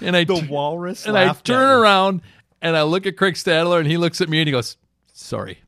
and 0.00 0.16
I 0.16 0.24
The 0.24 0.40
t- 0.40 0.46
walrus 0.48 1.06
and 1.06 1.16
I 1.16 1.32
turn 1.32 1.80
around 1.80 2.20
and 2.60 2.76
I 2.76 2.82
look 2.82 3.06
at 3.06 3.16
Craig 3.16 3.34
Stadler 3.34 3.78
and 3.78 3.86
he 3.86 3.96
looks 3.96 4.20
at 4.20 4.28
me 4.28 4.40
and 4.40 4.48
he 4.48 4.52
goes, 4.52 4.76
"Sorry." 5.12 5.58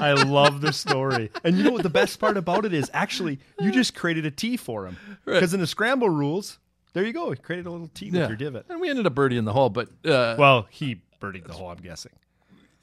I 0.00 0.12
love 0.12 0.60
the 0.60 0.72
story. 0.72 1.30
And 1.44 1.56
you 1.56 1.64
know 1.64 1.70
what 1.70 1.82
the 1.82 1.88
best 1.88 2.18
part 2.20 2.36
about 2.36 2.64
it 2.64 2.74
is? 2.74 2.90
Actually, 2.92 3.38
you 3.60 3.70
just 3.70 3.94
created 3.94 4.26
a 4.26 4.30
tee 4.30 4.56
for 4.56 4.86
him. 4.86 4.96
Because 5.24 5.54
in 5.54 5.60
the 5.60 5.66
scramble 5.66 6.10
rules, 6.10 6.58
there 6.92 7.04
you 7.04 7.12
go. 7.12 7.30
He 7.30 7.36
created 7.36 7.66
a 7.66 7.70
little 7.70 7.88
tee 7.94 8.10
with 8.10 8.28
your 8.28 8.36
divot. 8.36 8.66
And 8.68 8.80
we 8.80 8.90
ended 8.90 9.06
up 9.06 9.14
birdie 9.14 9.38
in 9.38 9.44
the 9.44 9.52
hole, 9.52 9.70
but 9.70 9.88
uh, 10.04 10.36
Well, 10.38 10.66
he 10.70 11.00
birdied 11.20 11.46
the 11.46 11.52
hole, 11.54 11.70
I'm 11.70 11.78
guessing. 11.78 12.12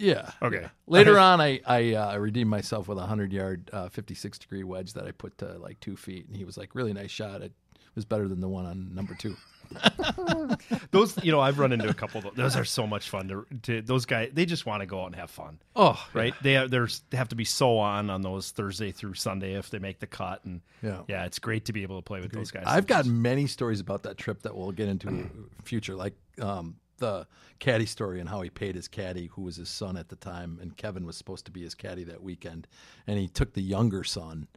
Yeah. 0.02 0.32
Okay. 0.42 0.62
yeah. 0.62 0.70
Later 0.88 1.18
on, 1.20 1.40
I 1.40 1.62
I 1.66 1.94
uh, 1.94 2.18
redeemed 2.18 2.50
myself 2.50 2.88
with 2.88 2.98
a 2.98 3.06
hundred 3.06 3.32
yard, 3.32 3.70
uh, 3.72 3.90
fifty 3.90 4.16
six 4.16 4.38
degree 4.38 4.64
wedge 4.64 4.94
that 4.94 5.06
I 5.06 5.12
put 5.12 5.38
to 5.40 5.58
like 5.60 5.80
two 5.80 5.96
feet, 5.96 6.28
and 6.28 6.36
he 6.36 6.44
was 6.44 6.58
like, 6.58 6.76
"Really 6.76 6.94
nice 6.94 7.12
shot." 7.12 7.42
It 7.42 7.52
was 7.96 8.06
better 8.06 8.28
than 8.28 8.40
the 8.42 8.48
one 8.50 8.66
on 8.66 8.94
number 8.96 9.16
two. 9.16 9.36
Those, 10.92 11.22
you 11.24 11.32
know, 11.32 11.40
I've 11.40 11.60
run 11.60 11.72
into 11.72 11.90
a 11.90 11.94
couple. 11.94 12.20
Of 12.20 12.24
those. 12.24 12.36
those 12.36 12.56
are 12.58 12.66
so 12.66 12.86
much 12.86 13.10
fun. 13.10 13.28
To, 13.30 13.46
to 13.64 13.82
those 13.82 14.06
guys, 14.06 14.32
they 14.34 14.46
just 14.46 14.66
want 14.66 14.82
to 14.82 14.86
go 14.86 15.02
out 15.02 15.08
and 15.08 15.16
have 15.16 15.30
fun, 15.30 15.60
Oh, 15.76 16.02
right? 16.14 16.34
They 16.42 16.58
are, 16.58 16.68
they're, 16.68 16.88
they 17.10 17.18
have 17.18 17.30
to 17.30 17.36
be 17.36 17.46
so 17.46 17.78
on 17.78 18.10
on 18.10 18.22
those 18.22 18.52
Thursday 18.52 18.92
through 18.92 19.14
Sunday 19.16 19.54
if 19.56 19.70
they 19.70 19.80
make 19.80 20.00
the 20.00 20.08
cut, 20.08 20.44
and 20.46 20.62
Yeah. 20.82 21.02
yeah, 21.08 21.26
it's 21.26 21.40
great 21.40 21.66
to 21.66 21.74
be 21.74 21.84
able 21.84 21.98
to 21.98 22.02
play 22.02 22.20
with 22.20 22.32
those 22.32 22.52
guys. 22.52 22.64
I've 22.68 22.88
got 22.88 23.06
many 23.06 23.48
stories 23.48 23.80
about 23.80 24.04
that 24.04 24.18
trip 24.18 24.42
that 24.44 24.56
we'll 24.56 24.72
get 24.72 24.90
into 24.90 25.08
in 25.08 25.30
future, 25.64 25.96
like 25.96 26.14
um, 26.42 26.76
the 27.02 27.28
caddy 27.60 27.86
story 27.86 28.22
and 28.22 28.30
how 28.30 28.42
he 28.42 28.50
paid 28.50 28.76
his 28.76 28.88
caddy, 28.88 29.28
who 29.34 29.42
was 29.42 29.58
his 29.58 29.70
son 29.70 29.98
at 29.98 30.08
the 30.08 30.16
time, 30.16 30.58
and 30.62 30.78
Kevin 30.78 31.06
was 31.06 31.18
supposed 31.18 31.44
to 31.46 31.52
be 31.52 31.62
his 31.64 31.76
caddy 31.76 32.06
that 32.06 32.24
weekend, 32.24 32.68
and 33.06 33.20
he 33.20 33.28
took 33.28 33.54
the 33.54 33.62
younger 33.62 34.06
son, 34.06 34.48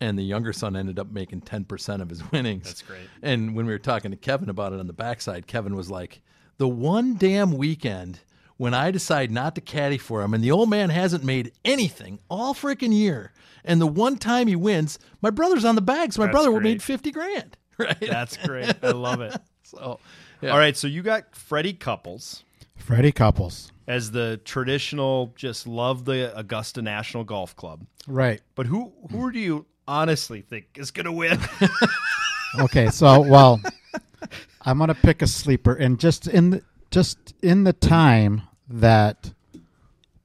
and 0.00 0.18
the 0.18 0.22
younger 0.22 0.52
son 0.52 0.76
ended 0.76 0.98
up 0.98 1.10
making 1.10 1.40
ten 1.40 1.64
percent 1.64 2.02
of 2.02 2.10
his 2.10 2.22
winnings. 2.32 2.64
That's 2.64 2.82
great. 2.82 3.08
And 3.22 3.54
when 3.56 3.64
we 3.64 3.72
were 3.72 3.78
talking 3.78 4.10
to 4.10 4.16
Kevin 4.18 4.50
about 4.50 4.74
it 4.74 4.80
on 4.80 4.86
the 4.86 4.92
backside, 4.92 5.46
Kevin 5.46 5.74
was 5.74 5.90
like, 5.90 6.20
"The 6.58 6.68
one 6.68 7.16
damn 7.16 7.56
weekend." 7.56 8.20
When 8.56 8.72
I 8.72 8.92
decide 8.92 9.32
not 9.32 9.56
to 9.56 9.60
caddy 9.60 9.98
for 9.98 10.22
him, 10.22 10.32
and 10.32 10.42
the 10.44 10.52
old 10.52 10.70
man 10.70 10.88
hasn't 10.88 11.24
made 11.24 11.50
anything 11.64 12.20
all 12.30 12.54
freaking 12.54 12.94
year, 12.96 13.32
and 13.64 13.80
the 13.80 13.86
one 13.88 14.16
time 14.16 14.46
he 14.46 14.54
wins, 14.54 14.96
my 15.20 15.30
brother's 15.30 15.64
on 15.64 15.74
the 15.74 15.82
bag, 15.82 16.12
so 16.12 16.20
my 16.20 16.26
That's 16.26 16.34
brother 16.34 16.50
great. 16.52 16.62
made 16.62 16.82
fifty 16.82 17.10
grand. 17.10 17.56
Right. 17.78 17.98
That's 18.00 18.36
great. 18.36 18.72
I 18.84 18.92
love 18.92 19.20
it. 19.20 19.36
so, 19.64 19.98
yeah. 20.40 20.50
All 20.50 20.58
right, 20.58 20.76
so 20.76 20.86
you 20.86 21.02
got 21.02 21.34
Freddie 21.34 21.72
Couples 21.72 22.44
Freddie 22.76 23.12
Couples. 23.12 23.70
as 23.86 24.10
the 24.10 24.40
traditional, 24.44 25.32
just 25.36 25.66
love 25.66 26.04
the 26.04 26.36
Augusta 26.36 26.82
National 26.82 27.24
Golf 27.24 27.54
Club. 27.56 27.86
Right. 28.06 28.40
But 28.54 28.66
who 28.66 28.92
who 29.10 29.30
do 29.32 29.38
you 29.38 29.66
honestly 29.88 30.40
think 30.42 30.66
is 30.76 30.90
going 30.90 31.06
to 31.06 31.12
win? 31.12 31.38
Okay, 32.60 32.88
so 32.88 33.20
well, 33.20 33.60
I'm 34.62 34.78
gonna 34.78 34.94
pick 34.94 35.22
a 35.22 35.26
sleeper, 35.26 35.74
and 35.74 35.98
just 35.98 36.28
in 36.28 36.50
the 36.50 36.62
just 36.92 37.34
in 37.42 37.64
the 37.64 37.72
time 37.72 38.42
that 38.68 39.32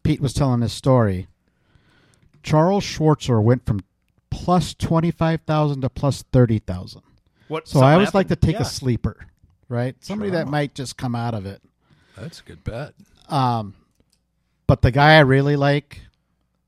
Pete 0.03 0.21
was 0.21 0.33
telling 0.35 0.61
his 0.61 0.71
story, 0.71 1.25
Charles 2.43 2.83
Schwartzel 2.83 3.41
went 3.41 3.65
from 3.65 3.79
plus 4.29 4.75
twenty 4.75 5.09
five 5.09 5.41
thousand 5.47 5.81
to 5.81 5.89
plus 5.89 6.21
thirty 6.31 6.59
thousand. 6.59 7.01
What? 7.47 7.67
So 7.67 7.79
I 7.79 7.93
always 7.93 8.09
something 8.09 8.19
like 8.19 8.27
to 8.27 8.31
happened? 8.33 8.41
take 8.43 8.55
Yeah. 8.57 8.61
a 8.61 8.65
sleeper, 8.65 9.25
right? 9.69 9.95
Somebody 10.01 10.31
that 10.31 10.47
might 10.47 10.75
just 10.75 10.97
come 10.97 11.15
out 11.15 11.33
of 11.33 11.45
it. 11.45 11.61
That's 12.17 12.41
a 12.41 12.43
good 12.43 12.63
bet. 12.63 12.93
Um, 13.29 13.75
but 14.67 14.81
the 14.81 14.91
guy 14.91 15.15
I 15.15 15.19
really 15.19 15.55
like, 15.55 16.01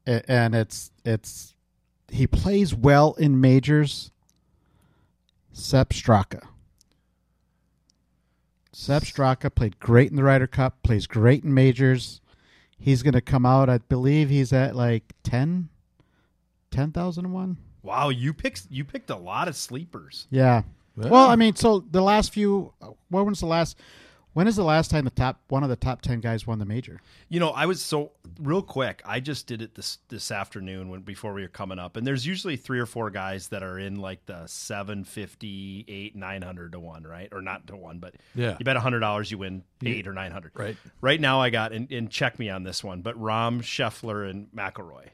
and 0.06 0.56
it's 0.56 0.92
it's 1.04 1.54
he 2.10 2.28
plays 2.28 2.74
well 2.74 3.14
in 3.14 3.42
majors. 3.42 4.12
Sepp 5.54 5.90
Straka. 5.90 6.48
Sepp 8.72 9.04
Straka 9.04 9.54
played 9.54 9.80
great 9.80 10.10
in 10.10 10.16
the 10.16 10.24
Ryder 10.24 10.48
Cup. 10.48 10.82
Plays 10.82 11.08
great 11.08 11.44
in 11.44 11.54
majors. 11.54 12.22
He's 12.78 13.04
going 13.04 13.14
to 13.14 13.22
come 13.22 13.46
out. 13.46 13.70
I 13.70 13.78
believe 13.78 14.30
he's 14.30 14.52
at 14.54 14.76
like 14.76 15.14
10, 15.24 15.70
10,001. 16.72 17.58
Wow, 17.84 18.10
you 18.10 18.34
picked 18.34 18.68
you 18.70 18.84
picked 18.84 19.10
a 19.10 19.16
lot 19.16 19.48
of 19.48 19.56
sleepers. 19.56 20.28
Yeah. 20.30 20.64
Yeah. 20.98 21.10
Well, 21.10 21.30
I 21.30 21.36
mean, 21.36 21.56
so 21.56 21.80
the 21.92 22.02
last 22.02 22.34
few. 22.34 22.74
Uh, 22.82 22.90
when 23.10 23.26
was 23.26 23.40
the 23.40 23.46
last? 23.46 23.78
When 24.34 24.48
is 24.48 24.56
the 24.56 24.64
last 24.64 24.90
time 24.92 25.04
the 25.04 25.10
top 25.12 25.42
one 25.50 25.62
of 25.62 25.68
the 25.70 25.76
top 25.76 26.02
ten 26.02 26.22
guys 26.22 26.48
won 26.48 26.58
the 26.58 26.66
major? 26.66 27.02
You 27.28 27.42
know, 27.42 27.50
I 27.50 27.66
was 27.66 27.82
so 27.82 28.14
real 28.40 28.62
quick. 28.62 29.02
I 29.06 29.20
just 29.20 29.46
did 29.46 29.62
it 29.62 29.76
this 29.76 29.98
this 30.08 30.32
afternoon 30.32 30.88
when 30.88 31.02
before 31.02 31.34
we 31.34 31.42
were 31.42 31.50
coming 31.50 31.80
up, 31.80 31.98
and 31.98 32.08
there's 32.08 32.26
usually 32.26 32.56
three 32.56 32.80
or 32.80 32.86
four 32.86 33.10
guys 33.10 33.50
that 33.50 33.62
are 33.62 33.78
in 33.78 33.96
like 33.98 34.26
the 34.28 34.48
seven 34.48 35.04
fifty, 35.04 35.84
eight, 35.90 36.16
nine 36.16 36.42
hundred 36.44 36.72
to 36.72 36.80
one, 36.80 37.04
right? 37.04 37.28
Or 37.34 37.42
not 37.42 37.68
to 37.68 37.76
one, 37.76 38.00
but 38.00 38.16
Yeah. 38.34 38.56
you 38.58 38.64
bet 38.64 38.78
hundred 38.78 39.02
dollars, 39.02 39.30
you 39.32 39.38
win 39.38 39.64
eight 39.84 40.08
or 40.08 40.14
nine 40.14 40.32
hundred. 40.32 40.54
Right. 40.56 40.78
Right 41.02 41.20
now, 41.20 41.42
I 41.42 41.50
got 41.50 41.74
and, 41.74 41.92
and 41.92 42.10
check 42.10 42.40
me 42.40 42.50
on 42.50 42.64
this 42.64 42.84
one, 42.86 43.02
but 43.02 43.16
Rahm 43.20 43.62
Scheffler 43.62 44.30
and 44.30 44.48
McIlroy. 44.56 45.10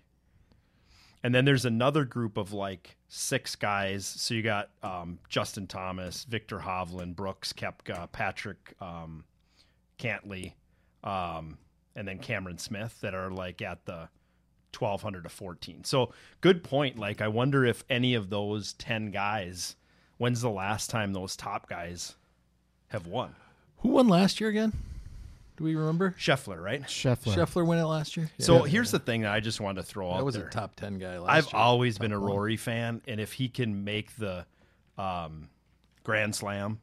And 1.27 1.35
then 1.35 1.43
there's 1.43 1.65
another 1.65 2.05
group 2.05 2.37
of 2.37 2.53
like 2.53 2.95
six 3.09 3.57
guys. 3.57 4.05
So 4.05 4.33
you 4.33 4.41
got 4.41 4.69
um, 4.81 5.19
Justin 5.27 5.67
Thomas, 5.67 6.23
Viktor 6.23 6.57
Hovland, 6.57 7.17
Brooks 7.17 7.51
Koepka, 7.51 8.09
Patrick 8.13 8.73
um, 8.79 9.25
Cantlay, 9.99 10.53
um, 11.03 11.57
and 11.97 12.07
then 12.07 12.19
Cameron 12.19 12.57
Smith 12.57 12.97
that 13.01 13.13
are 13.13 13.29
like 13.29 13.61
at 13.61 13.83
the 13.83 14.07
1200 14.79 15.23
to 15.23 15.29
14. 15.29 15.83
So 15.83 16.13
good 16.39 16.63
point. 16.63 16.97
Like, 16.97 17.19
I 17.19 17.27
wonder 17.27 17.65
if 17.65 17.83
any 17.89 18.13
of 18.13 18.29
those 18.29 18.71
10 18.71 19.11
guys, 19.11 19.75
when's 20.17 20.39
the 20.39 20.49
last 20.49 20.89
time 20.89 21.11
those 21.11 21.35
top 21.35 21.67
guys 21.67 22.15
have 22.87 23.05
won? 23.05 23.35
Who 23.79 23.89
won 23.89 24.07
last 24.07 24.39
year 24.39 24.49
again? 24.49 24.71
Do 25.57 25.63
we 25.63 25.75
remember? 25.75 26.15
Scheffler, 26.19 26.61
right? 26.63 26.83
Scheffler. 26.83 27.33
Scheffler 27.35 27.65
won 27.65 27.79
it 27.79 27.83
last 27.85 28.15
year. 28.15 28.29
So 28.39 28.63
Yeah. 28.65 28.71
here's 28.71 28.91
the 28.91 28.99
thing 28.99 29.21
that 29.21 29.31
I 29.33 29.39
just 29.39 29.59
wanted 29.59 29.81
to 29.81 29.87
throw 29.87 30.11
out 30.11 30.17
that 30.17 30.23
was 30.25 30.35
there. 30.35 30.47
a 30.47 30.51
top 30.51 30.75
ten 30.75 30.99
guy 30.99 31.17
last 31.17 31.21
year. 31.21 31.29
I've 31.29 31.45
year. 31.53 31.61
always 31.61 31.97
been 31.97 32.11
a 32.11 32.15
Top 32.15 32.21
one. 32.23 32.31
Rory 32.31 32.57
fan, 32.57 33.01
and 33.07 33.19
if 33.19 33.33
he 33.33 33.49
can 33.49 33.83
make 33.83 34.15
the 34.17 34.45
um, 34.99 35.49
Grand 36.03 36.35
Slam, 36.35 36.79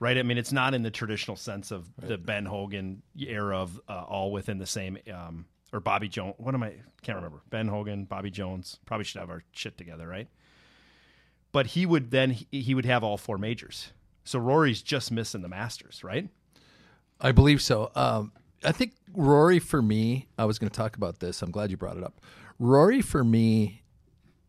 right? 0.00 0.18
I 0.18 0.22
mean, 0.24 0.38
it's 0.38 0.50
not 0.52 0.74
in 0.74 0.82
the 0.82 0.90
traditional 0.90 1.36
sense 1.36 1.70
of 1.70 1.88
the 1.98 2.18
Ben 2.18 2.46
Hogan 2.46 3.02
era 3.16 3.58
of 3.60 3.80
uh, 3.88 4.02
all 4.02 4.32
within 4.32 4.58
the 4.58 4.66
same 4.66 4.98
um, 5.12 5.46
or 5.72 5.78
Bobby 5.78 6.08
Jones. 6.08 6.34
What 6.38 6.54
am 6.54 6.62
I? 6.64 6.74
Can't 7.02 7.16
remember. 7.16 7.42
Ben 7.48 7.68
Hogan, 7.68 8.04
Bobby 8.06 8.30
Jones. 8.30 8.78
Probably 8.86 9.04
should 9.04 9.20
have 9.20 9.30
our 9.30 9.44
shit 9.52 9.78
together, 9.78 10.06
right? 10.08 10.26
But 11.52 11.68
he 11.68 11.86
would 11.86 12.10
then 12.10 12.30
he, 12.32 12.46
he 12.60 12.74
would 12.74 12.86
have 12.86 13.04
all 13.04 13.16
four 13.16 13.38
majors. 13.38 13.92
So 14.24 14.38
Rory's 14.40 14.82
just 14.82 15.10
missing 15.12 15.42
the 15.42 15.48
Masters, 15.48 16.02
right? 16.04 16.28
I 17.20 17.32
believe 17.32 17.60
so. 17.62 17.90
Um, 17.94 18.32
I 18.64 18.72
think 18.72 18.92
Rory 19.14 19.58
for 19.58 19.80
me. 19.82 20.28
I 20.38 20.44
was 20.44 20.58
going 20.58 20.70
to 20.70 20.76
talk 20.76 20.96
about 20.96 21.18
this. 21.20 21.42
I'm 21.42 21.50
glad 21.50 21.70
you 21.70 21.76
brought 21.76 21.96
it 21.96 22.04
up. 22.04 22.20
Rory 22.58 23.00
for 23.02 23.24
me 23.24 23.82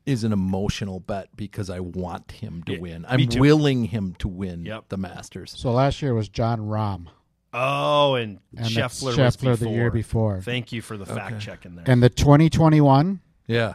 is 0.06 0.24
an 0.24 0.34
emotional 0.34 1.00
bet 1.00 1.30
because 1.36 1.70
I 1.70 1.80
want 1.80 2.32
him 2.32 2.64
to 2.64 2.74
Yeah, 2.74 2.80
win. 2.80 3.06
I'm 3.08 3.28
too. 3.28 3.40
willing 3.40 3.86
him 3.86 4.16
to 4.20 4.28
win 4.28 4.66
Yep. 4.66 4.90
the 4.90 4.98
Masters. 4.98 5.54
So 5.56 5.72
last 5.72 6.02
year 6.02 6.14
was 6.14 6.28
Jon 6.28 6.60
Rahm, 6.62 7.06
Oh, 7.54 8.16
and, 8.16 8.40
and 8.58 8.66
that's 8.76 9.02
Scheffler, 9.04 9.18
was 9.18 9.38
Scheffler 9.38 9.58
the 9.60 9.70
year 9.70 9.92
before, 9.92 10.42
Thank 10.42 10.72
you 10.72 10.82
for 10.82 10.98
the 10.98 11.06
fact 11.06 11.40
checking 11.40 11.76
there. 11.76 11.84
and 11.88 12.02
the 12.02 12.10
2021 12.10 13.20
Yeah, 13.48 13.74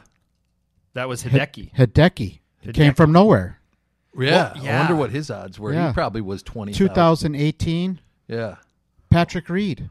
that 0.94 1.09
was 1.09 1.22
Hideki. 1.22 1.72
Hideki 1.74 2.40
He 2.61 2.72
came 2.72 2.94
from 2.94 3.12
nowhere. 3.12 3.61
yeah. 4.18 4.53
Well, 4.55 4.66
I 4.66 4.78
wonder 4.80 4.97
what 4.97 5.11
his 5.11 5.30
odds 5.30 5.61
were. 5.61 5.72
Yeah. 5.72 5.88
He 5.88 5.94
probably 5.94 6.22
was 6.22 6.42
twenty. 6.42 6.72
2018 6.72 8.01
Yeah, 8.28 8.57
Patrick 9.17 9.49
Reed 9.49 9.89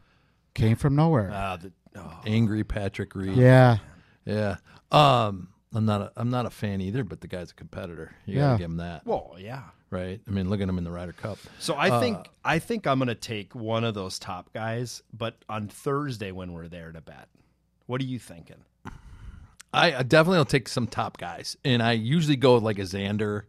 came 0.54 0.76
from 0.76 0.94
nowhere. 0.94 1.32
Uh, 1.32 1.56
the, 1.56 1.72
oh. 1.96 2.20
angry 2.24 2.62
Patrick 2.62 3.12
Reed. 3.16 3.36
yeah, 3.36 3.78
yeah. 4.24 4.58
Um, 4.92 5.48
I'm 5.74 5.84
not. 5.84 6.00
A, 6.00 6.12
I'm 6.16 6.30
not 6.30 6.46
a 6.46 6.50
fan 6.50 6.80
either, 6.80 7.02
but 7.02 7.20
the 7.20 7.26
guy's 7.26 7.50
a 7.50 7.54
competitor. 7.54 8.14
You 8.24 8.36
Yeah. 8.36 8.40
gotta 8.42 8.58
give 8.58 8.70
him 8.70 8.76
that, 8.76 9.04
Well, 9.04 9.34
yeah. 9.36 9.64
right? 9.90 10.20
I 10.28 10.30
mean, 10.30 10.48
look 10.48 10.60
at 10.60 10.68
him 10.68 10.78
in 10.78 10.84
the 10.84 10.92
Ryder 10.92 11.12
Cup. 11.12 11.38
So 11.58 11.74
I 11.76 11.98
think 11.98 12.28
I 12.44 12.60
think 12.60 12.86
I'm 12.86 13.00
gonna 13.00 13.16
take 13.16 13.52
one 13.52 13.82
of 13.82 13.94
those 13.94 14.20
top 14.20 14.52
guys, 14.54 15.02
but 15.12 15.34
on 15.48 15.66
Thursday 15.66 16.30
when 16.30 16.52
we're 16.52 16.68
there 16.68 16.92
to 16.92 17.00
bet. 17.00 17.26
What 17.86 18.00
are 18.00 18.04
you 18.04 18.20
thinking? 18.20 18.62
I, 19.74 19.92
I 19.96 20.02
definitely 20.04 20.38
will 20.38 20.44
take 20.44 20.68
some 20.68 20.86
top 20.86 21.18
guys, 21.18 21.56
and 21.64 21.82
I 21.82 21.92
usually 21.92 22.36
go 22.36 22.54
with 22.54 22.62
like 22.62 22.78
a 22.78 22.82
Xander, 22.82 23.42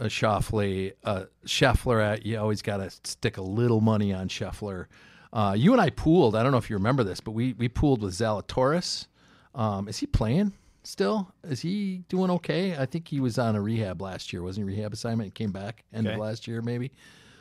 a 0.00 0.06
Schauffele, 0.06 0.92
a 1.04 1.26
Scheffler. 1.46 2.02
At 2.02 2.24
you 2.26 2.38
always 2.38 2.62
got 2.62 2.78
to 2.78 2.90
stick 3.04 3.36
a 3.36 3.42
little 3.42 3.80
money 3.80 4.12
on 4.12 4.28
Scheffler. 4.28 4.86
Uh, 5.32 5.54
you 5.56 5.72
and 5.72 5.80
I 5.80 5.90
pooled. 5.90 6.34
I 6.34 6.42
don't 6.42 6.50
know 6.52 6.58
if 6.58 6.68
you 6.70 6.76
remember 6.76 7.04
this, 7.04 7.20
but 7.20 7.32
we 7.32 7.52
we 7.52 7.68
pooled 7.68 8.02
with 8.02 8.14
Zalatoris. 8.14 9.06
Um, 9.54 9.86
is 9.88 9.98
he 9.98 10.06
playing 10.06 10.52
still? 10.82 11.32
Is 11.44 11.60
he 11.60 12.04
doing 12.08 12.30
okay? 12.30 12.76
I 12.76 12.86
think 12.86 13.08
he 13.08 13.20
was 13.20 13.38
on 13.38 13.54
a 13.56 13.60
rehab 13.60 14.00
last 14.02 14.32
year. 14.32 14.42
Wasn't 14.42 14.68
he 14.68 14.74
rehab 14.76 14.92
assignment? 14.92 15.26
He 15.26 15.30
came 15.32 15.52
back 15.52 15.84
end 15.92 16.06
Okay. 16.06 16.14
of 16.14 16.20
last 16.20 16.48
year, 16.48 16.62
maybe. 16.62 16.90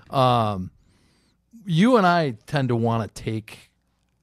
Um, 0.10 0.72
you 1.66 1.97
and 1.97 2.05
I 2.05 2.32
tend 2.45 2.70
to 2.70 2.76
want 2.76 3.07
to 3.16 3.24
take 3.24 3.70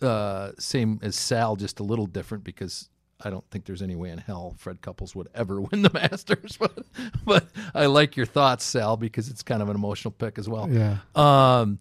uh, 0.03 0.53
same 0.59 0.99
as 1.03 1.17
Sal, 1.17 1.57
just 1.57 1.81
a 1.81 1.83
little 1.83 2.07
different 2.07 2.45
because 2.45 2.89
I 3.25 3.31
don't 3.31 3.49
think 3.51 3.65
there's 3.65 3.81
any 3.83 3.97
way 3.97 4.11
in 4.11 4.19
hell 4.19 4.55
Fred 4.59 4.83
Couples 4.83 5.15
would 5.15 5.29
ever 5.35 5.61
win 5.71 5.83
the 5.83 5.91
Masters. 5.93 6.59
But 6.67 6.85
but 7.25 7.47
I 7.75 7.87
like 7.87 8.17
your 8.17 8.27
thoughts, 8.27 8.65
Sal, 8.65 8.97
because 8.97 9.29
it's 9.29 9.43
kind 9.43 9.63
of 9.63 9.69
an 9.69 9.75
emotional 9.77 10.13
pick 10.13 10.39
as 10.39 10.49
well. 10.49 10.69
Yeah. 10.71 10.99
Um, 11.15 11.79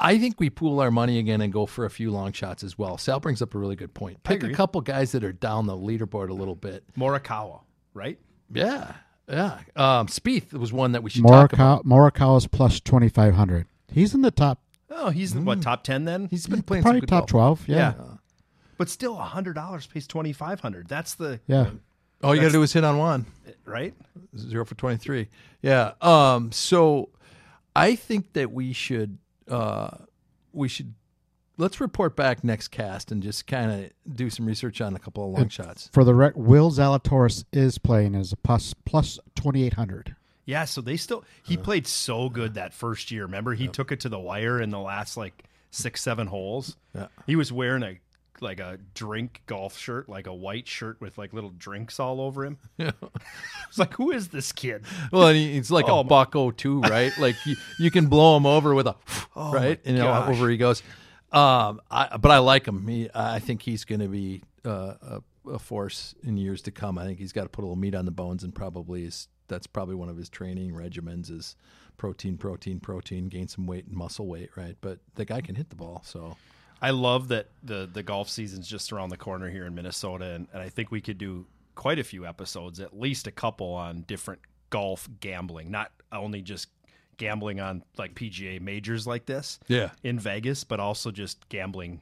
I 0.00 0.18
think 0.18 0.38
we 0.38 0.48
pool 0.48 0.78
our 0.80 0.90
money 0.92 1.18
again 1.18 1.40
and 1.40 1.52
go 1.52 1.66
for 1.66 1.84
a 1.84 1.90
few 1.90 2.10
long 2.12 2.30
shots 2.32 2.62
as 2.62 2.78
well. 2.78 2.98
Sal 2.98 3.18
brings 3.18 3.42
up 3.42 3.54
a 3.54 3.58
really 3.58 3.74
good 3.74 3.94
point. 3.94 4.22
Pick 4.22 4.44
a 4.44 4.52
couple 4.52 4.80
guys 4.80 5.10
that 5.12 5.24
are 5.24 5.32
down 5.32 5.66
the 5.66 5.76
leaderboard 5.76 6.28
a 6.28 6.34
little 6.34 6.54
bit. 6.54 6.84
Morikawa, 6.96 7.62
right? 7.94 8.18
Yeah, 8.52 8.92
yeah. 9.28 9.58
Um, 9.74 10.06
Spieth 10.06 10.52
was 10.52 10.72
one 10.72 10.92
that 10.92 11.02
we 11.02 11.10
should 11.10 11.26
talk 11.26 11.52
about. 11.52 11.84
Morikawa's 11.84 12.46
plus 12.46 12.78
twenty 12.80 13.08
five 13.08 13.34
hundred. 13.34 13.66
He's 13.90 14.14
in 14.14 14.22
the 14.22 14.30
top, 14.30 14.60
Oh, 14.90 15.10
he's 15.10 15.34
in 15.34 15.44
what 15.44 15.62
top 15.62 15.82
ten 15.82 16.04
then? 16.04 16.28
He's 16.30 16.46
been 16.46 16.62
playing 16.62 16.82
some 16.82 16.90
probably 16.90 17.00
good 17.00 17.08
top 17.08 17.20
golf. 17.22 17.30
twelve. 17.30 17.68
Yeah. 17.68 17.94
yeah. 17.98 18.04
But 18.78 18.88
still, 18.88 19.16
hundred 19.16 19.54
dollars 19.54 19.86
pays 19.86 20.06
twenty 20.06 20.32
five 20.32 20.60
hundred. 20.60 20.88
That's 20.88 21.14
the 21.14 21.40
Yeah. 21.46 21.70
All 22.22 22.34
you 22.34 22.40
got 22.40 22.48
to 22.48 22.52
do 22.52 22.62
is 22.62 22.72
hit 22.72 22.82
on 22.84 22.96
one. 22.98 23.26
right. 23.64 23.94
zero 24.36 24.64
for 24.64 24.74
23 24.74 25.28
yeah 25.62 25.92
um 26.00 26.50
so 26.52 27.08
i 27.76 27.94
think 27.94 28.32
that 28.34 28.50
we 28.52 28.72
should 28.72 29.18
uh 29.48 29.90
we 30.52 30.68
should 30.68 30.94
let's 31.58 31.80
report 31.80 32.14
back 32.16 32.42
next 32.44 32.68
cast 32.68 33.10
and 33.12 33.22
just 33.22 33.46
kind 33.46 33.70
of 33.70 34.14
do 34.16 34.30
some 34.30 34.46
research 34.46 34.80
on 34.80 34.94
a 34.96 34.98
couple 34.98 35.24
of 35.24 35.38
long 35.38 35.48
shots 35.48 35.88
For 35.92 36.02
the 36.04 36.14
rec, 36.14 36.32
Will 36.36 36.70
Zalatoris 36.70 37.44
is 37.52 37.78
playing 37.78 38.14
as 38.14 38.32
a 38.32 38.36
plus 38.36 38.74
plus 38.84 39.18
twenty 39.34 39.64
eight 39.64 39.74
hundred. 39.74 40.14
Yeah, 40.44 40.64
so 40.64 40.80
they 40.80 40.96
still 40.96 41.24
he 41.42 41.56
played 41.56 41.86
so 41.86 42.28
good 42.30 42.54
that 42.54 42.72
first 42.72 43.10
year. 43.10 43.24
Remember, 43.24 43.54
he 43.54 43.68
took 43.68 43.92
it 43.92 44.00
to 44.00 44.08
the 44.08 44.18
wire 44.18 44.60
in 44.60 44.70
the 44.70 44.78
last 44.80 45.16
like 45.16 45.44
six, 45.70 46.00
seven 46.00 46.26
holes. 46.26 46.76
Yeah. 46.94 47.08
He 47.26 47.36
was 47.36 47.52
wearing 47.52 47.82
a 47.82 47.98
like 48.42 48.60
a 48.60 48.78
drink 48.94 49.42
golf 49.46 49.76
shirt, 49.78 50.08
like 50.08 50.26
a 50.26 50.34
white 50.34 50.66
shirt 50.68 51.00
with 51.00 51.18
like 51.18 51.32
little 51.32 51.50
drinks 51.50 51.98
all 52.00 52.20
over 52.20 52.44
him. 52.44 52.58
Yeah. 52.78 52.92
It's 53.68 53.78
like, 53.78 53.94
who 53.94 54.10
is 54.12 54.28
this 54.28 54.50
kid? 54.52 54.84
well 55.12 55.28
and 55.28 55.36
he- 55.36 55.56
it's 55.56 55.70
like 55.70 55.88
Oh, 55.88 56.00
a 56.00 56.04
my- 56.04 56.08
buck 56.08 56.34
o 56.36 56.50
two 56.50 56.80
right 56.80 57.12
like 57.18 57.36
you, 57.44 57.56
you 57.78 57.90
can 57.90 58.06
blow 58.06 58.36
him 58.36 58.46
over 58.46 58.74
with 58.74 58.86
a 58.86 58.96
Oh, 59.36 59.52
right 59.52 59.78
and 59.84 59.96
you 59.96 60.02
know, 60.02 60.08
gosh. 60.08 60.30
over 60.30 60.48
he 60.48 60.56
goes 60.56 60.82
um 61.32 61.80
I, 61.90 62.16
but 62.16 62.30
i 62.30 62.38
like 62.38 62.66
him 62.66 62.86
he, 62.88 63.10
i 63.14 63.38
think 63.38 63.60
he's 63.62 63.84
going 63.84 64.00
to 64.00 64.08
be 64.08 64.42
uh, 64.64 64.94
a, 65.02 65.22
a 65.50 65.58
force 65.58 66.14
in 66.22 66.38
years 66.38 66.62
to 66.62 66.70
come 66.70 66.96
i 66.96 67.04
think 67.04 67.18
he's 67.18 67.32
got 67.32 67.42
to 67.42 67.48
put 67.50 67.62
a 67.62 67.66
little 67.66 67.76
meat 67.76 67.94
on 67.94 68.06
the 68.06 68.10
bones 68.10 68.42
and 68.44 68.54
probably 68.54 69.04
is 69.04 69.28
that's 69.48 69.66
probably 69.66 69.94
one 69.94 70.08
of 70.08 70.16
his 70.16 70.30
training 70.30 70.72
regimens 70.72 71.30
is 71.30 71.54
protein 71.98 72.38
protein 72.38 72.80
protein 72.80 73.28
gain 73.28 73.46
some 73.48 73.66
weight 73.66 73.86
and 73.86 73.94
muscle 73.94 74.26
weight 74.26 74.48
right 74.56 74.76
but 74.80 74.98
the 75.16 75.24
guy 75.26 75.42
can 75.42 75.54
hit 75.54 75.68
the 75.68 75.76
ball 75.76 76.00
so 76.04 76.36
I 76.80 76.90
love 76.90 77.28
that 77.28 77.48
the 77.62 77.88
the 77.92 78.02
golf 78.02 78.28
season's 78.28 78.68
just 78.68 78.92
around 78.92 79.10
the 79.10 79.16
corner 79.16 79.50
here 79.50 79.66
in 79.66 79.74
Minnesota, 79.74 80.26
and, 80.26 80.48
and 80.52 80.62
I 80.62 80.68
think 80.68 80.90
we 80.90 81.00
could 81.00 81.18
do 81.18 81.46
quite 81.74 81.98
a 81.98 82.04
few 82.04 82.26
episodes, 82.26 82.80
at 82.80 82.98
least 82.98 83.26
a 83.26 83.32
couple 83.32 83.72
on 83.72 84.02
different 84.02 84.40
golf 84.70 85.08
gambling, 85.20 85.70
not 85.70 85.90
only 86.12 86.42
just 86.42 86.68
gambling 87.16 87.58
on 87.58 87.82
like 87.96 88.14
PGA 88.14 88.60
majors 88.60 89.06
like 89.06 89.26
this 89.26 89.58
yeah 89.66 89.90
in 90.04 90.18
Vegas, 90.18 90.64
but 90.64 90.78
also 90.78 91.10
just 91.10 91.48
gambling 91.48 92.00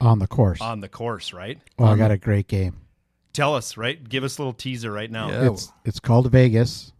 on 0.00 0.18
the 0.18 0.26
course. 0.26 0.60
on 0.60 0.80
the 0.80 0.88
course, 0.88 1.32
right? 1.32 1.58
oh, 1.78 1.84
I 1.84 1.96
got 1.96 2.10
a 2.10 2.18
great 2.18 2.48
game. 2.48 2.76
Tell 3.32 3.54
us, 3.54 3.76
right? 3.76 4.02
Give 4.08 4.22
us 4.22 4.38
a 4.38 4.42
little 4.42 4.52
teaser 4.52 4.92
right 4.92 5.10
now. 5.10 5.28
Yeah. 5.28 5.50
It's 5.50 5.72
it's 5.84 6.00
called 6.00 6.30
Vegas. 6.30 6.92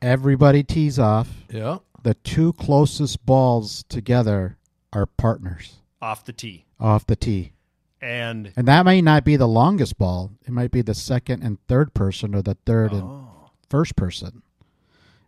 Everybody 0.00 0.62
tees 0.62 0.98
off. 0.98 1.28
yeah 1.50 1.78
The 2.04 2.14
two 2.14 2.52
closest 2.54 3.26
balls 3.26 3.84
together 3.88 4.56
are 4.92 5.06
partners 5.06 5.74
Off 6.00 6.24
the 6.24 6.32
tee. 6.32 6.64
off 6.78 7.06
the 7.06 7.16
tee. 7.16 7.52
And 8.00 8.52
And 8.56 8.68
that 8.68 8.84
may 8.84 9.02
not 9.02 9.24
be 9.24 9.34
the 9.36 9.48
longest 9.48 9.98
ball. 9.98 10.30
It 10.46 10.52
might 10.52 10.70
be 10.70 10.82
the 10.82 10.94
second 10.94 11.42
and 11.42 11.58
third 11.66 11.92
person 11.94 12.34
or 12.34 12.42
the 12.42 12.56
third 12.64 12.92
and 12.92 13.02
oh, 13.02 13.50
first 13.68 13.96
person. 13.96 14.42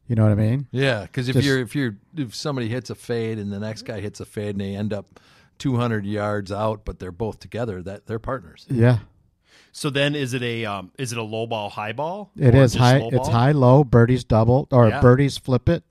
You 0.06 0.14
know 0.16 0.22
what 0.22 0.32
I 0.32 0.36
mean? 0.36 0.66
Yeah, 0.70 1.02
because 1.02 1.28
if 1.28 1.34
Just- 1.34 1.46
you're 1.46 1.58
if 1.60 1.74
you're 1.74 1.96
if 2.16 2.34
somebody 2.34 2.68
hits 2.68 2.90
a 2.90 2.94
fade 2.94 3.38
and 3.38 3.52
the 3.52 3.58
next 3.58 3.82
guy 3.82 4.00
hits 4.00 4.20
a 4.20 4.24
fade 4.24 4.50
and 4.50 4.60
they 4.60 4.74
end 4.76 4.92
up 4.92 5.18
200 5.58 6.06
yards 6.06 6.50
out, 6.52 6.84
but 6.84 6.98
they're 7.00 7.12
both 7.12 7.38
together, 7.40 7.82
that 7.82 8.06
they're 8.06 8.18
partners. 8.20 8.66
Yeah. 8.70 8.98
so 9.72 9.90
then 9.90 10.14
is 10.14 10.32
it 10.34 10.42
a 10.42 10.64
um 10.64 10.90
is 10.98 11.10
it 11.12 11.18
a 11.18 11.22
low 11.22 11.46
ball, 11.48 11.70
high 11.70 11.92
ball? 11.92 12.30
It 12.36 12.54
Or 12.54 12.62
is 12.62 12.72
just 12.74 12.82
high 12.82 12.98
it's 13.12 13.28
high 13.28 13.52
low, 13.52 13.82
birdies 13.84 14.22
double 14.24 14.68
or 14.70 14.88
Yeah. 14.88 15.00
birdies 15.00 15.38
flip 15.38 15.68
it. 15.68 15.82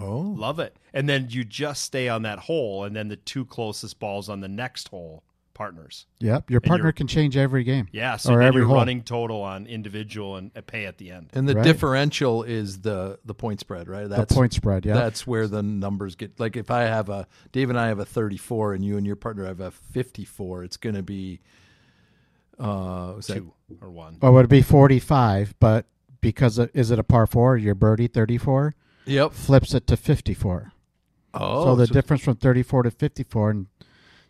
Oh, 0.00 0.18
Love 0.20 0.58
it. 0.60 0.76
And 0.94 1.08
then 1.08 1.26
you 1.30 1.44
just 1.44 1.84
stay 1.84 2.08
on 2.08 2.22
that 2.22 2.38
hole, 2.38 2.84
and 2.84 2.94
then 2.96 3.08
the 3.08 3.16
two 3.16 3.44
closest 3.44 3.98
balls 3.98 4.28
on 4.28 4.40
the 4.40 4.48
next 4.48 4.88
hole, 4.88 5.22
partners. 5.54 6.06
Yep. 6.20 6.50
Your 6.50 6.60
partner 6.60 6.92
can 6.92 7.06
change 7.08 7.36
every 7.36 7.64
game. 7.64 7.88
Yeah, 7.90 8.16
so 8.16 8.32
Or 8.32 8.38
then 8.38 8.46
every 8.46 8.60
you're 8.60 8.68
hole. 8.68 8.76
running 8.76 9.02
total 9.02 9.42
on 9.42 9.66
individual 9.66 10.36
and 10.36 10.50
a 10.54 10.62
pay 10.62 10.86
at 10.86 10.98
the 10.98 11.10
end. 11.10 11.30
and 11.34 11.48
the 11.48 11.54
Right. 11.56 11.64
differential 11.64 12.44
is 12.44 12.82
the 12.82 13.18
the 13.24 13.34
point 13.34 13.58
spread, 13.60 13.88
right? 13.88 14.08
That's 14.08 14.28
the 14.28 14.34
point 14.36 14.52
spread, 14.52 14.86
yeah. 14.86 14.94
That's 14.94 15.26
where 15.26 15.48
the 15.48 15.62
numbers 15.62 16.14
get 16.14 16.38
like 16.38 16.56
if 16.56 16.70
I 16.70 16.82
have 16.82 17.08
a 17.08 17.26
Dave 17.50 17.70
and 17.70 17.78
I 17.78 17.88
have 17.88 17.98
a 17.98 18.04
34 18.04 18.74
and 18.74 18.84
you 18.84 18.96
and 18.96 19.04
your 19.04 19.16
partner 19.16 19.46
have 19.46 19.58
a 19.60 19.72
54, 19.72 20.62
it's 20.62 20.76
going 20.76 20.94
to 20.94 21.02
be 21.02 21.40
uh 22.58 23.14
was 23.16 23.26
that 23.26 23.34
Two 23.38 23.52
or 23.82 23.90
one. 23.90 24.16
Well, 24.20 24.32
it 24.32 24.34
would 24.34 24.48
be 24.48 24.62
45, 24.62 25.54
but 25.60 25.86
because 26.20 26.58
of, 26.58 26.70
is 26.74 26.90
it 26.90 26.98
a 26.98 27.04
par 27.04 27.26
4, 27.26 27.56
your 27.56 27.74
birdie 27.74 28.06
34 28.08 28.74
Yep. 29.06 29.32
flips 29.32 29.74
it 29.74 29.86
to 29.88 29.96
54. 29.96 30.72
Oh, 31.38 31.64
so 31.64 31.76
the 31.76 31.86
difference 31.86 32.22
from 32.22 32.36
34 32.36 32.82
to 32.84 32.90
54 32.90 33.50
and 33.50 33.66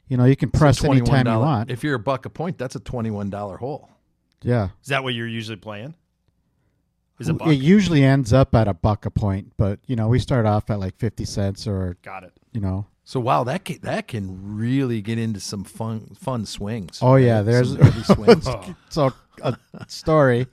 you 0.08 0.16
know, 0.16 0.24
you 0.24 0.36
can 0.36 0.50
so 0.52 0.58
press 0.58 0.82
anytime 0.84 1.26
you 1.26 1.38
want. 1.38 1.70
If 1.70 1.82
you're 1.84 1.94
a 1.96 1.98
buck 1.98 2.24
a 2.24 2.30
point, 2.30 2.56
that's 2.58 2.74
a 2.76 2.80
$21 2.80 3.58
hole. 3.58 3.90
yeah. 4.42 4.68
Is 4.82 4.88
that 4.88 5.02
what 5.04 5.12
you're 5.14 5.26
usually 5.28 5.56
playing? 5.56 5.94
Is 7.18 7.28
it 7.28 7.34
buck? 7.36 7.48
It 7.48 7.56
usually 7.56 8.04
ends 8.04 8.32
up 8.32 8.54
at 8.54 8.68
a 8.68 8.74
buck 8.74 9.04
a 9.04 9.10
point, 9.10 9.52
but 9.56 9.80
you 9.86 9.96
know, 9.96 10.08
we 10.08 10.18
start 10.18 10.46
off 10.46 10.70
at 10.70 10.78
like 10.78 10.96
50 10.96 11.24
cents 11.24 11.66
or, 11.66 11.96
Got 12.02 12.24
it. 12.24 12.32
you 12.52 12.60
know. 12.60 12.86
So 13.04 13.20
wow, 13.20 13.42
that 13.44 13.64
can, 13.64 13.80
that 13.82 14.06
can 14.08 14.56
really 14.56 15.00
get 15.02 15.18
into 15.18 15.40
some 15.40 15.64
fun 15.64 16.14
fun 16.18 16.44
swings. 16.46 16.98
Oh, 17.02 17.16
yeah, 17.16 17.42
there's- 17.42 17.68
Some 17.68 17.80
heavy 17.80 18.02
swings. 18.14 18.48
So 18.90 19.12
a 19.42 19.56
story, 19.88 20.46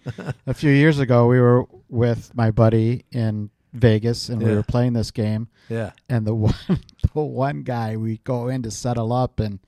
a 0.47 0.53
few 0.53 0.71
years 0.71 0.99
ago 0.99 1.27
we 1.27 1.39
were 1.39 1.65
with 1.89 2.35
my 2.35 2.51
buddy 2.51 3.05
in 3.11 3.49
Vegas 3.75 4.29
and 4.29 4.41
we 4.41 4.53
were 4.53 4.63
playing 4.63 4.93
this 4.93 5.11
game. 5.11 5.47
Yeah. 5.69 5.91
and 6.09 6.25
the 6.25 6.33
one 6.49 6.55
the 6.67 7.21
one 7.21 7.63
guy 7.63 7.97
we 7.97 8.17
go 8.23 8.47
in 8.47 8.63
to 8.63 8.71
settle 8.71 9.11
up 9.13 9.39
and 9.39 9.59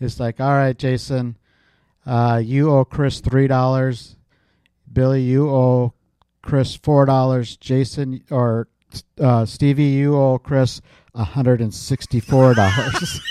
it's 0.00 0.20
like 0.20 0.40
all 0.40 0.50
right 0.52 0.76
jason 0.78 1.36
uh, 2.06 2.40
you 2.42 2.70
owe 2.70 2.84
chris 2.84 3.18
three 3.20 3.48
dollars. 3.48 4.16
Billy 4.92 5.22
you 5.22 5.50
owe 5.50 5.92
chris 6.42 6.76
four 6.76 7.04
dollars. 7.04 7.56
Jason 7.56 8.22
or 8.30 8.68
uh, 9.20 9.44
stevie 9.44 9.84
you 9.84 10.16
owe 10.16 10.38
chris 10.38 10.80
a 11.14 11.24
hundred 11.24 11.60
and 11.60 11.74
sixty 11.74 12.20
four 12.20 12.54
dollars 12.54 13.20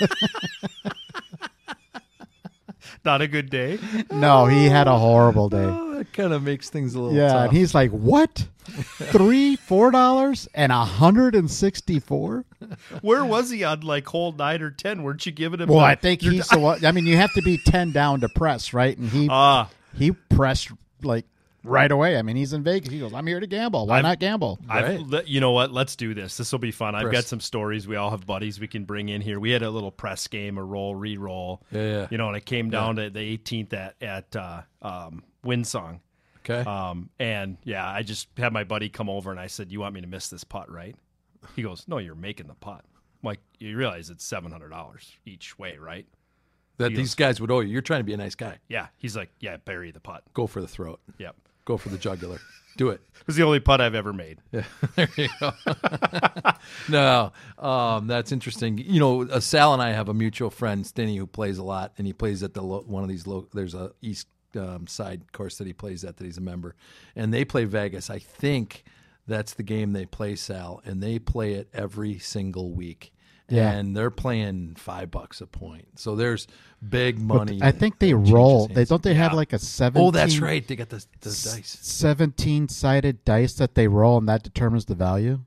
Not 3.06 3.22
a 3.22 3.28
good 3.28 3.48
day. 3.48 3.78
no 4.10 4.44
he 4.46 4.66
had 4.66 4.86
a 4.88 4.98
horrible 4.98 5.48
day 5.48 5.56
Oh, 5.64 5.94
that 5.94 6.12
kind 6.12 6.32
of 6.34 6.42
makes 6.42 6.68
things 6.68 6.94
a 6.94 7.00
little 7.00 7.16
yeah 7.16 7.28
tough. 7.32 7.48
and 7.48 7.56
he's 7.56 7.74
like 7.74 7.90
what 7.92 8.48
three 8.66 9.56
four 9.56 9.90
dollars 9.90 10.48
and 10.54 10.72
a 10.72 10.84
hundred 10.84 11.34
and 11.34 11.50
sixty 11.50 12.00
four 12.00 12.44
Where 13.02 13.24
was 13.24 13.50
he 13.50 13.62
on 13.64 13.80
like 13.82 14.06
hole 14.08 14.32
nine 14.32 14.60
or 14.60 14.70
ten? 14.70 15.02
Weren't 15.02 15.24
you 15.24 15.32
giving 15.32 15.60
him? 15.60 15.68
well 15.68 15.78
i 15.78 15.94
think 15.94 16.20
he's 16.20 16.48
the 16.48 16.58
one 16.58 16.84
i 16.84 16.90
mean 16.92 17.06
you 17.06 17.16
have 17.16 17.32
to 17.34 17.42
be 17.42 17.58
10 17.58 17.92
down 17.92 18.20
to 18.20 18.28
press 18.28 18.72
right 18.74 18.96
and 18.98 19.08
he 19.08 19.28
Ah, 19.30 19.70
he 19.96 20.10
pressed 20.12 20.70
like 21.02 21.24
right 21.66 21.90
away. 21.90 22.16
I 22.16 22.22
mean, 22.22 22.36
he's 22.36 22.52
in 22.52 22.62
Vegas. 22.62 22.90
He 22.92 22.98
goes, 23.00 23.12
"I'm 23.12 23.26
here 23.26 23.40
to 23.40 23.46
gamble. 23.46 23.86
Why 23.86 23.96
I've- 23.98 24.02
not 24.02 24.20
gamble?" 24.20 24.58
I've, 24.68 25.10
Right. 25.10 25.26
you 25.28 25.40
know 25.40 25.52
what? 25.52 25.72
Let's 25.72 25.96
do 25.96 26.14
this. 26.14 26.36
This 26.36 26.52
will 26.52 26.58
be 26.58 26.70
fun. 26.70 26.94
I've 26.94 27.12
got 27.12 27.24
some 27.24 27.40
stories. 27.40 27.86
We 27.86 27.96
all 27.96 28.10
have 28.10 28.26
buddies 28.26 28.58
we 28.60 28.68
can 28.68 28.84
bring 28.84 29.08
in 29.08 29.20
here. 29.20 29.38
We 29.40 29.50
had 29.50 29.62
a 29.62 29.70
little 29.70 29.90
press 29.90 30.26
game, 30.28 30.56
a 30.58 30.64
roll, 30.64 30.94
re-roll. 30.94 31.62
Yeah, 31.70 31.82
yeah. 31.82 32.06
You 32.10 32.18
know, 32.18 32.28
and 32.28 32.36
it 32.36 32.46
came 32.46 32.70
down 32.70 32.96
to 32.96 33.10
the 33.10 33.20
18th 33.20 33.72
at 33.74 33.96
at 34.02 34.36
uh, 34.36 34.62
um, 34.82 35.22
Windsong. 35.44 36.00
okay. 36.48 36.60
Um, 36.68 37.10
and 37.18 37.56
yeah, 37.64 37.88
I 37.88 38.02
just 38.02 38.28
had 38.36 38.52
my 38.52 38.64
buddy 38.64 38.88
come 38.88 39.08
over 39.10 39.30
and 39.30 39.40
I 39.40 39.48
said, 39.48 39.70
"You 39.72 39.80
want 39.80 39.94
me 39.94 40.00
to 40.00 40.06
miss 40.06 40.28
this 40.28 40.44
putt, 40.44 40.70
right?" 40.70 40.94
He 41.54 41.62
goes, 41.62 41.84
"No, 41.88 41.98
you're 41.98 42.14
making 42.14 42.46
the 42.48 42.54
putt." 42.54 42.84
I'm 43.22 43.28
like, 43.28 43.40
you 43.58 43.76
realize 43.76 44.10
it's 44.10 44.24
seven 44.24 44.52
hundred 44.52 44.70
dollars 44.70 45.10
each 45.24 45.58
way, 45.58 45.76
right? 45.78 46.06
that 46.78 46.90
He 46.90 46.96
these 46.98 47.14
guys 47.14 47.40
would 47.40 47.50
owe 47.50 47.60
you. 47.60 47.72
You're 47.72 47.80
trying 47.80 48.00
to 48.00 48.04
be 48.04 48.12
a 48.12 48.18
nice 48.18 48.34
guy. 48.34 48.58
Yeah, 48.68 48.88
he's 48.98 49.16
like, 49.16 49.30
yeah, 49.40 49.56
bury 49.56 49.90
the 49.92 50.00
putt. 50.00 50.22
Go 50.34 50.46
for 50.46 50.60
the 50.60 50.68
throat. 50.68 51.00
Yep. 51.18 51.34
Go 51.66 51.76
for 51.76 51.90
the 51.90 51.98
jugular. 51.98 52.38
Do 52.78 52.90
it. 52.90 53.00
It 53.20 53.26
was 53.26 53.36
the 53.36 53.42
only 53.42 53.60
putt 53.60 53.80
I've 53.80 53.94
ever 53.94 54.12
made. 54.12 54.38
Yeah, 54.52 54.64
there 54.96 55.08
you 55.16 55.28
go. 55.40 55.52
no, 56.88 57.32
um, 57.58 58.06
that's 58.06 58.32
interesting. 58.32 58.78
You 58.78 59.00
know, 59.00 59.22
uh, 59.22 59.40
Sal 59.40 59.72
and 59.72 59.82
I 59.82 59.90
have 59.92 60.08
a 60.08 60.14
mutual 60.14 60.50
friend, 60.50 60.84
Stinny, 60.84 61.16
who 61.16 61.26
plays 61.26 61.58
a 61.58 61.64
lot, 61.64 61.92
and 61.98 62.06
he 62.06 62.12
plays 62.12 62.42
at 62.42 62.54
the 62.54 62.62
lo- 62.62 62.84
one 62.86 63.02
of 63.02 63.08
these. 63.08 63.26
Lo- 63.26 63.48
there's 63.52 63.74
a 63.74 63.92
east 64.00 64.28
um, 64.56 64.86
side 64.86 65.32
course 65.32 65.58
that 65.58 65.66
he 65.66 65.72
plays 65.72 66.04
at 66.04 66.18
that 66.18 66.24
he's 66.24 66.38
a 66.38 66.42
member, 66.42 66.76
and 67.16 67.32
they 67.34 67.44
play 67.44 67.64
Vegas. 67.64 68.10
I 68.10 68.18
think 68.18 68.84
that's 69.26 69.54
the 69.54 69.62
game 69.62 69.92
they 69.92 70.06
play, 70.06 70.36
Sal, 70.36 70.80
and 70.84 71.02
they 71.02 71.18
play 71.18 71.54
it 71.54 71.68
every 71.74 72.18
single 72.18 72.72
week. 72.72 73.12
Yeah. 73.48 73.70
and 73.72 73.96
they're 73.96 74.10
playing 74.10 74.74
five 74.74 75.10
bucks 75.10 75.40
a 75.40 75.46
point. 75.46 75.86
So 76.00 76.16
there's 76.16 76.48
big 76.86 77.18
money. 77.20 77.60
I 77.62 77.70
think 77.70 78.00
they 78.00 78.12
roll. 78.12 78.66
They 78.66 78.84
don't 78.84 79.02
they 79.02 79.14
have 79.14 79.34
like 79.34 79.52
a 79.52 79.58
seventeen. 79.58 80.08
Oh, 80.08 80.10
that's 80.10 80.38
right. 80.40 80.66
They 80.66 80.74
got 80.76 80.88
the, 80.88 81.04
the 81.20 81.30
dice. 81.30 81.78
Seventeen 81.80 82.68
sided 82.68 83.24
dice 83.24 83.54
that 83.54 83.74
they 83.76 83.86
roll, 83.88 84.18
and 84.18 84.28
that 84.28 84.42
determines 84.42 84.86
the 84.86 84.94
value. 84.96 85.40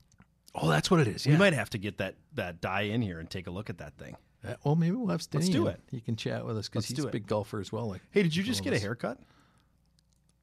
Oh, 0.55 0.69
that's 0.69 0.89
what 0.89 0.99
it 1.01 1.07
is. 1.07 1.25
We 1.25 1.33
Yeah. 1.33 1.39
might 1.39 1.53
have 1.53 1.69
to 1.71 1.77
get 1.77 1.97
that 1.97 2.15
that 2.35 2.61
die 2.61 2.83
in 2.83 3.01
here 3.01 3.19
and 3.19 3.29
take 3.29 3.47
a 3.47 3.51
look 3.51 3.69
at 3.69 3.77
that 3.79 3.97
thing. 3.97 4.15
Uh, 4.47 4.53
well, 4.63 4.75
maybe 4.77 4.95
we'll 4.95 5.07
have 5.09 5.19
Stinny. 5.19 5.35
Let's 5.35 5.49
do 5.49 5.67
it. 5.67 5.81
He 5.91 5.99
can 5.99 6.15
chat 6.15 6.45
with 6.45 6.57
us 6.57 6.69
because 6.69 6.85
he's 6.85 6.97
do 6.97 7.05
a 7.07 7.11
big 7.11 7.27
golfer 7.27 7.59
as 7.59 7.73
well. 7.73 7.89
Like, 7.89 8.01
Hey, 8.11 8.23
did 8.23 8.33
you 8.33 8.43
just 8.43 8.63
get 8.63 8.71
of 8.71 8.79
a 8.79 8.81
haircut? 8.81 9.19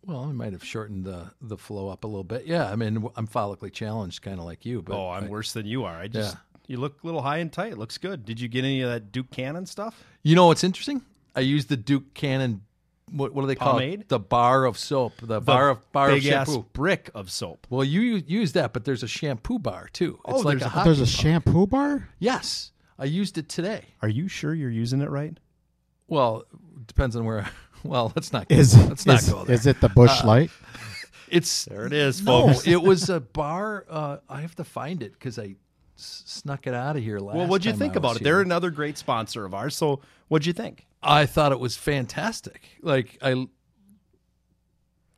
Well, 0.05 0.21
I 0.25 0.33
might 0.33 0.53
have 0.53 0.63
shortened 0.65 1.05
the 1.05 1.31
the 1.41 1.57
flow 1.57 1.89
up 1.89 2.05
a 2.05 2.07
little 2.07 2.23
bit. 2.25 2.45
Yeah, 2.47 2.71
I 2.71 2.77
mean, 2.77 3.09
I'm 3.17 3.27
follically 3.27 3.73
challenged, 3.73 4.23
kind 4.23 4.39
of 4.39 4.45
like 4.45 4.65
you. 4.67 4.83
But 4.83 4.95
oh, 4.97 5.09
I'm 5.09 5.25
I- 5.25 5.29
worse 5.29 5.53
than 5.53 5.67
you 5.67 5.85
are. 5.85 5.97
I 5.97 6.09
just 6.09 6.35
Yeah. 6.35 6.41
You 6.67 6.79
look 6.79 7.03
a 7.03 7.07
little 7.07 7.23
high 7.23 7.39
and 7.39 7.53
tight. 7.53 7.73
It 7.73 7.79
Looks 7.79 7.99
good. 7.99 8.25
Did 8.25 8.41
you 8.41 8.49
get 8.49 8.65
any 8.65 8.83
of 8.83 8.91
that 8.91 9.13
Duke 9.13 9.31
Cannon 9.31 9.67
stuff? 9.67 10.03
You 10.23 10.35
know 10.35 10.47
what's 10.47 10.65
interesting? 10.65 11.03
I 11.35 11.41
used 11.41 11.69
the 11.69 11.77
Duke 11.77 12.15
Cannon. 12.15 12.63
What, 13.13 13.33
what 13.35 13.43
do 13.43 13.47
they 13.47 13.55
call 13.55 13.75
Pomade? 13.75 14.01
it? 14.01 14.09
The 14.09 14.19
bar 14.19 14.65
of 14.65 14.77
soap. 14.77 15.13
The, 15.23 15.41
bar 15.41 15.69
of 15.71 15.93
bar 15.93 16.11
of 16.11 16.17
big 16.17 16.27
ass 16.27 16.49
shampoo. 16.49 16.67
brick 16.73 17.09
of 17.15 17.31
soap. 17.31 17.67
Well, 17.71 17.85
you 17.85 18.01
u- 18.01 18.23
use 18.27 18.53
that, 18.53 18.73
but 18.73 18.85
there's 18.85 19.05
a 19.05 19.09
shampoo 19.09 19.61
bar 19.61 19.89
too. 19.93 20.19
It's 20.27 20.39
Oh, 20.39 20.43
like 20.43 20.59
there's 20.59 20.75
a 20.75 20.81
a- 20.81 20.85
There's 20.85 21.01
a 21.01 21.07
shampoo 21.07 21.69
bar. 21.69 22.09
Yes, 22.19 22.73
I 22.99 23.05
used 23.05 23.39
it 23.39 23.49
today. 23.49 23.85
Are 24.03 24.09
you 24.09 24.27
sure 24.27 24.53
you're 24.55 24.71
using 24.71 25.03
it 25.03 25.11
right? 25.11 25.39
Well, 26.09 26.45
depends 26.87 27.15
on 27.17 27.25
where. 27.25 27.49
Well, 27.85 28.11
let's 28.17 28.33
not. 28.33 28.47
Is 28.51 28.77
let's 28.89 29.07
not 29.07 29.21
is, 29.23 29.29
go 29.29 29.45
there. 29.45 29.55
is 29.55 29.67
it 29.67 29.81
the 29.81 29.89
Busch 29.91 30.25
Light? 30.25 30.51
It's 31.29 31.65
There 31.67 31.87
it 31.87 31.93
is, 31.93 32.23
no. 32.23 32.53
it 32.65 32.81
was 32.83 33.09
a 33.11 33.21
bar. 33.21 33.85
Uh, 33.89 34.17
I 34.29 34.41
have 34.41 34.55
to 34.57 34.65
find 34.65 35.03
it 35.03 35.13
because 35.13 35.39
I 35.39 35.45
s- 35.45 35.55
snuck 35.97 36.67
it 36.67 36.75
out 36.75 36.97
of 36.97 37.03
here 37.03 37.19
last. 37.19 37.37
well, 37.37 37.47
what'd 37.47 37.65
you 37.65 37.73
think 37.73 37.97
about 37.97 38.17
it? 38.17 38.23
They're 38.23 38.41
another 38.41 38.71
great 38.71 38.99
sponsor 38.99 39.45
of 39.45 39.55
ours. 39.55 39.75
So, 39.77 40.01
what'd 40.29 40.47
you 40.47 40.53
think? 40.53 40.87
I 41.03 41.27
thought 41.27 41.53
it 41.53 41.61
was 41.61 41.77
fantastic. 41.77 42.69
Like 42.83 43.19
I 43.23 43.47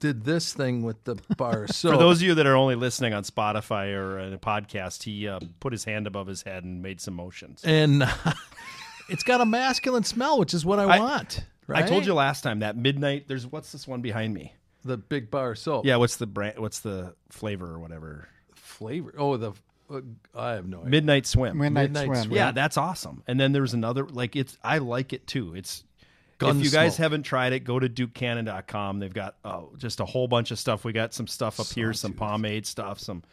did 0.01 0.25
this 0.25 0.53
thing 0.53 0.83
with 0.83 1.03
the 1.05 1.17
bar. 1.37 1.67
So 1.73 1.93
For 1.93 1.99
those 1.99 2.19
of 2.19 2.23
you 2.23 2.35
that 2.35 2.47
are 2.47 2.57
only 2.57 2.75
listening 2.75 3.13
on 3.15 3.25
Spotify 3.25 3.95
or 3.95 4.19
in 4.19 4.33
a 4.33 4.39
podcast, 4.39 5.03
he 5.03 5.27
uh, 5.29 5.41
put 5.61 5.73
his 5.73 5.85
hand 5.85 6.07
above 6.07 6.27
his 6.27 6.43
head 6.43 6.65
and 6.65 6.83
made 6.83 7.01
some 7.01 7.15
motions. 7.15 7.63
and 7.65 8.05
it's 9.09 9.23
got 9.23 9.41
a 9.41 9.47
masculine 9.47 10.05
smell, 10.05 10.39
which 10.39 10.55
is 10.55 10.65
what 10.65 10.79
I, 10.79 10.85
I- 10.85 10.99
want. 11.01 11.45
I 11.71 11.83
told 11.83 12.07
you 12.07 12.15
last 12.15 12.41
time 12.41 12.61
that 12.61 12.79
midnight. 12.79 13.29
There's 13.29 13.47
what's 13.47 13.73
this 13.73 13.87
one 13.87 14.01
behind 14.01 14.33
me? 14.33 14.55
the 14.85 14.97
big 14.97 15.31
bar 15.31 15.55
soap. 15.55 15.85
Yeah, 15.85 15.97
what's 15.97 16.17
the 16.17 16.27
brand? 16.27 16.59
What's 16.59 16.81
the 16.81 17.15
flavor 17.29 17.67
or 17.67 17.79
whatever? 17.79 18.29
flavor. 18.55 19.13
Oh, 19.19 19.37
the 19.37 19.51
uh, 19.51 19.55
I 20.35 20.53
have 20.53 20.67
no 20.67 20.79
idea. 20.79 20.91
Midnight 20.91 21.27
Swim. 21.27 21.59
Midnight, 21.59 21.93
Midnight 21.93 22.07
swim. 22.07 22.23
Swim. 22.25 22.37
yeah, 22.37 22.51
that's 22.53 22.77
awesome. 22.77 23.23
And 23.27 23.39
then 23.39 23.53
there's 23.53 23.75
another 23.75 24.07
like 24.07 24.37
it's. 24.37 24.57
I 24.63 24.79
like 24.79 25.13
it 25.13 25.27
too. 25.27 25.55
It's. 25.55 25.85
Gun 26.39 26.59
if 26.59 26.65
you 26.65 26.71
guys 26.71 26.97
haven't 26.97 27.25
tried 27.25 27.53
it, 27.53 27.65
go 27.65 27.81
to 27.81 27.89
DukeCannon.com. 27.89 29.01
They've 29.01 29.13
got 29.13 29.35
oh, 29.45 29.71
just 29.77 29.99
a 29.99 30.05
whole 30.05 30.29
bunch 30.29 30.53
of 30.53 30.59
stuff. 30.59 30.85
We 30.85 30.93
got 30.93 31.13
some 31.13 31.27
stuff 31.27 31.59
up 31.59 31.67
here, 31.67 31.93
some 31.93 32.13
pomade 32.13 32.65
stuff, 32.65 33.01
some. 33.01 33.25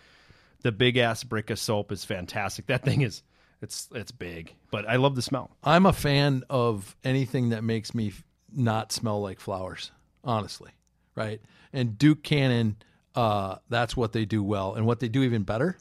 The 0.64 0.72
big 0.72 0.98
ass 0.98 1.24
brick 1.24 1.52
of 1.52 1.60
soap 1.60 1.92
is 1.92 2.04
fantastic. 2.04 2.66
That 2.66 2.84
thing 2.84 3.02
is, 3.02 3.22
it's 3.62 3.90
it's 3.94 4.12
big, 4.12 4.56
but 4.72 4.90
I 4.90 4.96
love 4.96 5.16
the 5.16 5.22
smell. 5.22 5.56
I'm 5.64 5.86
a 5.86 5.94
fan 5.94 6.44
of 6.50 6.96
anything 7.04 7.50
that 7.50 7.64
makes 7.64 7.94
me 7.94 8.14
not 8.52 8.92
smell 8.92 9.22
like 9.22 9.40
flowers, 9.40 9.92
honestly. 10.24 10.72
Right? 11.16 11.42
And 11.72 11.98
Duke 11.98 12.24
Cannon, 12.24 12.78
uh, 13.16 13.58
that's 13.70 13.96
what 13.96 14.14
they 14.14 14.26
do 14.26 14.44
well. 14.44 14.76
And 14.76 14.86
what 14.86 15.00
they 15.00 15.08
do 15.08 15.24
even 15.24 15.44
better, 15.44 15.78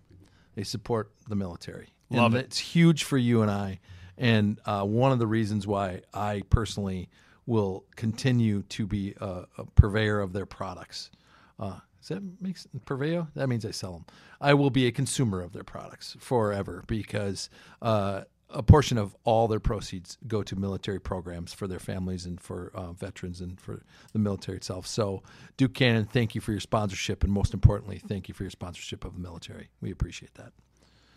they 0.55 0.65
support 0.65 1.11
the 1.29 1.37
military. 1.37 1.89
Love 2.11 2.35
and 2.35 2.43
it. 2.43 2.47
It's 2.47 2.59
huge 2.59 3.05
for 3.05 3.19
you 3.19 3.43
and 3.43 3.51
I. 3.51 3.81
And 4.17 4.61
uh, 4.65 4.85
one 4.85 5.13
of 5.13 5.19
the 5.19 5.27
reasons 5.27 5.67
why 5.67 6.03
I 6.13 6.43
personally 6.51 7.09
will 7.47 7.85
continue 7.97 8.63
to 8.63 8.87
be 8.87 9.15
a, 9.21 9.45
a 9.59 9.65
purveyor 9.75 10.21
of 10.21 10.33
their 10.33 10.47
products. 10.47 11.11
Uh, 11.59 11.79
does 12.01 12.09
that 12.09 12.23
makes 12.41 12.67
purveyor? 12.85 13.29
That 13.35 13.49
means 13.49 13.65
I 13.65 13.71
sell 13.71 13.93
them. 13.93 14.05
I 14.41 14.55
will 14.55 14.71
be 14.71 14.87
a 14.87 14.93
consumer 14.93 15.41
of 15.41 15.53
their 15.53 15.65
products 15.65 16.17
forever 16.21 16.85
because 16.87 17.49
uh, 17.81 18.23
a 18.55 18.63
portion 18.63 18.97
of 18.97 19.15
all 19.25 19.49
their 19.49 19.61
proceeds 19.61 20.17
go 20.27 20.43
to 20.43 20.57
military 20.57 21.01
programs 21.01 21.53
for 21.53 21.67
their 21.67 21.79
families 21.79 22.25
and 22.25 22.41
for 22.41 22.71
uh, 22.75 22.93
veterans 22.93 23.41
and 23.41 23.61
for 23.61 23.83
the 24.13 24.19
military 24.19 24.57
itself. 24.57 24.87
So, 24.87 25.23
Duke 25.57 25.75
Cannon, 25.75 26.07
thank 26.07 26.35
you 26.35 26.41
for 26.41 26.53
your 26.53 26.61
sponsorship, 26.61 27.25
and 27.25 27.33
most 27.33 27.53
importantly, 27.53 27.99
thank 27.99 28.29
you 28.29 28.35
for 28.35 28.45
your 28.45 28.51
sponsorship 28.51 29.05
of 29.05 29.15
the 29.15 29.21
military. 29.21 29.69
We 29.81 29.91
appreciate 29.91 30.35
that. 30.35 30.53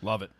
Love 0.02 0.22
it. 0.22 0.30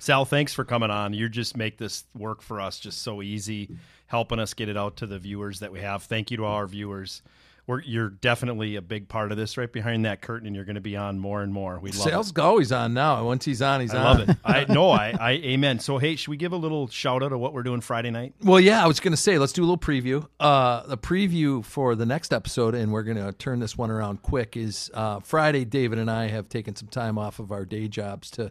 Sal, 0.00 0.24
thanks 0.24 0.54
for 0.54 0.64
coming 0.64 0.90
on. 0.90 1.12
You 1.12 1.28
just 1.28 1.56
make 1.56 1.76
this 1.76 2.04
work 2.16 2.40
for 2.40 2.60
us 2.60 2.78
just 2.78 3.02
so 3.02 3.20
easy, 3.20 3.76
helping 4.06 4.38
us 4.38 4.54
get 4.54 4.68
it 4.68 4.76
out 4.76 4.96
to 4.98 5.06
the 5.06 5.18
viewers 5.18 5.60
that 5.60 5.72
we 5.72 5.80
have. 5.80 6.04
Thank 6.04 6.30
you 6.30 6.38
to 6.38 6.44
all 6.44 6.54
our 6.54 6.66
viewers. 6.66 7.22
We're, 7.68 7.82
you're 7.82 8.08
definitely 8.08 8.76
a 8.76 8.82
big 8.82 9.10
part 9.10 9.30
of 9.30 9.36
this 9.36 9.58
right 9.58 9.70
behind 9.70 10.06
that 10.06 10.22
curtain, 10.22 10.46
and 10.46 10.56
you're 10.56 10.64
going 10.64 10.76
to 10.76 10.80
be 10.80 10.96
on 10.96 11.18
more 11.18 11.42
and 11.42 11.52
more. 11.52 11.78
We 11.78 11.90
love 11.90 12.08
Sales 12.08 12.30
it. 12.30 12.38
always 12.38 12.72
on 12.72 12.94
now. 12.94 13.22
Once 13.24 13.44
he's 13.44 13.60
on, 13.60 13.82
he's 13.82 13.92
I 13.92 13.98
on. 13.98 14.04
love 14.18 14.28
it. 14.30 14.36
I 14.42 14.64
no, 14.70 14.90
I, 14.90 15.14
I 15.20 15.30
amen. 15.32 15.78
So 15.78 15.98
hey, 15.98 16.16
should 16.16 16.30
we 16.30 16.38
give 16.38 16.52
a 16.52 16.56
little 16.56 16.88
shout 16.88 17.22
out 17.22 17.30
of 17.30 17.40
what 17.40 17.52
we're 17.52 17.62
doing 17.62 17.82
Friday 17.82 18.10
night? 18.10 18.32
Well, 18.42 18.58
yeah, 18.58 18.82
I 18.82 18.86
was 18.86 19.00
going 19.00 19.12
to 19.12 19.18
say 19.18 19.36
let's 19.38 19.52
do 19.52 19.60
a 19.60 19.66
little 19.66 19.76
preview. 19.76 20.26
Uh, 20.40 20.86
the 20.86 20.96
preview 20.96 21.62
for 21.62 21.94
the 21.94 22.06
next 22.06 22.32
episode, 22.32 22.74
and 22.74 22.90
we're 22.90 23.02
going 23.02 23.18
to 23.18 23.32
turn 23.32 23.60
this 23.60 23.76
one 23.76 23.90
around 23.90 24.22
quick. 24.22 24.56
Is 24.56 24.90
uh, 24.94 25.20
Friday? 25.20 25.66
David 25.66 25.98
and 25.98 26.10
I 26.10 26.28
have 26.28 26.48
taken 26.48 26.74
some 26.74 26.88
time 26.88 27.18
off 27.18 27.38
of 27.38 27.52
our 27.52 27.66
day 27.66 27.86
jobs 27.86 28.30
to 28.30 28.50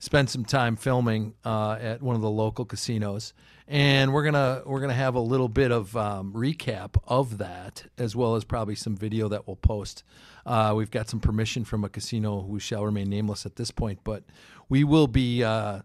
spend 0.00 0.28
some 0.28 0.44
time 0.44 0.74
filming 0.74 1.34
uh, 1.44 1.78
at 1.80 2.02
one 2.02 2.16
of 2.16 2.22
the 2.22 2.30
local 2.30 2.64
casinos, 2.64 3.32
and 3.68 4.12
we're 4.12 4.24
gonna 4.24 4.62
we're 4.66 4.80
gonna 4.80 4.92
have 4.94 5.14
a 5.14 5.20
little 5.20 5.48
bit 5.48 5.70
of 5.72 5.96
um, 5.96 6.32
recap 6.32 6.96
of 7.06 7.38
that, 7.38 7.84
as 7.98 8.14
well 8.14 8.34
as 8.36 8.44
probably 8.44 8.74
some 8.74 8.96
video 8.96 9.28
that 9.28 9.46
we'll 9.46 9.56
post. 9.56 10.04
Uh, 10.44 10.72
we've 10.76 10.90
got 10.90 11.08
some 11.08 11.20
permission 11.20 11.64
from 11.64 11.84
a 11.84 11.88
casino 11.88 12.42
who 12.42 12.58
shall 12.60 12.84
remain 12.84 13.08
nameless 13.10 13.44
at 13.46 13.56
this 13.56 13.70
point, 13.70 13.98
but 14.04 14.22
we 14.68 14.84
will 14.84 15.08
be 15.08 15.42
uh, 15.42 15.80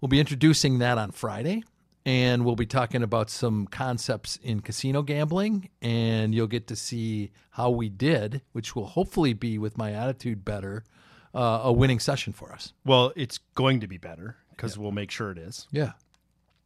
we'll 0.00 0.08
be 0.08 0.20
introducing 0.20 0.78
that 0.78 0.98
on 0.98 1.10
Friday 1.12 1.62
and 2.04 2.44
we'll 2.44 2.56
be 2.56 2.66
talking 2.66 3.04
about 3.04 3.30
some 3.30 3.64
concepts 3.68 4.36
in 4.42 4.58
casino 4.58 5.02
gambling 5.02 5.68
and 5.80 6.34
you'll 6.34 6.48
get 6.48 6.66
to 6.66 6.74
see 6.74 7.30
how 7.50 7.70
we 7.70 7.88
did 7.88 8.42
which 8.50 8.74
will 8.74 8.86
hopefully 8.86 9.32
be 9.32 9.56
with 9.56 9.78
my 9.78 9.92
attitude 9.92 10.44
better 10.44 10.82
uh, 11.32 11.60
a 11.62 11.72
winning 11.72 12.00
session 12.00 12.32
for 12.32 12.52
us 12.52 12.72
Well, 12.84 13.12
it's 13.14 13.38
going 13.54 13.78
to 13.80 13.86
be 13.86 13.98
better 13.98 14.36
because 14.50 14.76
we'll 14.76 14.90
make 14.90 15.12
sure 15.12 15.30
it 15.30 15.38
is. 15.38 15.68
yeah 15.70 15.92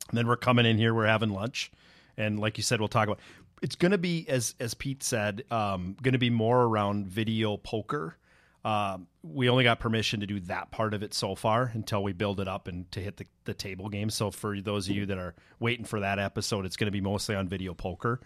And 0.08 0.18
then 0.18 0.26
we're 0.26 0.36
coming 0.36 0.66
in 0.66 0.78
here, 0.78 0.94
we're 0.94 1.06
having 1.06 1.30
lunch, 1.30 1.72
and 2.16 2.38
like 2.38 2.56
you 2.56 2.62
said, 2.62 2.80
we'll 2.80 2.88
talk 2.88 3.08
about. 3.08 3.20
It's 3.62 3.76
going 3.76 3.92
to 3.92 3.98
be 3.98 4.26
as 4.28 4.54
as 4.60 4.74
Pete 4.74 5.02
said, 5.02 5.44
um, 5.50 5.96
going 6.02 6.12
to 6.12 6.18
be 6.18 6.30
more 6.30 6.62
around 6.64 7.08
video 7.08 7.56
poker. 7.56 8.16
Um, 8.64 9.06
we 9.22 9.48
only 9.48 9.62
got 9.62 9.78
permission 9.78 10.20
to 10.20 10.26
do 10.26 10.40
that 10.40 10.72
part 10.72 10.92
of 10.92 11.04
it 11.04 11.14
so 11.14 11.36
far 11.36 11.70
until 11.72 12.02
we 12.02 12.12
build 12.12 12.40
it 12.40 12.48
up 12.48 12.66
and 12.66 12.90
to 12.90 13.00
hit 13.00 13.16
the, 13.16 13.26
the 13.44 13.54
table 13.54 13.88
game. 13.88 14.10
So 14.10 14.32
for 14.32 14.60
those 14.60 14.88
of 14.88 14.96
you 14.96 15.06
that 15.06 15.18
are 15.18 15.36
waiting 15.60 15.84
for 15.84 16.00
that 16.00 16.18
episode, 16.18 16.66
it's 16.66 16.76
going 16.76 16.88
to 16.88 16.92
be 16.92 17.00
mostly 17.00 17.36
on 17.36 17.46
video 17.46 17.74
poker 17.74 18.20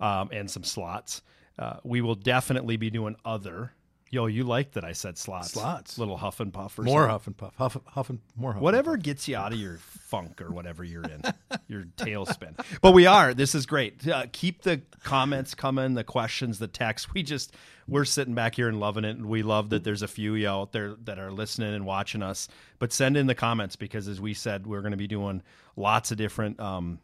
um, 0.00 0.30
and 0.32 0.50
some 0.50 0.64
slots. 0.64 1.20
Uh, 1.58 1.76
we 1.84 2.00
will 2.00 2.14
definitely 2.14 2.78
be 2.78 2.88
doing 2.88 3.16
other. 3.24 3.72
Yo, 4.12 4.26
you 4.26 4.44
like 4.44 4.72
that 4.72 4.84
I 4.84 4.92
said 4.92 5.16
slots? 5.16 5.52
Slots. 5.52 5.96
little 5.96 6.18
huff 6.18 6.38
and 6.38 6.52
puff 6.52 6.78
or 6.78 6.82
more 6.82 7.00
something. 7.00 7.10
huff 7.10 7.26
and 7.28 7.36
puff 7.38 7.54
huff, 7.56 7.76
huff 7.86 8.10
and 8.10 8.18
more 8.36 8.50
huff 8.50 8.56
and 8.58 8.62
Whatever 8.62 8.98
gets 8.98 9.26
you 9.26 9.36
out 9.36 9.54
of 9.54 9.58
your 9.58 9.78
funk 9.78 10.42
or 10.42 10.52
whatever 10.52 10.84
you're 10.84 11.02
in, 11.02 11.22
your 11.66 11.84
tailspin. 11.96 12.62
But 12.82 12.92
we 12.92 13.06
are. 13.06 13.32
This 13.32 13.54
is 13.54 13.64
great. 13.64 14.06
Uh, 14.06 14.26
keep 14.30 14.64
the 14.64 14.82
comments 15.02 15.54
coming, 15.54 15.94
the 15.94 16.04
questions, 16.04 16.58
the 16.58 16.68
texts. 16.68 17.14
We 17.14 17.22
just 17.22 17.54
we're 17.88 18.04
sitting 18.04 18.34
back 18.34 18.54
here 18.54 18.68
and 18.68 18.78
loving 18.78 19.06
it, 19.06 19.16
and 19.16 19.30
we 19.30 19.42
love 19.42 19.70
that 19.70 19.82
there's 19.82 20.02
a 20.02 20.08
few 20.08 20.34
of 20.34 20.38
you 20.38 20.46
out 20.48 20.72
there 20.72 20.94
that 21.04 21.18
are 21.18 21.32
listening 21.32 21.72
and 21.72 21.86
watching 21.86 22.22
us. 22.22 22.48
But 22.78 22.92
send 22.92 23.16
in 23.16 23.26
the 23.26 23.34
comments 23.34 23.76
because, 23.76 24.08
as 24.08 24.20
we 24.20 24.34
said, 24.34 24.66
we're 24.66 24.82
going 24.82 24.90
to 24.90 24.98
be 24.98 25.06
doing 25.08 25.42
lots 25.74 26.10
of 26.10 26.18
different 26.18 26.60
um, 26.60 26.98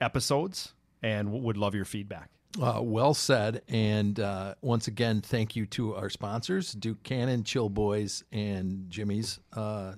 episodes, 0.00 0.72
and 1.02 1.32
would 1.32 1.56
love 1.56 1.74
your 1.74 1.84
feedback. 1.84 2.30
Uh, 2.60 2.80
well 2.82 3.14
said. 3.14 3.62
And 3.68 4.18
uh, 4.18 4.54
once 4.62 4.88
again, 4.88 5.20
thank 5.20 5.54
you 5.54 5.66
to 5.66 5.94
our 5.94 6.10
sponsors, 6.10 6.72
Duke 6.72 7.02
Cannon, 7.02 7.44
Chill 7.44 7.68
Boys, 7.68 8.24
and 8.32 8.90
Jimmy's 8.90 9.38
uh, 9.52 9.94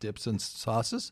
Dips 0.00 0.26
and 0.26 0.40
Sauces. 0.40 1.10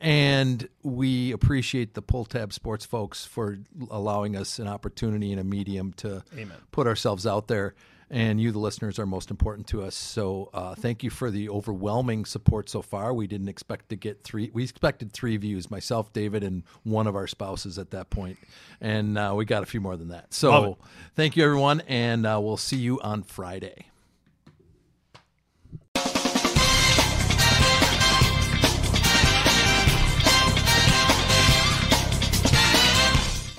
And 0.00 0.68
we 0.82 1.30
appreciate 1.30 1.94
the 1.94 2.02
Pull 2.02 2.24
Tab 2.24 2.52
Sports 2.52 2.84
folks 2.84 3.24
for 3.24 3.58
allowing 3.88 4.34
us 4.36 4.58
an 4.58 4.66
opportunity 4.66 5.30
and 5.30 5.40
a 5.40 5.44
medium 5.44 5.92
to 5.98 6.24
Amen. 6.36 6.56
put 6.72 6.88
ourselves 6.88 7.24
out 7.24 7.46
there. 7.46 7.74
And 8.12 8.38
you, 8.38 8.52
the 8.52 8.58
listeners, 8.58 8.98
are 8.98 9.06
most 9.06 9.30
important 9.30 9.66
to 9.68 9.82
us. 9.82 9.94
So 9.94 10.50
uh, 10.52 10.74
thank 10.74 11.02
you 11.02 11.08
for 11.08 11.30
the 11.30 11.48
overwhelming 11.48 12.26
support 12.26 12.68
so 12.68 12.82
far. 12.82 13.14
We 13.14 13.26
didn't 13.26 13.48
expect 13.48 13.88
to 13.88 13.96
get 13.96 14.22
three. 14.22 14.50
We 14.52 14.64
expected 14.64 15.12
three 15.12 15.38
views, 15.38 15.70
myself, 15.70 16.12
David, 16.12 16.44
and 16.44 16.62
one 16.82 17.06
of 17.06 17.16
our 17.16 17.26
spouses 17.26 17.78
at 17.78 17.90
that 17.92 18.10
point, 18.10 18.36
and 18.82 19.16
uh, 19.16 19.32
we 19.34 19.46
got 19.46 19.62
a 19.62 19.66
few 19.66 19.80
more 19.80 19.96
than 19.96 20.08
that. 20.08 20.34
So 20.34 20.76
thank 21.16 21.36
you, 21.36 21.44
everyone, 21.44 21.80
and 21.88 22.26
uh, 22.26 22.38
we'll 22.42 22.58
see 22.58 22.76
you 22.76 23.00
on 23.00 23.22
Friday. 23.22 23.86